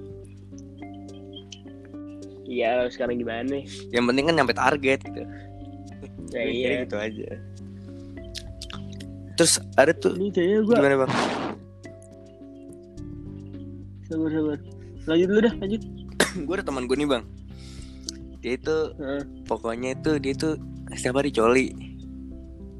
Iya 2.44 2.84
sekarang 2.88 3.16
gimana 3.16 3.44
nih? 3.44 3.64
Yang 3.90 4.04
penting 4.06 4.24
kan 4.24 4.34
nyampe 4.34 4.52
target 4.52 4.98
gitu. 5.02 5.20
Ya, 5.20 5.28
Jadi 6.38 6.52
iya. 6.54 6.70
gitu 6.84 6.96
aja. 6.96 7.28
Terus 9.34 9.52
ada 9.74 9.92
tuh 9.94 10.12
ini 10.14 10.28
kayaknya 10.28 10.58
gua 10.62 10.74
gimana 10.76 10.96
bang? 10.98 11.10
Sabar 14.04 14.30
sabar. 14.30 14.58
Lanjut 15.06 15.26
dulu 15.26 15.40
dah 15.40 15.54
lanjut. 15.56 15.82
Gue 16.44 16.54
ada 16.54 16.64
teman 16.64 16.84
gue 16.84 16.96
nih 16.96 17.08
bang. 17.08 17.24
Dia 18.38 18.52
itu 18.54 18.76
Heeh. 18.94 19.22
pokoknya 19.44 19.96
itu 19.96 20.10
dia 20.18 20.32
tuh 20.32 20.60
setiap 20.92 21.18
hari 21.18 21.30
coli 21.30 21.72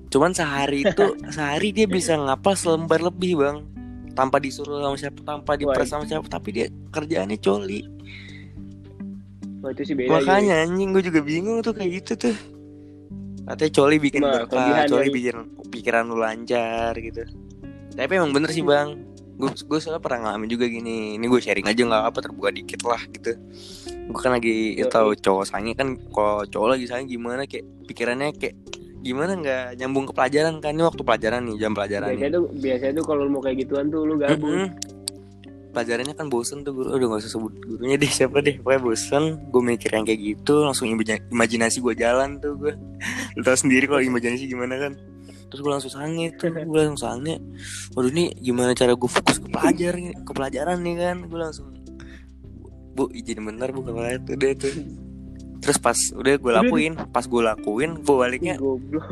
cuman 0.08 0.32
sehari 0.32 0.84
itu 0.84 1.04
sehari 1.36 1.72
dia 1.72 1.86
bisa 1.88 2.16
ngapal 2.16 2.56
selembar 2.56 3.00
lebih 3.04 3.40
bang. 3.40 3.58
Tanpa 4.16 4.42
disuruh 4.42 4.82
sama 4.82 4.96
siapa 4.98 5.20
tanpa 5.22 5.54
dipres 5.54 5.94
sama 5.94 6.04
siapa 6.08 6.26
tapi 6.26 6.50
dia 6.50 6.66
kerjaannya 6.90 7.38
coli. 7.38 7.86
Itu 9.68 9.82
sih 9.84 9.94
beda 9.94 10.22
makanya 10.22 10.64
anjing 10.64 10.90
gue 10.96 11.02
juga 11.06 11.20
bingung 11.22 11.62
tuh 11.62 11.74
kayak 11.76 12.02
gitu 12.02 12.28
tuh. 12.28 12.36
Katanya 13.48 13.72
coli 13.72 13.96
bikin 13.96 14.20
berkah 14.20 14.48
kelebihan 14.48 14.84
coli 14.90 15.08
bikin 15.08 15.36
pikiran 15.70 16.02
lu 16.10 16.18
lancar 16.20 16.92
gitu. 16.98 17.22
Tapi 17.94 18.12
emang 18.18 18.34
bener 18.34 18.50
sih 18.52 18.60
bang. 18.60 18.98
Gue 19.38 19.54
gue 19.54 19.78
soalnya 19.78 20.02
pernah 20.02 20.28
ngalamin 20.28 20.50
juga 20.50 20.66
gini. 20.66 21.14
Ini 21.16 21.24
gue 21.24 21.40
sharing 21.40 21.64
aja 21.64 21.80
nggak 21.80 22.04
apa 22.10 22.18
terbuka 22.20 22.50
dikit 22.50 22.84
lah 22.84 23.00
gitu. 23.08 23.38
Gue 23.86 24.20
kan 24.20 24.34
lagi 24.34 24.76
Yoi. 24.76 24.90
tahu 24.90 25.14
cowok 25.14 25.44
sange 25.46 25.72
kan 25.78 25.94
kalau 26.10 26.42
cowok 26.44 26.68
lagi 26.76 26.84
sange 26.90 27.06
gimana 27.06 27.46
kayak 27.48 27.64
pikirannya 27.86 28.34
kayak 28.34 28.56
gimana 29.08 29.32
nggak 29.40 29.80
nyambung 29.80 30.04
ke 30.04 30.12
pelajaran 30.12 30.60
kan? 30.60 30.76
Ini 30.76 30.84
waktu 30.84 31.00
pelajaran 31.00 31.40
nih 31.48 31.56
jam 31.56 31.72
pelajaran 31.72 32.08
biasanya 32.12 32.28
nih. 32.28 32.36
tuh 32.36 32.44
biasanya 32.60 32.92
tuh 33.00 33.04
kalau 33.08 33.22
mau 33.32 33.40
kayak 33.40 33.56
gituan 33.64 33.86
tuh 33.88 34.04
lu 34.04 34.14
gabung. 34.20 34.68
Mm-mm. 34.68 34.96
pelajarannya 35.68 36.14
kan 36.16 36.26
bosen 36.26 36.64
tuh 36.66 36.72
guru. 36.74 36.96
Udah 36.96 37.06
gak 37.16 37.20
usah 37.22 37.32
sebut 37.38 37.52
gurunya 37.64 37.96
deh 37.96 38.10
siapa 38.10 38.40
deh. 38.42 38.56
Pokoknya 38.58 38.80
bosen 38.82 39.24
gue 39.48 39.62
mikir 39.62 39.90
yang 39.94 40.04
kayak 40.04 40.20
gitu 40.20 40.64
langsung 40.64 40.90
imaj- 40.90 41.24
imajinasi 41.30 41.78
gue 41.80 41.94
jalan 41.94 42.40
tuh 42.42 42.56
gue 42.58 42.72
lu 43.36 43.42
tau 43.46 43.54
sendiri 43.54 43.88
kalau 43.88 44.02
imajinasi 44.02 44.44
gimana 44.48 44.74
kan. 44.76 44.92
Terus 45.48 45.60
gue 45.64 45.70
langsung 45.70 45.92
sange 45.92 46.34
tuh 46.36 46.50
gue 46.72 46.78
langsung 46.82 47.00
sange. 47.00 47.40
Waduh 47.94 48.10
ini 48.10 48.36
gimana 48.42 48.74
cara 48.74 48.92
gue 48.92 49.10
fokus 49.12 49.38
ke 49.38 49.48
pelajar 49.48 49.94
ke 49.96 50.32
pelajaran 50.34 50.76
nih 50.82 50.96
kan. 50.98 51.16
Gue 51.24 51.38
langsung 51.40 51.68
bu 52.98 53.06
izin 53.14 53.38
bentar 53.46 53.70
bu 53.70 53.86
kalau 53.86 54.02
itu 54.10 54.34
deh 54.34 54.52
tuh 54.58 54.74
terus 55.58 55.76
pas 55.76 55.98
udah 56.12 56.34
gue 56.34 56.42
Udah, 56.44 56.62
lakuin 56.62 56.92
pas 57.10 57.24
gue 57.24 57.42
lakuin 57.42 57.90
gue 57.98 58.16
baliknya 58.16 58.54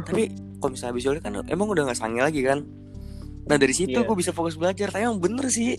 tapi 0.03 0.31
kalau 0.57 0.71
misalnya 0.73 0.93
habis 0.95 1.05
coli 1.05 1.19
kan 1.19 1.33
emang 1.47 1.67
udah 1.67 1.83
nggak 1.87 1.99
sange 1.99 2.21
lagi 2.21 2.41
kan 2.41 2.63
nah 3.47 3.55
dari 3.55 3.75
situ 3.75 3.95
Iya. 3.95 4.07
gue 4.07 4.17
bisa 4.17 4.31
fokus 4.31 4.55
belajar 4.55 4.89
tapi 4.89 5.05
emang 5.05 5.19
bener 5.19 5.47
sih 5.47 5.79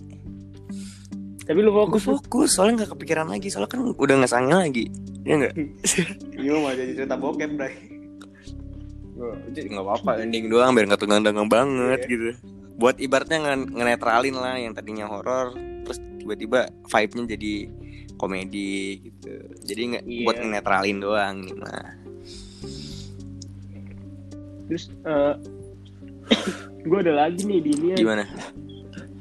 tapi 1.44 1.64
lu 1.64 1.72
fokus 1.72 2.04
lu. 2.04 2.20
fokus 2.20 2.50
soalnya 2.54 2.84
nggak 2.84 2.92
kepikiran 2.96 3.28
lagi 3.28 3.48
soalnya 3.48 3.72
kan 3.72 3.82
udah 3.96 4.16
nggak 4.20 4.32
sange 4.32 4.52
lagi 4.52 4.86
ya 5.24 5.34
nggak 5.38 5.54
Iya 6.44 6.54
mau 6.54 6.72
jadi 6.72 6.92
cerita 6.94 7.16
bokep, 7.16 7.52
Bray. 7.56 7.74
nggak 9.50 9.82
apa-apa 9.82 10.22
ending 10.22 10.48
doang 10.48 10.72
biar 10.72 10.86
nggak 10.86 11.02
tegang-tegang 11.02 11.50
banget 11.50 12.00
Iya. 12.06 12.12
gitu 12.12 12.28
buat 12.78 12.96
ibaratnya 13.02 13.42
nge- 13.42 13.74
ngenetralin 13.74 14.36
lah 14.38 14.56
yang 14.56 14.72
tadinya 14.72 15.10
horor 15.10 15.58
terus 15.82 15.98
tiba-tiba 16.22 16.70
vibe-nya 16.86 17.24
jadi 17.34 17.54
komedi 18.18 19.00
gitu. 19.06 19.34
Jadi 19.64 19.82
nggak 19.94 20.04
Iya. 20.04 20.26
buat 20.26 20.38
ngenetralin 20.42 20.98
doang 21.00 21.36
nih 21.46 21.56
mah. 21.56 21.88
Terus 24.68 24.84
eh 25.06 25.34
gue 26.90 27.00
ada 27.00 27.14
lagi 27.26 27.42
nih 27.48 27.60
di 27.64 27.72
ini 27.72 27.88
ya, 27.94 27.98
gimana? 27.98 28.24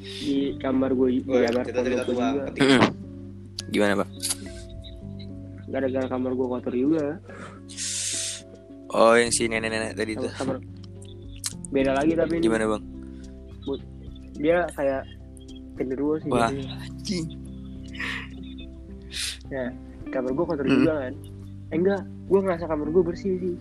Di 0.02 0.59
kamar 0.59 0.90
gue 0.90 1.09
di 1.12 1.18
Oh, 1.28 1.38
kamar 1.38 2.02
gue 2.02 2.44
Ketika. 2.50 2.78
Gimana 3.70 3.92
bang 4.02 4.11
gara-gara 5.66 6.06
kamar 6.06 6.32
gue 6.32 6.46
kotor 6.46 6.74
juga. 6.74 7.06
Oh 8.94 9.12
yang 9.18 9.35
si 9.35 9.50
nenek-nenek 9.50 9.98
tadi 9.98 10.14
kamar, 10.14 10.24
tuh. 10.24 10.32
kamar 10.38 10.56
beda 11.74 11.92
lagi 11.98 12.12
tapi 12.14 12.32
ini. 12.38 12.44
Gimana 12.46 12.64
bang? 12.70 12.82
Dia 14.38 14.59
kayak 14.72 15.02
genderuwo 15.74 16.16
sih 16.22 16.30
Wah. 16.30 16.48
Anjing. 16.48 17.26
Ya 19.48 19.64
kamar 20.09 20.30
gue 20.30 20.44
kotor 20.44 20.64
Hmm. 20.64 20.76
juga 20.76 20.92
kan 21.00 21.14
eh, 21.66 21.76
enggak 21.76 22.00
gue 22.26 22.40
ngerasa 22.40 22.64
kamar 22.64 22.88
gue 22.88 23.02
bersih 23.04 23.32
sih 23.37 23.56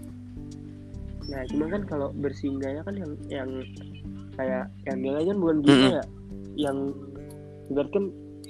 nah 1.26 1.41
cuma 1.48 1.65
kan 1.67 1.82
kalau 1.84 2.08
bersih 2.13 2.50
enggaknya 2.50 2.82
kan 2.82 2.95
yang 2.95 3.12
yang 3.28 3.50
kayak 4.36 4.65
yang 4.84 4.98
nilai 5.00 5.24
kan 5.24 5.38
bukan 5.38 5.58
Mm-mm. 5.63 5.89
ya 5.91 6.04
yang 6.56 6.78
ibarat 7.67 7.89
kan 7.89 8.06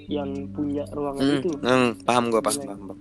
yang 0.05 0.29
punya 0.51 0.83
ruangan 0.91 1.23
Hmm, 1.23 1.37
itu 1.39 1.49
hmm, 1.57 1.89
paham 2.03 2.23
gue 2.27 2.37
paham, 2.39 2.55
Iya. 2.57 2.67
paham, 2.67 2.83
paham. 2.85 2.99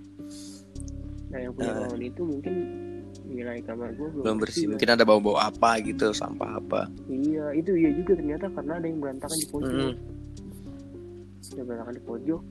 nah 1.27 1.39
yang 1.39 1.51
punya 1.53 1.67
Ah. 1.67 1.77
ruangan 1.77 2.01
itu 2.01 2.21
mungkin 2.23 2.53
nilai 3.25 3.57
kamar 3.61 3.89
gue 3.91 4.07
belum 4.15 4.37
bersih 4.39 4.63
kan. 4.63 4.69
mungkin 4.71 4.89
ada 4.91 5.03
bau-bau 5.03 5.35
apa 5.35 5.69
gitu 5.81 6.07
sampah 6.09 6.55
apa 6.55 6.81
iya 7.05 7.51
itu 7.51 7.73
iya 7.73 7.89
juga 7.91 8.15
ternyata 8.15 8.47
karena 8.49 8.73
ada 8.75 8.87
yang 8.87 8.99
berantakan 8.99 9.35
di 9.35 9.47
pojok 9.49 9.73
Mm-mm. 9.75 9.93
ada 11.47 11.61
berantakan 11.61 11.93
di 11.93 12.03
pojok 12.05 12.41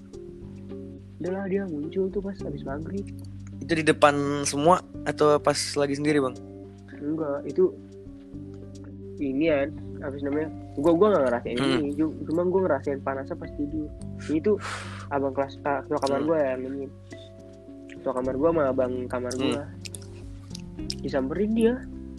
udahlah 1.20 1.44
dia 1.46 1.62
muncul 1.66 2.10
tuh 2.10 2.20
pas 2.20 2.36
habis 2.42 2.62
maghrib. 2.62 3.06
Itu 3.62 3.72
di 3.72 3.84
depan 3.86 4.14
semua 4.44 4.82
atau 5.04 5.38
pas 5.38 5.56
lagi 5.56 5.94
sendiri 5.96 6.20
bang? 6.20 6.34
Enggak 7.00 7.38
itu 7.46 7.70
ini 9.18 9.46
kan 9.46 9.70
habis 10.02 10.20
namanya? 10.26 10.50
Gua 10.74 10.92
gua 10.92 11.06
nggak 11.14 11.22
ngerasain 11.30 11.56
Hmm. 11.56 11.78
ini. 11.80 11.88
Cuma 12.26 12.42
gua 12.44 12.60
ngerasain 12.66 12.98
panasnya 13.00 13.36
pas 13.38 13.50
tidur. 13.54 13.86
Ini 14.26 14.38
tuh 14.42 14.56
abang 15.08 15.32
kelas 15.32 15.54
ah, 15.62 15.80
ketua 15.86 15.98
kamar 16.02 16.20
Hmm. 16.20 16.28
gua 16.28 16.38
yang 16.42 16.60
ini. 16.66 16.86
Ketua 17.94 18.12
kamar 18.12 18.34
gua 18.34 18.48
sama 18.50 18.62
abang 18.68 18.92
kamar 19.06 19.32
gua. 19.38 19.62
Hmm. 19.62 19.82
disamperin 20.74 21.54
dia 21.54 21.74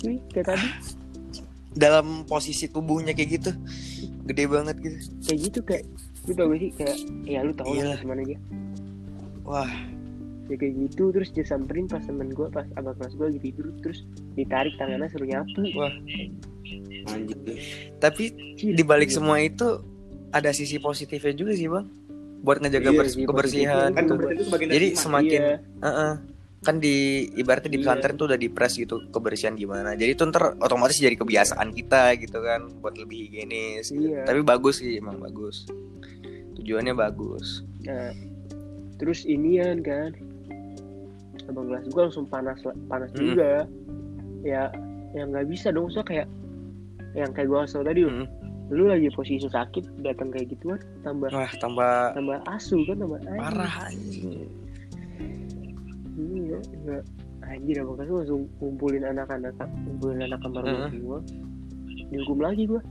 ini 0.07 0.21
kayak 0.31 0.55
tadi. 0.55 0.67
Dalam 1.75 2.23
posisi 2.23 2.71
tubuhnya 2.71 3.11
kayak 3.11 3.29
gitu. 3.35 3.51
Gede 4.25 4.47
banget 4.47 4.75
gitu. 4.79 4.97
Kayak 5.27 5.39
gitu 5.43 5.59
kayak 5.61 5.83
lu 6.25 6.33
tau 6.33 6.47
gak 6.47 6.59
sih 6.59 6.71
kayak 6.73 6.97
ya 7.23 7.39
lu 7.41 7.51
tau 7.51 7.69
lah 7.71 7.97
gimana 7.97 8.21
dia. 8.21 8.39
Wah. 9.43 9.69
Ya 10.45 10.55
kayak 10.55 10.73
gitu 10.79 11.09
terus 11.09 11.29
dia 11.29 11.41
samperin 11.41 11.85
pas 11.85 12.01
temen 12.01 12.29
gua 12.29 12.49
pas 12.49 12.65
abang 12.75 12.93
kelas 12.95 13.13
gua 13.13 13.29
lagi 13.29 13.41
tidur 13.43 13.69
terus 13.81 14.05
ditarik 14.33 14.73
tangannya 14.75 15.09
suruh 15.09 15.25
nyapu 15.25 15.61
wah. 15.73 15.93
Anjing. 17.05 17.37
tapi 17.99 18.33
di 18.57 18.81
balik 18.81 19.09
semua 19.09 19.37
itu 19.37 19.81
ada 20.29 20.49
sisi 20.49 20.77
positifnya 20.77 21.33
juga 21.35 21.53
sih 21.53 21.65
bang. 21.65 21.85
Buat 22.41 22.61
ngejaga 22.61 22.89
Iya 22.89 22.99
bers- 22.99 23.13
sih, 23.13 23.25
kebersihan 23.25 23.89
positifnya 23.89 23.89
kan 23.91 24.03
gitu. 24.03 24.11
kebersihan 24.11 24.37
itu 24.61 24.73
Jadi 24.73 24.87
semakin 24.95 25.39
Iya. 25.39 25.55
Heeh. 25.81 26.13
Kan 26.65 26.77
di 26.77 26.95
ibaratnya 27.31 27.69
di 27.69 27.77
Iya. 27.77 27.83
pesantren 27.85 28.15
tuh 28.15 28.25
udah 28.25 28.35
dipres 28.35 28.73
gitu 28.73 29.05
kebersihan 29.07 29.53
gimana. 29.53 29.93
Jadi 29.93 30.11
itu 30.11 30.25
ntar 30.25 30.57
otomatis 30.57 30.97
jadi 30.97 31.13
kebiasaan 31.13 31.69
kita 31.71 32.17
gitu 32.17 32.41
kan 32.41 32.65
buat 32.81 32.97
lebih 32.97 33.29
higienis. 33.29 33.87
gitu. 33.87 34.09
Iya. 34.11 34.25
Tapi 34.25 34.41
bagus 34.41 34.81
sih 34.81 34.97
emang 34.97 35.17
bagus. 35.17 35.69
Tujuannya 36.55 36.91
bagus. 36.91 37.61
Nah, 37.83 38.09
terus 38.97 39.21
inian 39.23 39.79
kan, 39.79 40.09
abang 41.45 41.69
kelas 41.69 41.85
gue 41.85 42.01
langsung 42.01 42.25
panas 42.25 42.57
panas 42.89 43.13
Mm. 43.13 43.19
juga. 43.21 43.53
Ya, 44.41 44.73
yang 45.13 45.29
nggak 45.29 45.47
bisa 45.47 45.69
dong, 45.69 45.87
so 45.87 46.01
kayak 46.01 46.25
yang 47.13 47.29
kayak 47.31 47.47
gue 47.47 47.59
asal 47.61 47.81
tadi, 47.81 48.01
Mm. 48.01 48.25
lu 48.67 48.85
lagi 48.85 49.13
posisi 49.13 49.45
sakit 49.45 50.01
datang 50.01 50.29
kayak 50.29 50.49
gituan, 50.49 50.81
tambah 51.01 51.29
Wah, 51.29 51.51
tambah 51.55 51.93
tambah 52.13 52.37
asu 52.47 52.81
kan, 52.83 52.97
tambah 52.97 53.19
parah 53.31 53.75
anjing. 53.85 54.49
Iya, 56.57 56.75
enggak. 56.75 57.03
Anjir 57.45 57.75
abang 57.77 57.95
gua 57.95 58.17
langsung 58.17 58.41
ngumpulin 58.57 59.03
anak-anak, 59.05 59.53
ngumpulin 59.85 60.19
anak 60.23 60.39
kamar 60.39 60.61
gue 60.61 60.73
Mm. 60.75 60.91
semua. 60.91 61.19
Dihukum 62.05 62.39
lagi 62.39 62.63
gue. 62.65 62.81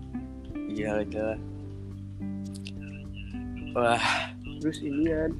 Iya 0.70 0.90
lah. 1.02 1.38
Wah, 3.74 4.04
Terus 4.60 4.78
inian, 4.80 5.30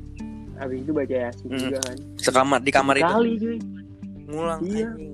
abis 0.57 0.79
itu 0.81 0.91
baca 0.91 1.15
yasin 1.15 1.47
Mm. 1.47 1.61
juga 1.61 1.79
kan. 1.81 1.97
sekamar 2.17 2.61
di 2.61 2.71
kamar 2.71 2.95
itu 2.97 3.07
Kali 3.07 3.33
cuy. 3.37 3.59
ngulang 4.27 4.61
Iya. 4.63 4.89
anjing. 4.89 5.13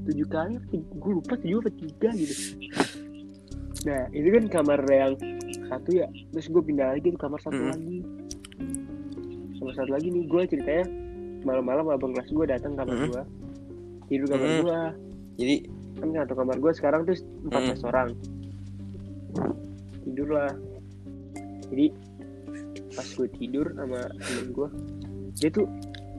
tujuh 0.00 0.26
kali 0.26 0.56
gue 0.72 1.12
lupa 1.12 1.36
tujuh 1.36 1.60
apa 1.60 1.70
tiga 1.72 2.08
gitu 2.10 2.34
nah 3.80 4.02
itu 4.10 4.28
kan 4.28 4.44
kamar 4.50 4.80
yang 4.84 5.12
satu 5.66 5.90
ya 5.94 6.08
terus 6.30 6.48
gue 6.48 6.62
pindah 6.62 6.90
lagi 6.90 7.04
ke 7.04 7.16
kamar 7.16 7.38
satu 7.38 7.54
Mm. 7.54 7.68
lagi 7.70 7.98
kamar 9.60 9.72
satu 9.76 9.90
lagi 9.90 10.08
nih 10.08 10.24
gue 10.24 10.42
ceritanya 10.46 10.84
malam-malam 11.42 11.86
abang 11.88 12.12
kelas 12.12 12.28
gue 12.28 12.46
datang 12.46 12.72
kamar 12.74 12.94
Mm. 12.94 13.08
gue 13.08 13.22
tidur 14.08 14.26
kamar 14.28 14.48
Mm. 14.48 14.60
gue 14.60 14.80
Jadi 15.36 15.56
kan 15.96 16.08
satu 16.14 16.32
kamar 16.34 16.56
gue 16.58 16.72
sekarang 16.74 17.00
tuh 17.04 17.16
empat 17.44 17.60
belas 17.62 17.82
orang 17.82 18.08
tidur 20.02 20.28
lah 20.30 20.52
jadi 21.68 21.86
pas 22.90 23.06
gue 23.06 23.28
tidur 23.36 23.66
sama 23.72 24.00
temen 24.10 24.46
gue 24.50 24.68
dia 25.36 25.48
tuh 25.50 25.66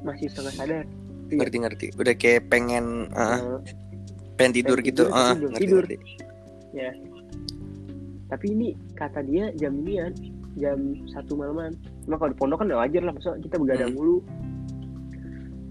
masih 0.01 0.25
setengah 0.27 0.55
sadar 0.55 0.85
Iya. 1.27 1.37
ngerti 1.39 1.57
ngerti. 1.57 1.85
Udah 1.95 2.11
kayak 2.11 2.51
pengen 2.51 3.07
ah, 3.13 3.39
Eh, 3.39 3.63
pengen 4.35 4.51
tidur 4.53 4.75
pengen 4.75 4.89
gitu. 4.89 5.03
tidur, 5.07 5.15
tidur, 5.15 5.47
ngerti, 5.47 5.61
tidur. 5.63 5.83
ngerti. 5.87 5.97
tapi 8.27 8.45
ini 8.49 8.67
kata 8.93 9.19
dia 9.21 9.47
jam 9.55 9.75
inian 9.77 10.11
jam 10.55 10.79
satu 11.07 11.35
malaman 11.35 11.71
nah 12.09 12.17
kalau 12.17 12.31
di 12.33 12.37
pondok 12.37 12.57
kan 12.61 12.67
udah 12.71 12.79
wajar 12.81 13.01
lah 13.05 13.13
masa 13.13 13.37
kita 13.37 13.55
begadang 13.61 13.91
Hmm. 13.93 13.97
mulu. 13.97 14.17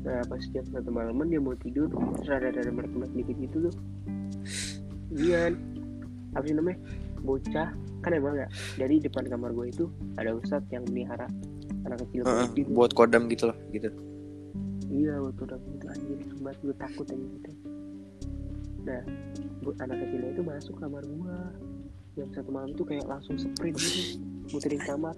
Nah 0.00 0.20
pas 0.24 0.42
jam 0.54 0.64
satu 0.70 0.90
malaman 0.90 1.26
dia 1.28 1.40
mau 1.42 1.54
tidur 1.58 1.90
terus 1.90 2.30
ada 2.30 2.48
ada 2.48 2.70
merek 2.70 2.92
dikit 3.12 3.36
gitu 3.36 3.56
tuh. 3.68 3.74
Iya. 5.12 5.52
Apa 6.32 6.44
sih 6.46 6.54
namanya? 6.54 6.78
Bocah. 7.20 7.68
Kan 8.00 8.10
emang 8.16 8.32
ya 8.38 8.46
dari 8.80 8.96
depan 8.96 9.28
kamar 9.28 9.52
gue 9.52 9.66
itu 9.68 9.84
ada 10.16 10.32
ustadz 10.32 10.70
yang 10.72 10.86
melihara 10.88 11.28
anak 11.84 12.00
kecil 12.08 12.24
kayak 12.24 12.48
gitu. 12.56 12.68
buat 12.72 12.92
kodam 12.96 13.28
gitu 13.28 13.48
loh 13.52 13.58
gitu. 13.72 13.88
iya 14.90 15.16
waktu 15.22 15.46
udah 15.46 15.58
gitu 15.70 15.86
anjir 15.86 16.18
banget 16.42 16.58
gue 16.64 16.74
takut 16.80 17.06
aja 17.06 17.26
gitu. 17.26 17.50
Nah 18.88 19.02
bu, 19.60 19.70
anak 19.78 19.96
kecilnya 20.00 20.28
itu 20.32 20.42
masuk 20.42 20.74
kamar 20.80 21.02
gua. 21.04 21.38
Jam 22.18 22.28
satu 22.34 22.50
malam 22.50 22.72
tuh 22.74 22.84
kayak 22.88 23.06
langsung 23.06 23.36
sprint 23.38 23.76
gitu 23.78 24.18
muterin 24.50 24.80
kamar 24.82 25.14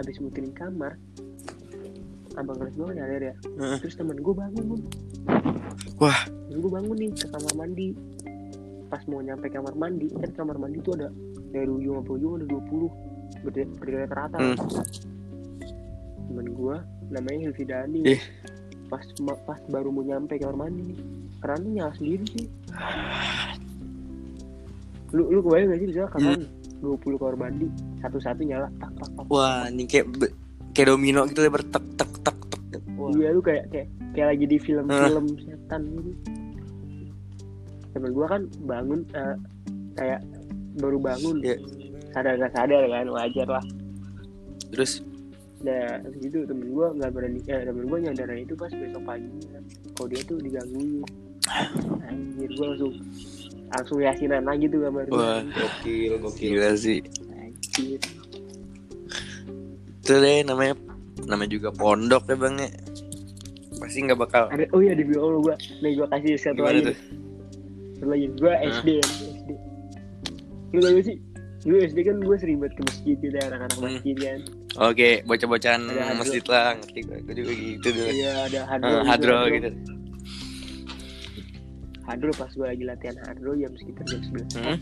habis 0.00 0.16
muterin 0.18 0.50
kamar 0.50 0.96
abang 2.32 2.56
kelas 2.56 2.74
kan 2.74 2.94
nyadar 2.94 3.22
ya 3.22 3.34
Heeh. 3.58 3.76
terus 3.78 3.94
temen 3.94 4.16
gua 4.18 4.34
bangun 4.40 4.64
Bun. 4.66 4.80
Wah. 5.98 6.20
gua 6.52 6.72
bangun 6.76 6.96
nih 6.96 7.10
ke 7.12 7.26
kamar 7.28 7.52
mandi 7.54 7.88
pas 8.86 9.02
mau 9.06 9.20
nyampe 9.20 9.46
kamar 9.46 9.74
mandi 9.74 10.08
kan 10.10 10.30
kamar 10.34 10.56
mandi 10.56 10.78
tuh 10.80 10.94
ada 10.94 11.08
dari 11.48 11.68
ujung 11.68 12.00
sampai 12.00 12.14
ujung 12.16 12.32
ada 12.36 12.46
20 12.46 12.90
berdiri, 13.40 13.66
berdiri 13.76 14.06
rata 14.08 14.36
Hmm. 14.36 14.56
temen 16.24 16.46
gua 16.50 16.76
namanya 17.08 17.38
Hilfidani 17.44 18.00
Ih. 18.08 18.20
pas 18.86 19.02
ma- 19.20 19.38
pas 19.40 19.60
baru 19.66 19.90
mau 19.90 20.02
nyampe 20.02 20.34
kamar 20.36 20.56
mandi 20.60 20.94
kerannya 21.38 21.70
nyala 21.76 21.92
sendiri 21.94 22.24
sih 22.28 22.46
lu 25.10 25.26
lu 25.28 25.40
kebayang 25.40 25.68
gak 25.68 25.80
sih 25.80 26.06
kamar 26.08 26.34
Hmm. 26.36 26.46
20 26.80 27.20
kamar 27.20 27.36
mandi 27.36 27.66
satu-satu 28.00 28.40
nyala 28.42 28.68
tak 28.76 28.90
tak 28.96 29.10
tak 29.14 29.24
Wah, 29.28 29.68
ini 29.68 29.84
kayak 29.84 30.06
kayak 30.72 30.88
domino 30.88 31.24
gitu 31.24 31.40
ya 31.40 31.50
bertek 31.50 31.84
tek 31.94 32.10
tek 32.20 32.38
tek. 32.72 32.82
Wah. 32.96 33.10
iya 33.12 33.28
lu 33.30 33.40
kayak 33.40 33.68
kayak 33.68 33.88
kayak 34.12 34.26
lagi 34.36 34.44
di 34.46 34.56
film-film 34.58 35.24
setan 35.38 35.80
gitu 35.86 36.10
temen 37.90 38.10
gua 38.14 38.26
kan 38.30 38.42
bangun 38.64 39.00
eh, 39.12 39.36
kayak 39.94 40.20
baru 40.78 40.98
bangun 40.98 41.36
Iya. 41.42 41.56
sadar 42.10 42.38
nggak 42.38 42.52
sadar 42.54 42.82
kan 42.86 43.06
wajar 43.10 43.48
lah 43.48 43.64
Terus 44.70 45.02
Nah, 45.60 46.00
habis 46.00 46.24
itu 46.24 46.40
temen 46.48 46.72
gue 46.72 46.86
nggak 46.96 47.12
berani, 47.12 47.36
eh 47.44 47.68
temen 47.68 47.84
gue 47.84 47.98
nyadarin 48.00 48.48
itu 48.48 48.56
pas 48.56 48.72
besok 48.72 49.04
pagi 49.04 49.28
kan. 49.44 49.60
Kalau 49.92 50.08
dia 50.08 50.20
tuh 50.24 50.40
digangguin. 50.40 51.04
Anjir, 52.08 52.48
gue 52.48 52.64
langsung 52.64 52.94
langsung 53.70 53.98
yasinan 53.98 54.42
lagi 54.42 54.66
tuh 54.66 54.82
kamar 54.82 55.04
gue. 55.04 55.14
wah, 55.14 55.40
gokil 55.42 56.12
gokil 56.18 56.50
gila 56.52 56.70
sih. 56.74 56.98
Anjir. 57.30 58.00
Itu 60.00 60.14
deh 60.16 60.42
namanya 60.42 60.74
namanya 61.24 61.50
juga 61.50 61.68
pondok 61.70 62.26
ya 62.26 62.36
bang 62.36 62.54
ya. 62.58 62.70
Pasti 63.78 63.98
nggak 64.02 64.18
bakal. 64.18 64.44
Ada, 64.50 64.64
oh 64.72 64.80
iya 64.80 64.92
di 64.92 65.04
bio 65.04 65.38
gue. 65.38 65.54
Nih 65.80 65.94
gue 65.94 66.06
kasih 66.06 66.34
satu 66.36 66.60
Gimana 66.60 66.72
lagi. 66.74 66.86
tuh? 66.86 66.96
Satu 67.94 68.08
lagi. 68.08 68.26
Gue 68.34 68.52
SD 68.52 68.88
ya, 68.90 69.04
SD. 69.04 69.50
Lu 70.70 70.78
tau 70.78 70.90
gak 70.92 71.04
sih? 71.04 71.16
Dulu 71.60 71.76
SD 71.84 71.98
kan 72.00 72.16
gue 72.16 72.36
sering 72.40 72.56
banget 72.56 72.72
ke 72.72 72.82
masjid 72.88 73.16
gitu 73.20 73.36
ya, 73.36 73.44
anak-anak 73.46 73.76
Hmm. 73.76 73.84
masjid 73.86 74.16
kan. 74.16 74.38
Oke, 74.80 75.10
bocah-bocahan 75.26 75.82
masjid 76.16 76.44
lah, 76.46 76.72
ngerti 76.74 77.00
gue. 77.04 77.18
Gue 77.20 77.34
juga 77.36 77.52
gitu 77.52 77.88
dulu. 77.90 78.08
Iya 78.08 78.32
ada 78.48 78.60
hadro. 78.64 78.88
Ah, 78.88 79.02
hadro 79.04 79.38
gitu. 79.48 79.68
Hadro 79.70 79.99
pas 82.02 82.48
gue 82.48 82.66
lagi 82.66 82.84
latihan 82.84 83.16
hadro 83.22 83.52
jam 83.54 83.72
sekitar 83.74 84.04
jam 84.04 84.20
11 84.22 84.56
Hmm. 84.56 84.78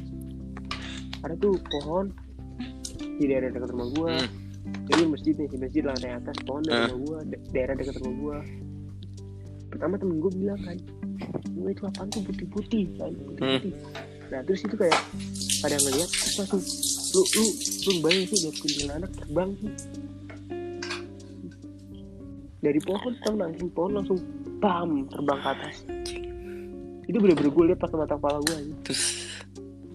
ada 1.20 1.34
tuh 1.36 1.54
pohon. 1.68 2.06
Di 3.18 3.24
daerah 3.24 3.48
dekat 3.48 3.70
rumah 3.70 3.88
gua. 3.92 4.10
Hmm. 4.12 4.30
jadi 4.84 5.02
masjid 5.06 5.32
nih 5.32 5.48
di 5.48 5.58
masjid 5.58 5.82
lantai 5.82 6.12
atas 6.12 6.36
pohon 6.44 6.60
dari 6.60 6.76
Ah. 6.78 6.90
rumah 6.90 7.20
da- 7.24 7.44
daerah 7.50 7.74
dekat 7.74 7.94
rumah 7.98 8.14
gua. 8.14 8.38
Pertama 9.68 9.94
temen 9.96 10.16
gua 10.18 10.30
bilang 10.30 10.60
kan 10.60 10.76
gua 11.52 11.68
itu 11.68 11.82
apaan 11.84 12.08
tuh 12.08 12.22
putih-putih 12.22 12.84
kan 12.94 13.10
putih-putih. 13.14 13.72
Nah 14.28 14.40
terus 14.42 14.60
itu 14.60 14.76
kayak 14.76 14.98
pada 15.58 15.76
ngeliat 15.78 16.04
terus 16.06 16.34
langsung 16.36 16.62
lu 17.10 17.22
lu 17.32 17.44
lu 17.82 17.92
bayang 18.00 18.24
sih 18.26 18.38
lihat 18.38 18.56
kuntilanak 18.56 19.10
terbang 19.14 19.50
sih. 19.56 19.72
Dari 22.58 22.80
pohon 22.80 23.12
tau 23.18 23.34
langsung 23.34 23.68
pohon 23.70 23.92
langsung 23.94 24.18
bam 24.58 24.90
terbang 25.06 25.38
ke 25.38 25.48
atas 25.48 25.76
itu 27.08 27.16
bener-bener 27.16 27.50
gue 27.50 27.64
liat 27.72 27.80
pakai 27.80 27.96
mata 27.96 28.14
kepala 28.20 28.38
gue 28.44 28.56
Terus 28.84 29.02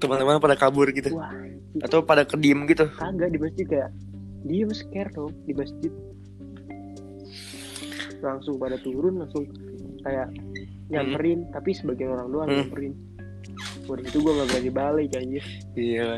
teman-teman 0.02 0.42
pada 0.42 0.58
kabur 0.58 0.90
gitu? 0.92 1.14
Wah 1.16 1.32
atau 1.82 2.06
pada 2.06 2.22
kediem 2.22 2.70
gitu. 2.70 2.86
kagak 2.94 3.34
di 3.34 3.40
masjid 3.42 3.66
kayak 3.66 3.90
dia 4.46 4.68
scare 4.70 5.10
dong 5.10 5.34
di 5.48 5.54
masjid. 5.58 5.90
Langsung 8.22 8.62
pada 8.62 8.78
turun 8.78 9.18
langsung 9.18 9.48
kayak 10.04 10.30
nyamperin 10.92 11.50
tapi 11.50 11.74
sebagian 11.74 12.14
orang 12.14 12.28
doang 12.30 12.48
Hmm. 12.52 12.58
nyamperin. 12.62 12.94
Wah, 13.84 13.96
di 14.00 14.04
situ 14.08 14.18
gue 14.24 14.32
gak 14.32 14.48
berani 14.54 14.72
balik 14.72 15.10
aja 15.18 15.42
Iya. 15.76 16.10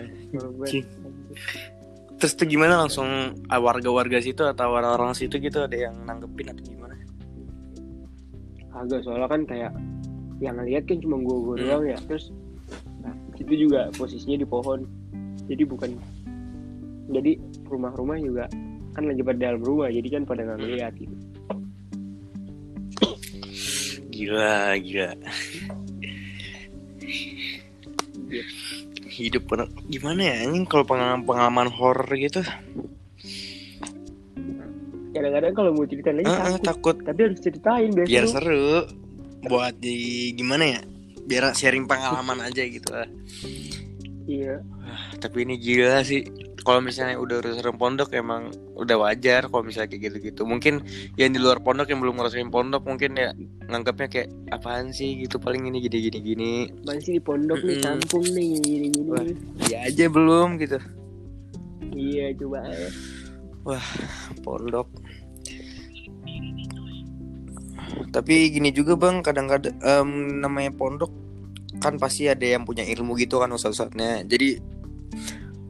Terus 2.15 2.33
tuh 2.37 2.47
gimana 2.47 2.83
langsung 2.83 3.07
ah, 3.47 3.59
warga-warga 3.59 4.19
situ 4.21 4.43
atau 4.43 4.75
orang-orang 4.75 5.15
situ 5.15 5.39
gitu 5.39 5.63
ada 5.63 5.73
yang 5.75 5.95
nanggepin 6.03 6.51
atau 6.51 6.63
gimana? 6.63 6.93
kagak 8.75 9.07
soalnya 9.07 9.31
kan 9.31 9.41
kayak 9.47 9.71
yang 10.37 10.55
ngeliat 10.55 10.83
kan 10.83 10.97
cuma 10.99 11.15
gue 11.17 11.37
gue 11.37 11.55
Hmm. 11.55 11.65
doang 11.65 11.85
ya 11.87 11.97
terus 12.05 12.31
nah, 12.99 13.13
itu 13.35 13.53
juga 13.67 13.87
posisinya 13.93 14.37
di 14.37 14.47
pohon 14.47 14.83
jadi 15.45 15.63
bukan 15.63 15.95
jadi 17.07 17.31
rumah-rumah 17.63 18.17
juga 18.17 18.45
kan 18.91 19.05
lagi 19.05 19.21
pada 19.21 19.39
dalam 19.39 19.61
rumah 19.61 19.87
jadi 19.87 20.07
kan 20.09 20.21
pada 20.23 20.41
nggak 20.43 20.59
ngeliat 20.59 20.93
gitu 20.95 21.15
Gila, 24.15 24.79
gila. 24.79 25.11
Iya. 28.25 28.43
Hidup 29.11 29.43
penuh 29.43 29.67
gimana 29.87 30.23
ya 30.23 30.35
anjing 30.47 30.63
kalau 30.63 30.83
pengalaman-pengalaman 30.83 31.67
horor 31.67 32.07
gitu. 32.15 32.39
kadang-kadang 35.11 35.51
kalau 35.51 35.71
mau 35.71 35.87
cerita 35.87 36.11
lagi 36.11 36.27
Heeh, 36.27 36.39
takut 36.59 36.63
takut 36.63 36.95
tapi 37.03 37.19
harus 37.23 37.39
ceritain 37.39 37.87
biar 37.91 38.07
biar 38.07 38.25
seru. 38.27 38.83
Buat 39.47 39.73
di 39.79 40.31
gimana 40.35 40.79
ya? 40.79 40.81
Biar 41.25 41.53
sharing 41.57 41.89
pengalaman 41.89 42.41
aja 42.41 42.61
gitu 42.65 42.89
lah. 42.93 43.09
iya 44.25 44.57
tapi 45.19 45.45
ini 45.45 45.55
gila 45.57 46.01
sih 46.05 46.25
kalau 46.65 46.81
misalnya 46.81 47.21
udah 47.21 47.45
urusan 47.45 47.77
pondok 47.77 48.09
emang 48.17 48.49
udah 48.73 48.97
wajar 48.97 49.45
kalau 49.49 49.61
misalnya 49.61 49.93
kayak 49.93 50.09
gitu-gitu 50.09 50.41
mungkin 50.49 50.81
yang 51.13 51.29
di 51.33 51.39
luar 51.41 51.61
pondok 51.61 51.93
yang 51.93 52.01
belum 52.01 52.17
ngerasain 52.17 52.49
pondok 52.49 52.85
mungkin 52.89 53.13
ya 53.17 53.37
nganggapnya 53.69 54.07
kayak 54.09 54.29
apaan 54.49 54.89
sih 54.89 55.21
gitu 55.21 55.37
paling 55.37 55.69
ini 55.69 55.77
gini 55.85 55.97
gini 56.09 56.19
gini 56.21 56.53
masih 56.89 57.17
di 57.17 57.21
pondok 57.21 57.61
nih 57.61 57.77
Mm-mm. 57.77 57.85
kampung 57.85 58.25
nih 58.33 58.47
gini 58.65 58.87
gini 58.89 59.09
Wah. 59.13 59.25
ya 59.69 59.77
aja 59.85 60.05
belum 60.09 60.57
gitu 60.57 60.77
iya 61.93 62.33
coba 62.33 62.65
aja. 62.65 62.89
pondok 64.41 64.89
tapi 68.09 68.49
gini 68.49 68.71
juga 68.71 68.95
bang 68.95 69.19
kadang-kadang 69.19 69.75
em, 69.79 70.09
namanya 70.39 70.71
pondok 70.71 71.11
kan 71.77 71.99
pasti 71.99 72.25
ada 72.25 72.43
yang 72.43 72.63
punya 72.63 72.83
ilmu 72.83 73.15
gitu 73.15 73.37
kan 73.37 73.51
ustadz-ustadznya 73.51 74.23
jadi 74.23 74.59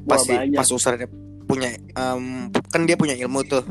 pasti 0.05 0.33
pas 0.53 0.69
ustadznya 0.69 1.09
punya 1.45 1.69
em, 1.73 2.49
kan 2.69 2.85
dia 2.85 2.97
punya 2.97 3.13
ilmu 3.13 3.45
tuh. 3.45 3.61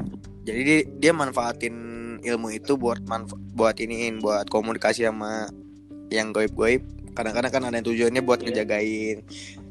Jadi 0.44 0.60
dia, 0.60 0.78
dia 1.00 1.12
manfaatin 1.16 1.74
ilmu 2.20 2.52
itu 2.52 2.76
buat 2.76 3.00
manfa- 3.02 3.40
buat 3.50 3.74
iniin 3.74 4.20
buat 4.20 4.46
komunikasi 4.46 5.08
sama 5.08 5.48
yang 6.12 6.30
goib-goib. 6.30 6.84
Kadang-kadang 7.14 7.50
kan 7.50 7.62
ada 7.66 7.74
yang 7.78 7.86
tujuannya 7.86 8.22
buat 8.22 8.42
Iya. 8.42 8.46
ngejagain 8.50 9.16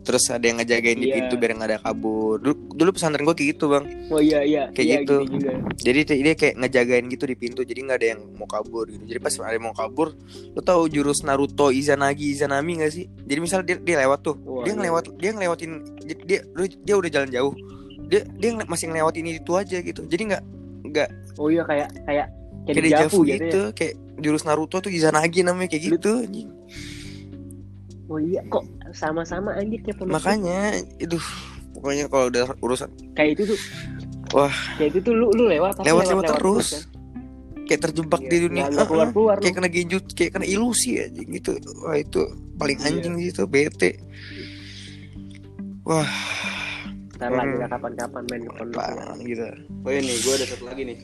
terus 0.03 0.27
ada 0.27 0.43
yang 0.43 0.59
ngejagain 0.59 0.99
di 0.99 1.07
Iya. 1.09 1.15
pintu 1.15 1.33
biar 1.39 1.55
nggak 1.55 1.69
ada 1.71 1.79
kabur 1.79 2.35
dulu, 2.37 2.55
dulu 2.75 2.89
pesantren 2.91 3.23
gue 3.23 3.35
kayak 3.35 3.49
gitu 3.55 3.65
bang 3.71 3.85
oh 4.11 4.19
iya 4.19 4.39
iya 4.43 4.63
Kayak 4.75 4.85
iya, 4.87 4.97
gitu. 5.01 5.15
juga 5.25 5.51
jadi 5.79 5.99
dia 6.03 6.35
kayak 6.35 6.55
ngejagain 6.59 7.05
gitu 7.07 7.23
di 7.23 7.35
pintu 7.39 7.61
jadi 7.63 7.79
nggak 7.87 7.97
ada 8.03 8.07
yang 8.13 8.21
mau 8.35 8.47
kabur 8.47 8.85
gitu 8.91 9.03
jadi 9.07 9.19
pas 9.23 9.33
ada 9.39 9.55
yang 9.55 9.65
mau 9.71 9.75
kabur 9.75 10.11
lo 10.53 10.61
tahu 10.61 10.91
jurus 10.91 11.23
Naruto 11.23 11.71
Izanagi 11.71 12.35
Izanami 12.35 12.83
gak 12.83 12.91
sih 12.91 13.07
jadi 13.23 13.39
misal 13.39 13.63
dia, 13.63 13.79
dia 13.79 13.95
lewat 14.03 14.19
tuh 14.21 14.35
Wah, 14.43 14.67
dia 14.67 14.75
iya. 14.75 14.79
ngelewat 14.83 15.03
dia 15.17 15.31
ngelewatin 15.31 15.71
dia 16.03 16.15
dia, 16.27 16.39
dia 16.83 16.95
udah 16.99 17.09
jalan 17.09 17.29
jauh 17.31 17.53
dia 18.11 18.21
dia 18.37 18.49
masih 18.67 18.91
ngelewatin 18.91 19.25
itu 19.31 19.51
aja 19.55 19.77
gitu 19.79 20.03
jadi 20.05 20.23
nggak 20.35 20.43
nggak 20.91 21.09
oh 21.39 21.47
iya 21.47 21.63
kayak 21.63 21.89
kayak 22.03 22.27
kayak 22.27 22.27
kayak 22.67 22.75
di 22.75 22.81
dejavu 22.91 23.03
Javu 23.03 23.19
gitu 23.23 23.35
gitu 23.39 23.61
ya. 23.63 23.71
kayak 23.71 23.93
jurus 24.19 24.43
Naruto 24.45 24.77
tuh 24.79 24.91
Izanagi 24.91 25.41
namanya 25.41 25.71
kayak 25.73 25.83
gitu 25.97 26.11
anjing. 26.23 26.49
Oh 28.05 28.19
iya 28.19 28.41
kok 28.47 28.63
sama-sama 28.91 29.53
anjir 29.53 29.79
kayak 29.81 29.97
pondok 29.97 30.13
makanya 30.13 30.59
itu 30.97 31.17
pokoknya 31.73 32.05
kalau 32.07 32.25
udah 32.27 32.45
urusan 32.59 32.89
kayak 33.13 33.35
itu 33.35 33.55
tuh 33.55 33.59
Wah. 34.31 34.53
kayak 34.75 34.89
itu 34.91 34.99
tuh 35.01 35.13
lu 35.13 35.27
lu 35.31 35.45
lewat 35.45 35.77
pasti 35.77 35.87
lewat-lewat 35.87 36.23
terus 36.35 36.67
kan. 36.73 36.83
kayak 37.63 37.81
terjebak 37.81 38.21
Iya, 38.21 38.29
di 38.29 38.37
dunia 38.43 38.63
keluar 38.81 39.07
keluar 39.09 39.35
kayak 39.41 39.55
kena 39.55 39.69
genjut 39.69 40.03
kayak 40.11 40.31
kena 40.33 40.45
ilusi 40.45 40.99
aja 40.99 41.21
gitu 41.21 41.51
wah 41.79 41.95
itu 41.95 42.21
paling 42.55 42.77
Iya. 42.77 42.87
anjing 42.89 43.13
sih 43.17 43.29
itu 43.29 43.43
bete 43.45 43.91
wah 45.83 46.07
ntar 47.13 47.29
lagi 47.29 47.53
Hmm. 47.53 47.61
lah 47.61 47.69
kapan-kapan 47.69 48.21
main 48.27 48.41
ke 48.41 48.51
pondok 48.53 48.75
ya. 48.75 48.85
kangen 48.89 49.19
gitu 49.23 49.45
oh 49.85 49.89
iya 49.89 50.01
nih 50.01 50.17
gue 50.17 50.33
ada 50.33 50.45
satu 50.49 50.63
lagi 50.65 50.81
nih 50.83 50.97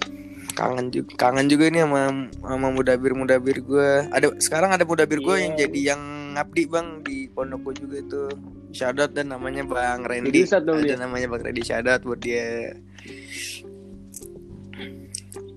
kangen 0.51 0.85
juga 0.89 1.09
kangen 1.15 1.45
juga 1.47 1.63
ini 1.69 1.79
sama 1.79 2.01
sama 2.41 2.67
mudabir 2.69 3.11
mudabir 3.13 3.57
gue 3.61 3.89
ada 4.09 4.27
sekarang 4.37 4.69
ada 4.73 4.83
mudabir 4.83 5.19
gue 5.19 5.31
Iya. 5.31 5.43
yang 5.45 5.53
jadi 5.55 5.79
yang 5.93 6.01
ngabdi 6.35 6.63
bang 6.69 6.87
di 7.01 7.17
pondok 7.31 7.71
gue 7.71 7.73
juga 7.85 7.97
itu. 8.01 8.23
Shadat 8.69 9.17
dan 9.17 9.33
namanya 9.33 9.65
bang 9.65 10.05
Randy. 10.05 10.45
Dong 10.45 10.81
ada 10.81 10.85
dia. 10.85 10.97
namanya 10.97 11.27
bang 11.33 11.41
Randy 11.49 11.63
Shadat 11.65 12.01
buat 12.05 12.19
dia. 12.21 12.77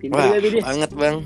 Wah 0.08 0.34
dia. 0.34 0.60
banget 0.64 0.90
bang. 0.96 1.16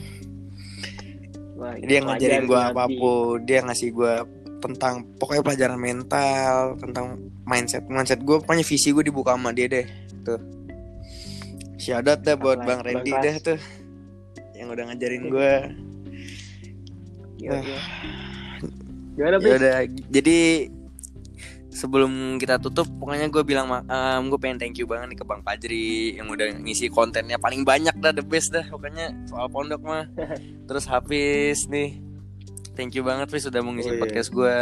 Wah, 1.56 1.72
dia 1.80 1.98
ngajarin 2.04 2.44
gue 2.44 2.60
apa 2.60 2.84
pun 2.84 3.40
dia 3.48 3.64
ngasih 3.64 3.88
gue 3.96 4.14
tentang 4.60 5.08
pokoknya 5.16 5.42
pelajaran 5.44 5.80
mental 5.80 6.76
tentang 6.76 7.16
mindset 7.48 7.88
mindset 7.88 8.20
gue 8.20 8.36
pokoknya 8.44 8.64
visi 8.66 8.92
gue 8.92 9.04
dibuka 9.08 9.32
sama 9.32 9.56
dia 9.56 9.66
deh 9.70 9.86
tuh. 10.26 10.40
Syadat 11.80 12.24
dah 12.26 12.36
buat 12.36 12.60
bang 12.60 12.84
Randy 12.84 13.12
dah 13.14 13.36
tuh. 13.40 13.60
Yang 14.52 14.68
udah 14.76 14.84
ngajarin 14.92 15.24
gue 15.32 15.52
iya. 17.40 17.60
Gimana 19.16 19.36
ya 19.38 19.56
udah 19.56 19.76
jadi 20.08 20.38
sebelum 21.68 22.12
kita 22.36 22.56
tutup 22.56 22.88
pokoknya 22.96 23.28
gue 23.28 23.42
bilang 23.42 23.68
um, 23.68 24.22
gue 24.26 24.38
pengen 24.38 24.56
thank 24.56 24.76
you 24.76 24.84
banget 24.84 25.12
nih 25.12 25.18
ke 25.18 25.24
bang 25.24 25.40
Fajri 25.40 25.88
yang 26.16 26.28
udah 26.28 26.48
ngisi 26.56 26.88
kontennya 26.88 27.36
paling 27.36 27.64
banyak 27.64 27.92
dah 27.96 28.12
the 28.12 28.20
best 28.20 28.48
dah 28.48 28.64
pokoknya 28.64 29.12
soal 29.26 29.44
pondok 29.46 29.80
mah. 29.80 30.08
Terus 30.68 30.84
Hafiz 30.84 31.68
nih 31.68 32.00
thank 32.72 32.92
you 32.92 33.00
banget 33.00 33.28
Fis 33.28 33.44
sudah 33.44 33.60
mau 33.60 33.72
ngisi 33.72 33.88
Oh, 33.88 33.94
iya. 33.94 34.00
podcast 34.00 34.28
gue 34.30 34.56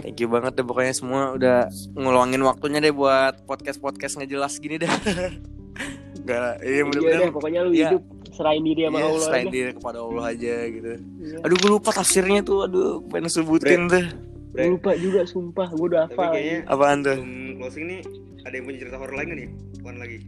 thank 0.00 0.18
you 0.18 0.28
banget 0.28 0.52
deh 0.52 0.64
pokoknya 0.64 0.92
semua 0.92 1.32
udah 1.32 1.58
ngeluangin 1.94 2.42
waktunya 2.44 2.78
deh 2.78 2.92
buat 2.92 3.40
podcast 3.44 3.78
podcast 3.78 4.16
ngejelas 4.16 4.60
gini 4.60 4.76
dah. 4.78 4.92
Gak, 6.28 6.60
iya 6.60 6.68
Iya 6.76 6.82
mudah-mudahan 6.84 7.32
pokoknya 7.32 7.60
lu 7.64 7.70
Iya. 7.72 7.88
hidup 7.88 8.04
serahin 8.38 8.62
diri 8.62 8.82
sama 8.84 8.96
Iya, 8.96 9.06
Allah 9.08 9.22
selain 9.24 9.42
aja. 9.42 9.52
diri 9.52 9.70
kepada 9.74 9.98
Allah 9.98 10.24
aja 10.28 10.54
gitu. 10.64 10.92
Iya. 11.18 11.36
aduh 11.42 11.56
gue 11.56 11.70
lupa 11.72 11.90
tafsirnya 11.90 12.40
tuh 12.40 12.58
aduh 12.62 12.88
pengen 13.04 13.26
sebutin 13.28 13.80
tuh. 13.86 14.04
Gua 14.48 14.64
lupa 14.70 14.90
juga 14.94 15.20
sumpah 15.24 15.68
gue 15.68 15.86
udah 15.88 16.02
tapi 16.04 16.14
hafal 16.14 16.30
kayaknya 16.32 16.58
apaan 16.64 16.98
tuh? 17.00 17.18
closing 17.58 17.84
nih 17.84 18.00
ada 18.40 18.54
yang 18.54 18.64
punya 18.64 18.78
cerita 18.78 18.96
horor 18.96 19.12
lain 19.12 19.26
gak 19.26 19.36
nih? 19.36 19.48
Bukan 19.76 19.96
lagi. 19.98 20.18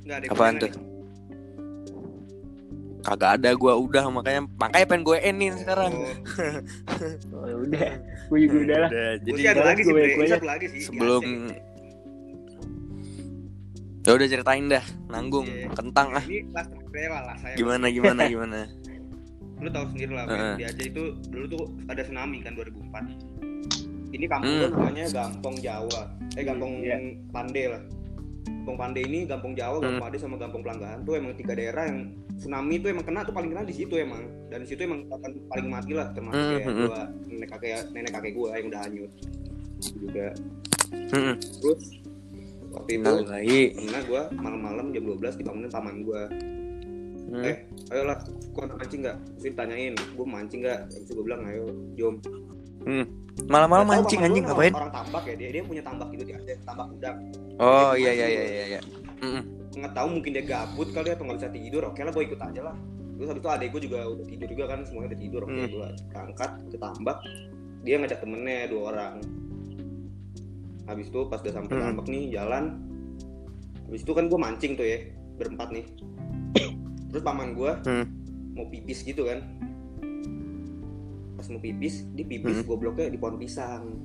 Nggak 0.00 0.16
ada 0.16 0.26
Apaan 0.28 0.54
tuh? 0.56 0.68
nih? 0.68 0.86
kagak 3.00 3.30
ada 3.34 3.50
gue 3.50 3.72
udah 3.74 4.04
makanya 4.10 4.40
makanya 4.54 4.84
pengen 4.86 5.02
gue 5.02 5.16
endin 5.18 5.54
sekarang. 5.56 5.92
Oh, 5.96 6.12
oh, 7.34 7.44
ya 7.46 7.56
udah. 7.58 7.88
Gue 8.28 8.38
juga 8.42 8.56
udah 8.58 8.78
lah 8.78 8.90
Udah, 8.90 9.08
gue 9.14 9.24
jadi 9.24 9.38
sih 9.38 9.48
ada 9.48 9.62
lagi 9.64 9.80
sih 9.80 9.88
gue- 9.88 10.08
gue- 10.12 10.28
satu 10.28 10.44
lagi 10.46 10.66
sih 10.68 10.80
sebelum. 10.82 11.22
Ya 14.08 14.16
udah 14.16 14.24
ceritain 14.26 14.64
dah 14.66 14.80
nanggung 15.06 15.44
Iya. 15.44 15.68
kentang 15.70 16.08
ah 16.10 16.24
ini 16.24 16.40
kelas 16.48 16.66
rela 16.88 17.20
lah 17.22 17.36
saya 17.36 17.54
gimana 17.54 17.86
gimana 17.88 18.22
gimana 18.32 18.58
lu 19.58 19.68
tahu 19.68 19.84
sendiri 19.90 20.12
lah 20.14 20.24
men. 20.24 20.56
di 20.56 20.64
Aceh 20.64 20.86
itu 20.86 21.02
dulu 21.28 21.44
tuh 21.46 21.62
ada 21.86 22.00
tsunami 22.00 22.40
kan 22.40 22.56
2004 22.56 23.36
ini 24.08 24.24
kampung 24.24 24.48
Hmm. 24.56 24.72
namanya 24.72 25.04
Gampong 25.10 25.56
Jawa 25.58 26.00
eh 26.32 26.42
Gampong 26.42 26.72
Iya. 26.80 26.96
Pande 27.28 27.62
lah 27.68 27.82
Gampong 28.48 28.78
Pande 28.78 29.00
ini 29.02 29.18
Gampong 29.22 29.52
Jawa 29.52 29.76
Gampong 29.76 29.92
Hmm. 29.92 30.04
Pande 30.06 30.16
sama 30.16 30.34
Gampong 30.36 30.62
Pelanggahan 30.62 30.98
tuh 31.02 31.14
emang 31.14 31.34
tiga 31.34 31.52
daerah 31.52 31.84
yang 31.84 32.08
tsunami 32.34 32.78
itu 32.78 32.86
emang 32.86 33.04
kena 33.04 33.20
tuh 33.20 33.34
paling 33.34 33.50
kena 33.50 33.62
di 33.62 33.74
situ 33.74 33.94
emang 33.94 34.22
dan 34.48 34.62
di 34.62 34.68
situ 34.70 34.80
emang 34.80 35.04
akan 35.06 35.30
paling 35.44 35.68
mati 35.68 35.92
lah 35.92 36.08
termasuk 36.10 36.38
Hmm, 36.38 36.52
kayak 36.54 36.64
hmm, 36.66 36.80
gua 36.82 37.00
nenek 37.26 37.48
kakek 37.50 37.70
nenek 37.92 38.10
kakek 38.10 38.32
gua 38.32 38.48
yang 38.54 38.66
udah 38.66 38.80
hanyut 38.80 39.10
Itu 39.76 39.96
juga 40.00 40.26
Mm-mm. 40.88 41.34
terus 41.60 41.82
waktu 42.70 42.90
itu 43.00 43.12
pernah 43.24 44.02
gua 44.04 44.22
malam-malam 44.34 44.86
jam 44.92 45.02
12 45.04 45.40
dibangunin 45.40 45.70
paman 45.70 45.96
gua 46.02 46.28
Hmm. 47.28 47.44
Eh, 47.44 47.56
ayolah, 47.92 48.16
kau 48.56 48.64
nak 48.64 48.80
mancing 48.80 49.04
nggak? 49.04 49.16
Terus 49.36 49.52
ditanyain, 49.52 49.92
gue 49.92 50.24
mancing 50.24 50.64
nggak? 50.64 50.88
Terus 50.88 51.12
gue 51.12 51.24
bilang, 51.28 51.44
ayo, 51.44 51.68
jom. 51.92 52.16
malam-malam 53.44 53.84
Nggak 53.84 54.00
tahu, 54.00 54.04
mancing 54.08 54.20
anjing 54.24 54.44
ngapain 54.48 54.72
Orang, 54.72 54.92
tambak 54.96 55.22
ya, 55.28 55.34
dia 55.36 55.48
dia 55.52 55.60
punya 55.60 55.82
tambak 55.84 56.08
gitu 56.16 56.24
di 56.24 56.32
Aceh, 56.32 56.56
tambak 56.64 56.88
udang. 56.88 57.16
oh 57.60 57.92
Dia 57.92 58.00
iya 58.00 58.12
iya 58.16 58.26
iya 58.32 58.44
iya 58.48 58.64
iya. 58.64 58.80
Nggak 59.76 59.92
tahu 59.92 60.08
mungkin 60.08 60.30
dia 60.32 60.44
gabut 60.48 60.88
kali 60.88 61.08
atau 61.12 61.24
nggak 61.28 61.36
bisa 61.36 61.50
tidur. 61.52 61.82
Oke 61.84 62.00
lah, 62.00 62.12
gue 62.16 62.24
ikut 62.32 62.40
aja 62.40 62.60
lah. 62.64 62.74
Terus 63.12 63.28
habis 63.28 63.42
itu 63.44 63.50
adek 63.52 63.68
gue 63.76 63.82
juga 63.84 63.98
udah 64.08 64.24
tidur 64.24 64.48
juga 64.48 64.64
kan, 64.64 64.78
semuanya 64.88 65.08
udah 65.12 65.20
tidur. 65.20 65.40
Oke, 65.44 65.52
Hmm. 65.52 65.68
gue 65.68 65.88
berangkat 66.08 66.50
ke 66.64 66.76
tambak. 66.80 67.18
Dia 67.84 67.94
ngajak 68.00 68.18
temennya 68.24 68.58
dua 68.72 68.82
orang. 68.88 69.14
Habis 70.88 71.06
itu 71.06 71.20
pas 71.28 71.38
udah 71.38 71.52
sampai 71.54 71.68
Hmm. 71.70 71.84
tambak 71.86 72.06
nih, 72.08 72.32
jalan. 72.32 72.64
Habis 73.84 74.00
itu 74.02 74.12
kan 74.12 74.24
gue 74.26 74.38
mancing 74.38 74.72
tuh 74.74 74.82
ya, 74.82 74.98
berempat 75.36 75.68
nih. 75.70 75.84
Terus 77.08 77.22
paman 77.22 77.52
gue 77.52 77.72
Hmm. 77.84 78.04
mau 78.52 78.66
pipis 78.66 79.00
gitu 79.00 79.22
kan 79.22 79.38
pas 81.32 81.46
mau 81.46 81.62
pipis 81.62 82.02
di 82.10 82.20
pipis 82.20 82.58
Hmm. 82.58 82.66
gobloknya 82.66 83.06
di 83.06 83.14
pohon 83.14 83.38
pisang 83.38 84.02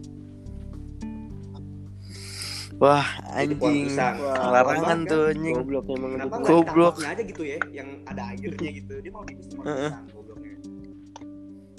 wah 2.76 3.02
Di 3.40 3.56
pohon 3.56 3.74
anjing 3.74 3.90
Wah, 3.98 4.50
larangan 4.52 5.00
tuh 5.04 5.24
anjing 5.32 5.56
goblok 5.56 5.86
emang 5.90 6.12
kenapa 6.14 6.36
Goblok. 6.40 6.96
aja 7.00 7.24
gitu 7.24 7.42
ya 7.42 7.58
yang 7.72 8.06
ada 8.06 8.30
airnya 8.30 8.70
gitu 8.72 8.94
dia 9.00 9.10
mau 9.10 9.24
pipis 9.24 9.48
di 9.48 9.56
pohon 9.56 9.66
Heeh. 9.66 9.90
pisang 9.90 10.06
gobloknya 10.12 10.56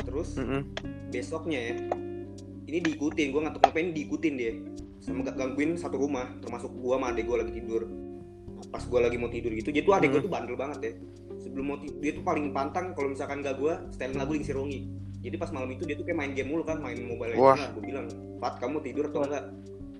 terus 0.00 0.28
Mm-mm. 0.34 0.60
besoknya 1.08 1.60
ya 1.62 1.74
ini 2.64 2.78
diikutin 2.82 3.26
gue 3.30 3.40
nggak 3.40 3.54
tahu 3.54 3.62
kenapa 3.62 3.78
ini 3.78 3.90
diikutin 3.94 4.34
dia 4.34 4.52
sama 5.04 5.20
gak 5.22 5.36
gangguin 5.36 5.76
satu 5.76 5.96
rumah 5.96 6.32
termasuk 6.40 6.72
gua 6.74 6.96
sama 6.96 7.12
adek 7.12 7.24
gue 7.24 7.36
lagi 7.38 7.52
tidur. 7.54 7.82
Nah, 8.50 8.64
pas 8.66 8.80
gue 8.80 8.96
lagi 8.98 9.16
mau 9.16 9.28
tidur 9.28 9.52
gitu 9.52 9.68
jadi 9.68 9.84
tuh 9.84 9.94
adek 9.94 10.08
Hmm. 10.10 10.24
tuh 10.24 10.32
bandel 10.32 10.56
banget 10.56 10.78
ya. 10.80 10.92
Sebelum 11.36 11.64
mau 11.66 11.76
tidur 11.76 12.00
dia 12.00 12.12
tuh 12.12 12.24
paling 12.24 12.50
pantang 12.50 12.92
kalau 12.92 13.12
misalkan 13.12 13.38
gak 13.38 13.56
gue 13.56 13.72
setelin 13.90 14.16
lagu 14.16 14.32
Lingsi 14.32 14.50
Rongi 14.50 14.80
jadi 15.20 15.36
pas 15.36 15.48
malam 15.50 15.68
itu 15.68 15.84
dia 15.84 15.92
tuh 15.94 16.04
kayak 16.04 16.18
main 16.18 16.32
game 16.32 16.48
mulu 16.48 16.62
kan 16.62 16.76
main 16.78 16.96
mobile 16.98 17.32
Wah. 17.34 17.52
legends 17.52 17.60
lah 17.60 17.70
gue 17.70 17.82
bilang 17.82 18.06
Pat 18.38 18.54
kamu 18.58 18.76
tidur 18.80 19.04
atau 19.08 19.20
enggak 19.22 19.44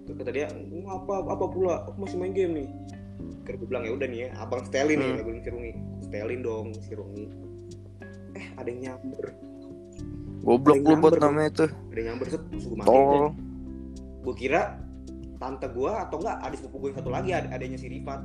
terus 0.04 0.16
kata 0.18 0.30
dia 0.30 0.46
"Oh, 0.70 0.88
apa 0.94 1.14
apa 1.26 1.44
pula? 1.48 1.74
Aku 1.86 1.96
masih 1.98 2.16
main 2.16 2.32
game 2.32 2.52
nih. 2.54 2.68
Terus 3.44 3.56
gue 3.58 3.68
bilang 3.68 3.84
ya 3.84 3.92
udah 3.92 4.04
nih 4.06 4.20
ya 4.20 4.28
abang 4.36 4.60
setelin 4.62 4.96
nih 4.96 5.06
Hmm. 5.06 5.18
lagu 5.18 5.30
Lingsi 5.30 5.48
Rongi 5.48 5.72
setelin 6.00 6.40
dong 6.40 6.66
si 6.76 6.92
Rongi 6.92 7.24
eh 8.34 8.46
ada 8.54 8.68
yang 8.68 8.80
nyamber. 8.82 9.24
Goblok 10.40 10.76
lu 10.76 10.84
yang 10.86 11.00
buat 11.00 11.16
namanya 11.18 11.50
tuh. 11.54 11.70
ada 11.72 11.96
yang 11.96 12.06
nyamber 12.10 12.26
set. 12.28 12.42
Gue 12.52 12.84
Tol. 12.84 13.32
gue 14.22 14.34
kira 14.36 14.76
tante 15.44 15.66
gue 15.68 15.92
atau 15.92 16.16
enggak 16.16 16.36
adik 16.40 16.58
sepupu 16.58 16.76
gue 16.78 16.88
yang 16.88 16.98
satu 16.98 17.10
lagi 17.10 17.30
ad 17.30 17.46
adanya 17.48 17.76
si 17.76 17.86
Rifat 17.86 18.20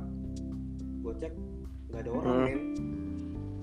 gue 1.00 1.12
cek 1.14 1.32
nggak 1.86 2.00
ada 2.00 2.10
orang 2.10 2.24
Hmm. 2.26 2.44
men 2.46 2.60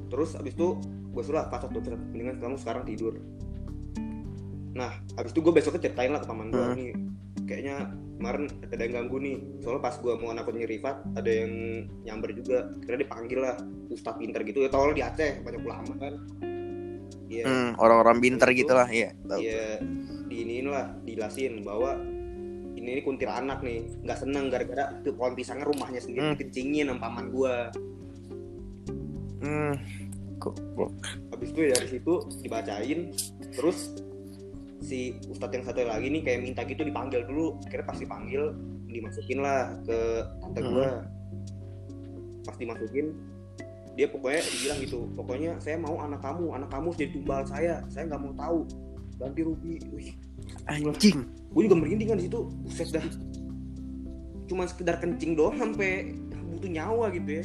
terus 0.07 0.33
abis 0.33 0.53
itu 0.53 0.77
gue 1.09 1.21
suruh 1.21 1.41
lah 1.41 1.47
pasat 1.47 1.69
dokter 1.69 1.93
mendingan 1.93 2.37
kamu 2.37 2.55
sekarang 2.55 2.83
tidur 2.83 3.17
nah 4.71 4.93
abis 5.15 5.33
itu 5.33 5.41
gue 5.41 5.51
besoknya 5.51 5.81
ceritain 5.81 6.11
lah 6.11 6.21
ke 6.21 6.27
paman 6.27 6.47
gue 6.47 6.61
Hmm. 6.61 6.75
nih 6.75 6.91
kayaknya 7.43 7.75
kemarin 8.13 8.43
ada 8.63 8.77
yang 8.79 8.93
ganggu 8.95 9.17
nih 9.19 9.35
soalnya 9.59 9.81
pas 9.83 9.95
gue 9.95 10.13
mau 10.15 10.31
nakutin 10.31 10.63
Rifat 10.63 10.95
ada 11.13 11.29
yang 11.29 11.51
nyamber 12.03 12.29
juga 12.31 12.57
kira 12.79 12.95
dipanggil 12.95 13.39
lah 13.39 13.55
ustadz 13.87 14.17
pinter 14.17 14.41
gitu 14.43 14.59
ya 14.59 14.69
tau 14.69 14.85
lo 14.85 14.93
di 14.93 15.01
Aceh 15.01 15.41
banyak 15.41 15.61
ulama 15.61 15.93
kan 15.97 16.15
Iya, 17.27 17.43
Hmm, 17.43 17.69
orang-orang 17.75 18.23
pinter 18.23 18.47
Itu- 18.47 18.63
gitu 18.63 18.71
lah, 18.71 18.87
iya. 18.87 19.11
tahu. 19.19 19.43
ya 19.43 19.83
diiniin 20.25 20.63
lah 20.65 20.95
dijelasin 21.03 21.59
bahwa 21.59 21.99
ini, 22.87 22.95
ini 22.95 23.01
kuntilanak 23.03 23.59
nih 23.59 23.83
nggak 24.07 24.19
seneng 24.23 24.47
gara-gara 24.47 24.95
tuh 25.03 25.11
pohon 25.11 25.35
pisangnya 25.35 25.67
rumahnya 25.67 25.99
sendiri 25.99 26.23
Hmm. 26.23 26.33
dikencingin 26.39 26.87
sama 26.87 26.99
paman 27.03 27.25
gua. 27.35 27.55
Hmm. 29.43 29.75
Habis 31.35 31.47
itu 31.51 31.59
ya 31.67 31.75
dari 31.75 31.89
situ 31.91 32.13
dibacain 32.39 32.99
terus 33.51 33.99
si 34.79 35.19
ustadz 35.27 35.59
yang 35.59 35.65
satu 35.67 35.83
lagi 35.83 36.07
nih 36.07 36.21
kayak 36.23 36.39
minta 36.39 36.63
gitu 36.63 36.87
dipanggil 36.87 37.27
dulu. 37.27 37.59
Kira 37.67 37.83
pas 37.83 37.99
dipanggil 37.99 38.55
dimasukin 38.87 39.43
lah 39.43 39.75
ke 39.83 39.99
tante 40.39 40.59
gua. 40.63 41.03
Pas 42.47 42.55
dimasukin 42.55 43.11
dia 43.97 44.07
pokoknya 44.07 44.41
dibilang 44.45 44.79
gitu 44.85 44.99
pokoknya 45.17 45.51
saya 45.57 45.75
mau 45.81 45.97
anak 45.97 46.21
kamu 46.21 46.53
anak 46.53 46.69
kamu 46.69 46.93
jadi 46.93 47.09
tumbal 47.17 47.41
saya 47.43 47.83
saya 47.91 48.07
nggak 48.07 48.21
mau 48.23 48.33
tahu. 48.37 48.59
Ganti 49.17 49.41
rugi 49.41 49.75
Wih, 49.89 50.13
Anjing. 50.65 51.17
gue 51.47 51.61
juga 51.63 51.75
merinding 51.75 52.07
kan 52.07 52.17
di 52.17 52.25
situ. 52.25 52.39
Buset 52.61 52.89
dah. 52.91 53.05
Cuma 54.45 54.63
sekedar 54.63 54.97
kencing 54.97 55.33
doang 55.33 55.55
sampai 55.55 56.15
butuh 56.47 56.69
nyawa 56.69 57.09
gitu 57.09 57.29
ya. 57.33 57.43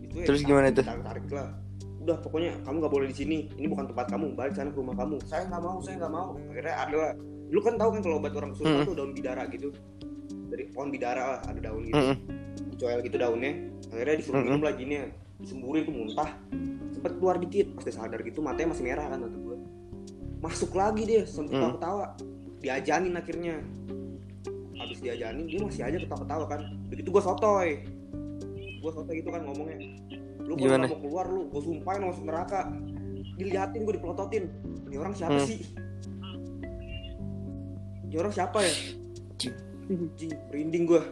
Itu 0.00 0.14
ya 0.14 0.24
Terus 0.24 0.40
ditarik- 0.40 0.48
gimana 0.48 0.66
tuh? 0.70 0.84
ditarik 0.84 1.04
tarik 1.04 1.24
lah. 1.30 1.48
Udah 1.98 2.16
pokoknya 2.18 2.52
kamu 2.62 2.76
nggak 2.78 2.92
boleh 2.92 3.06
di 3.06 3.16
sini. 3.16 3.38
Ini 3.52 3.66
bukan 3.66 3.84
tempat 3.86 4.06
kamu. 4.08 4.26
Balik 4.32 4.54
sana 4.54 4.70
ke 4.70 4.78
rumah 4.78 4.96
kamu. 4.96 5.16
Saya 5.22 5.44
nggak 5.46 5.60
mau 5.60 5.76
saya 5.78 5.94
nggak 5.98 6.12
mau. 6.12 6.28
Akhirnya 6.48 6.74
ada. 6.74 6.96
Lu 7.48 7.60
kan 7.60 7.74
tahu 7.76 7.90
kan 7.90 8.00
kalau 8.02 8.16
obat 8.16 8.32
orang 8.32 8.50
kesurupan 8.52 8.76
Hmm. 8.76 8.88
tuh 8.88 8.94
daun 8.94 9.12
bidara 9.12 9.42
gitu. 9.48 9.68
Dari 10.48 10.64
pohon 10.70 10.88
bidara 10.88 11.22
lah 11.28 11.40
ada 11.44 11.60
daun 11.60 11.82
gitu. 11.84 11.96
Mm-mm. 11.96 12.16
dicoel 12.68 13.00
gitu 13.02 13.16
daunnya. 13.16 13.52
Akhirnya 13.90 14.14
disuruh 14.16 14.36
Mm-mm. 14.38 14.48
minum 14.50 14.62
lagi 14.64 14.82
nih. 14.82 14.98
Disemburin 15.38 15.82
tuh 15.84 15.94
muntah. 15.94 16.30
Sempet 16.90 17.12
keluar 17.16 17.36
dikit. 17.36 17.66
Pas 17.72 17.84
dia 17.84 17.94
sadar 17.94 18.20
gitu 18.20 18.40
matanya 18.40 18.72
masih 18.72 18.84
merah 18.84 19.06
kan 19.06 19.18
gue 19.22 19.47
masuk 20.38 20.70
lagi 20.72 21.02
dia 21.02 21.22
sampai 21.24 21.50
Mm. 21.50 21.56
ketawa-ketawa. 21.58 22.06
Diajanin 22.58 23.14
akhirnya. 23.14 23.54
Habis 24.78 24.98
diajanin 24.98 25.44
dia 25.46 25.60
masih 25.60 25.82
aja 25.84 25.98
ketawa-ketawa 25.98 26.44
kan. 26.46 26.60
Begitu 26.88 27.08
gue 27.08 27.22
sotoy. 27.22 27.68
Gue 28.78 28.90
sotoy 28.94 29.14
gitu 29.18 29.30
kan 29.30 29.42
ngomongnya. 29.42 29.78
Lu 30.40 30.54
kalau 30.54 30.80
mau 30.80 30.98
keluar 30.98 31.26
lu 31.26 31.50
gue 31.50 31.62
sumpahin 31.62 32.02
masuk 32.02 32.24
neraka. 32.24 32.70
Diliatin 33.36 33.82
gue 33.82 33.94
dipelototin. 33.94 34.44
Ini 34.88 34.96
orang 34.96 35.14
siapa 35.14 35.38
Hmm. 35.38 35.46
sih? 35.46 35.58
Ini 38.08 38.16
orang 38.16 38.32
siapa 38.32 38.58
ya. 38.62 38.72
Cing, 39.38 39.54
merinding 40.50 40.84
gue 40.84 41.02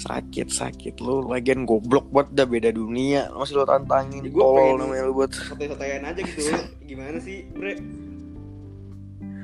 Sakit 0.00 0.48
sakit 0.48 0.96
lu 0.98 1.20
lagian 1.22 1.62
goblok 1.62 2.08
buat 2.08 2.26
udah 2.30 2.46
beda 2.46 2.70
dunia 2.70 3.28
masih 3.30 3.54
lo 3.54 3.64
tantangin 3.64 4.22
Ya, 4.22 4.30
gua 4.30 4.42
tol 4.42 4.56
pengen- 4.56 4.78
namanya 4.80 5.02
lu 5.04 5.12
buat 5.14 5.30
sotoy-sotoyan 5.30 6.02
aja 6.02 6.20
gitu 6.20 6.40
gimana 6.88 7.16
sih 7.18 7.44
bre 7.50 7.76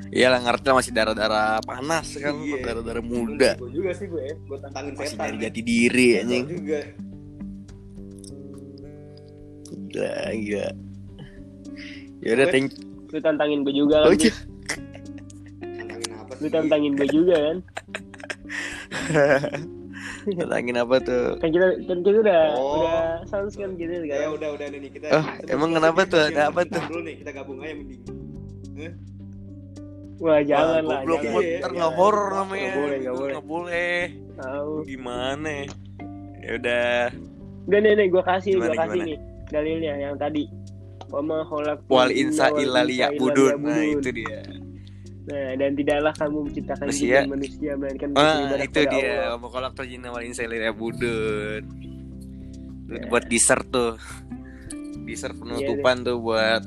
Iya 0.08 0.30
lah 0.30 0.40
ngerti 0.40 0.64
lah 0.64 0.76
masih 0.76 0.92
darah-darah 0.92 1.60
panas 1.60 2.08
kan 2.14 2.32
Iya. 2.32 2.56
darah-darah 2.62 3.04
muda 3.04 3.50
gue 3.54 3.68
juga 3.70 3.90
sih 3.92 4.06
gue 4.06 4.22
gue 4.40 4.58
tantangin 4.58 4.92
masih 4.94 5.12
setan 5.12 5.24
nyari 5.26 5.36
ya. 5.36 5.42
jati 5.44 5.60
diri 5.62 6.06
Gua 6.08 6.20
anjing 6.22 6.44
juga 6.48 6.80
gila 9.66 10.10
gila 10.32 10.68
Yaudah 12.18 12.46
thank 12.48 12.70
Lu 13.06 13.18
tantangin 13.18 13.60
gue 13.60 13.70
juga 13.72 13.96
kan. 14.00 14.08
Oh, 14.08 14.10
Bud. 14.10 14.18
iya. 14.20 14.34
tantangin 15.60 16.10
apa 16.16 16.32
sih 16.32 16.40
Lu 16.40 16.48
tantangin 16.48 16.92
gue 16.94 17.08
juga 17.08 17.36
kan. 17.44 17.56
Tantangin 20.38 20.76
apa 20.76 20.96
tuh 20.98 21.26
Kan 21.38 21.48
kita 21.48 21.66
kan 21.82 21.98
kita 22.00 22.18
udah 22.20 22.40
Oh. 22.52 22.80
udah 22.80 23.00
sounds 23.24 23.54
kan 23.54 23.70
gitu 23.74 23.92
ya 23.92 24.00
sekarang. 24.02 24.30
udah 24.34 24.48
udah 24.52 24.66
nih 24.68 24.90
kita 24.90 25.06
Oh, 25.10 25.24
kita 25.24 25.50
emang 25.50 25.70
kenapa 25.72 26.00
tuh? 26.04 26.24
kita 26.24 26.32
Ada 26.36 26.42
apa 26.48 26.60
tuh? 26.64 26.82
dulu 26.86 27.00
nih 27.02 27.14
kita 27.18 27.30
gabung 27.32 27.58
aja 27.58 27.74
mending 27.74 28.02
Wah, 30.16 30.40
jangan 30.40 30.80
Wah, 30.82 30.90
lah. 30.90 31.00
goblok 31.04 31.44
ntar 31.60 31.70
nggak 31.70 31.86
iya. 31.86 31.98
horor 31.98 32.24
Nggak 32.26 32.40
namanya 32.40 32.68
boleh, 32.72 32.96
nggak 32.96 33.14
boleh. 33.14 33.30
nggak 33.30 33.46
boleh 33.46 33.96
Tahu. 34.34 34.72
gimana 34.84 35.52
ya 36.38 36.50
udah 36.54 36.90
Udah 37.66 37.78
nih 37.78 37.92
nih 37.94 38.06
gue 38.08 38.22
kasih 38.22 38.52
Gimana, 38.54 38.64
gue 38.64 38.76
kasih 38.76 38.92
gimana? 38.96 39.06
nih 39.06 39.18
dalilnya 39.46 39.92
yang 40.00 40.16
tadi. 40.16 40.44
Wama 41.06 41.38
kholaq 41.44 41.78
wal 41.86 42.10
insa 42.10 42.50
illa 42.52 42.82
liya'budun 42.82 43.62
nah 43.62 43.78
itu 43.78 44.10
dia 44.10 44.42
Nah, 45.26 45.50
dan 45.54 45.70
tidaklah 45.72 46.12
kamu 46.14 46.38
menciptakan 46.44 46.86
Manusia. 46.86 47.02
jin 47.02 47.14
dan 47.16 47.26
manusia 47.28 47.70
melainkan 47.74 48.08
untuk 48.08 48.22
ah 48.22 48.38
itu 48.56 48.80
dia 48.86 49.10
Allah. 49.24 49.36
mau 49.36 49.48
kolak 49.48 49.72
terjina 49.74 50.08
wal 50.08 50.22
insa 50.22 50.40
illa 50.40 50.56
liya'budun 50.60 51.62
Itu 52.86 52.94
Ya. 52.96 53.02
buat 53.08 53.24
dessert 53.26 53.66
tuh 53.66 53.98
dessert 55.02 55.34
penutupan 55.34 56.00
tuh 56.00 56.16
buat 56.16 56.62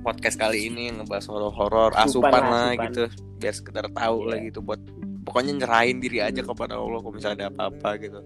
podcast 0.00 0.34
kali 0.36 0.66
ini 0.66 0.90
ngebahas 0.92 1.24
horor-horor 1.24 1.94
Asupan 1.94 2.02
asupan 2.26 2.42
lah, 2.42 2.50
lah 2.50 2.66
asupan. 2.68 2.84
gitu 2.84 3.04
biar 3.36 3.54
sekedar 3.54 3.86
tahu 3.88 4.16
Iya. 4.18 4.26
lah 4.26 4.38
gitu 4.42 4.58
buat 4.60 4.80
pokoknya 5.22 5.52
nyerahin 5.56 5.98
diri 5.98 6.18
aja 6.20 6.40
kepada 6.40 6.74
Allah 6.74 6.98
kalau 6.98 7.14
misalnya 7.14 7.38
ada 7.38 7.48
apa-apa 7.48 7.90
gitu 7.98 8.20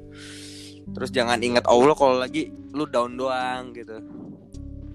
terus 0.90 1.10
jangan 1.10 1.36
ingat 1.38 1.64
Allah 1.64 1.92
kalau 1.92 2.16
lagi 2.16 2.42
lu 2.70 2.84
down 2.84 3.12
doang 3.14 3.70
gitu 3.72 4.00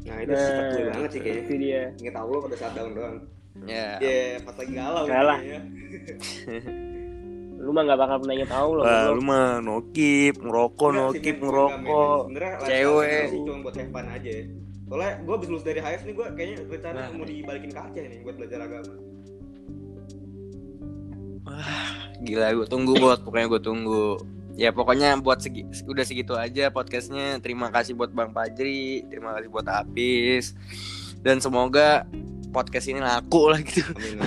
nah 0.04 0.18
itu 0.18 0.34
sifat 0.34 0.66
gue 0.68 0.84
banget 0.90 1.10
sih 1.12 1.22
kayaknya 1.22 1.44
Itu 1.44 1.56
dia. 1.56 1.82
inget 1.96 2.16
Allah 2.18 2.38
pada 2.42 2.56
saat 2.58 2.74
down 2.74 2.92
doang 2.92 3.16
ya 3.68 3.98
ya 3.98 4.40
pas 4.42 4.56
lagi 4.60 4.74
galau 4.74 5.04
Galah. 5.06 5.40
gitu 5.40 5.54
ya. 5.54 5.62
Lu 7.64 7.72
mah 7.72 7.88
gak 7.88 7.96
bakal 7.96 8.18
pernah 8.20 8.36
inget 8.36 8.52
Allah. 8.52 8.84
Wah, 8.84 9.02
goblok. 9.08 9.16
lu 9.16 9.22
mah 9.24 9.48
nokip, 9.64 10.36
ngerokok, 10.36 10.90
nokip, 10.92 11.36
ngerokok. 11.40 12.22
Cewek. 12.68 13.26
sih 13.32 13.40
cuma 13.40 13.58
buat 13.64 13.76
have 13.80 13.88
fun 13.88 14.08
aja 14.12 14.34
soalnya 14.84 15.12
gue 15.26 15.34
abis 15.34 15.50
lulus 15.50 15.66
dari 15.66 15.80
HF 15.82 16.02
nih 16.06 16.14
gue 16.14 16.28
kayaknya 16.38 16.58
rencana 16.70 17.00
Nah. 17.02 17.08
mau 17.18 17.26
dibalikin 17.26 17.72
ke 17.74 17.80
Aceh 17.82 18.04
nih 18.14 18.20
buat 18.22 18.36
belajar 18.38 18.60
agama 18.62 18.94
Gila, 22.22 22.48
gue 22.56 22.68
tunggu 22.70 22.94
buat 22.98 23.20
pokoknya 23.22 23.48
gue 23.52 23.62
tunggu. 23.62 24.06
Ya 24.54 24.70
pokoknya 24.70 25.18
buat 25.18 25.42
segi, 25.42 25.66
udah 25.66 26.06
segitu 26.06 26.38
aja 26.38 26.70
podcastnya. 26.70 27.42
Terima 27.42 27.74
kasih 27.74 27.98
buat 27.98 28.14
Bang 28.14 28.32
Pajri, 28.32 29.02
terima 29.10 29.34
kasih 29.34 29.50
buat 29.50 29.66
Apis, 29.66 30.54
dan 31.26 31.42
semoga 31.42 32.06
podcast 32.54 32.86
ini 32.88 33.02
laku 33.02 33.50
lah 33.50 33.60
gitu. 33.60 33.82
amin 33.90 34.18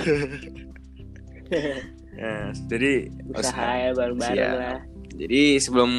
Ya, 2.17 2.51
jadi 2.71 3.07
Usaha 3.31 3.71
ya 3.79 3.89
bareng-bareng 3.95 4.53
lah. 4.59 4.79
Jadi 5.17 5.57
sebelum 5.57 5.89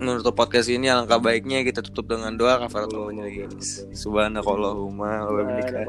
menutup 0.00 0.32
podcast 0.32 0.72
ini 0.72 0.88
alangkah 0.88 1.20
baiknya 1.20 1.60
kita 1.60 1.84
tutup 1.84 2.08
dengan 2.08 2.32
doa 2.32 2.56
kafaratul 2.56 3.12
majelis. 3.12 3.84
Subhanakallahumma 3.92 5.28
wa 5.28 5.30
bihamdika. 5.34 5.84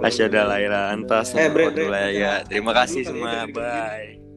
Asyhadu 0.00 0.40
an 0.40 0.46
la 0.48 0.56
ilaha 0.56 0.64
illa 0.64 0.80
anta 0.88 1.16
Eh, 1.18 1.24
astaghfiruka 1.26 1.52
wa 1.52 1.68
atubu 1.68 1.88
ilaik. 1.90 2.14
baca- 2.16 2.44
Terima 2.48 2.72
kasih 2.72 3.00
ya, 3.02 3.08
semua. 3.10 3.30
dari- 3.44 3.52
Bye. 3.52 4.31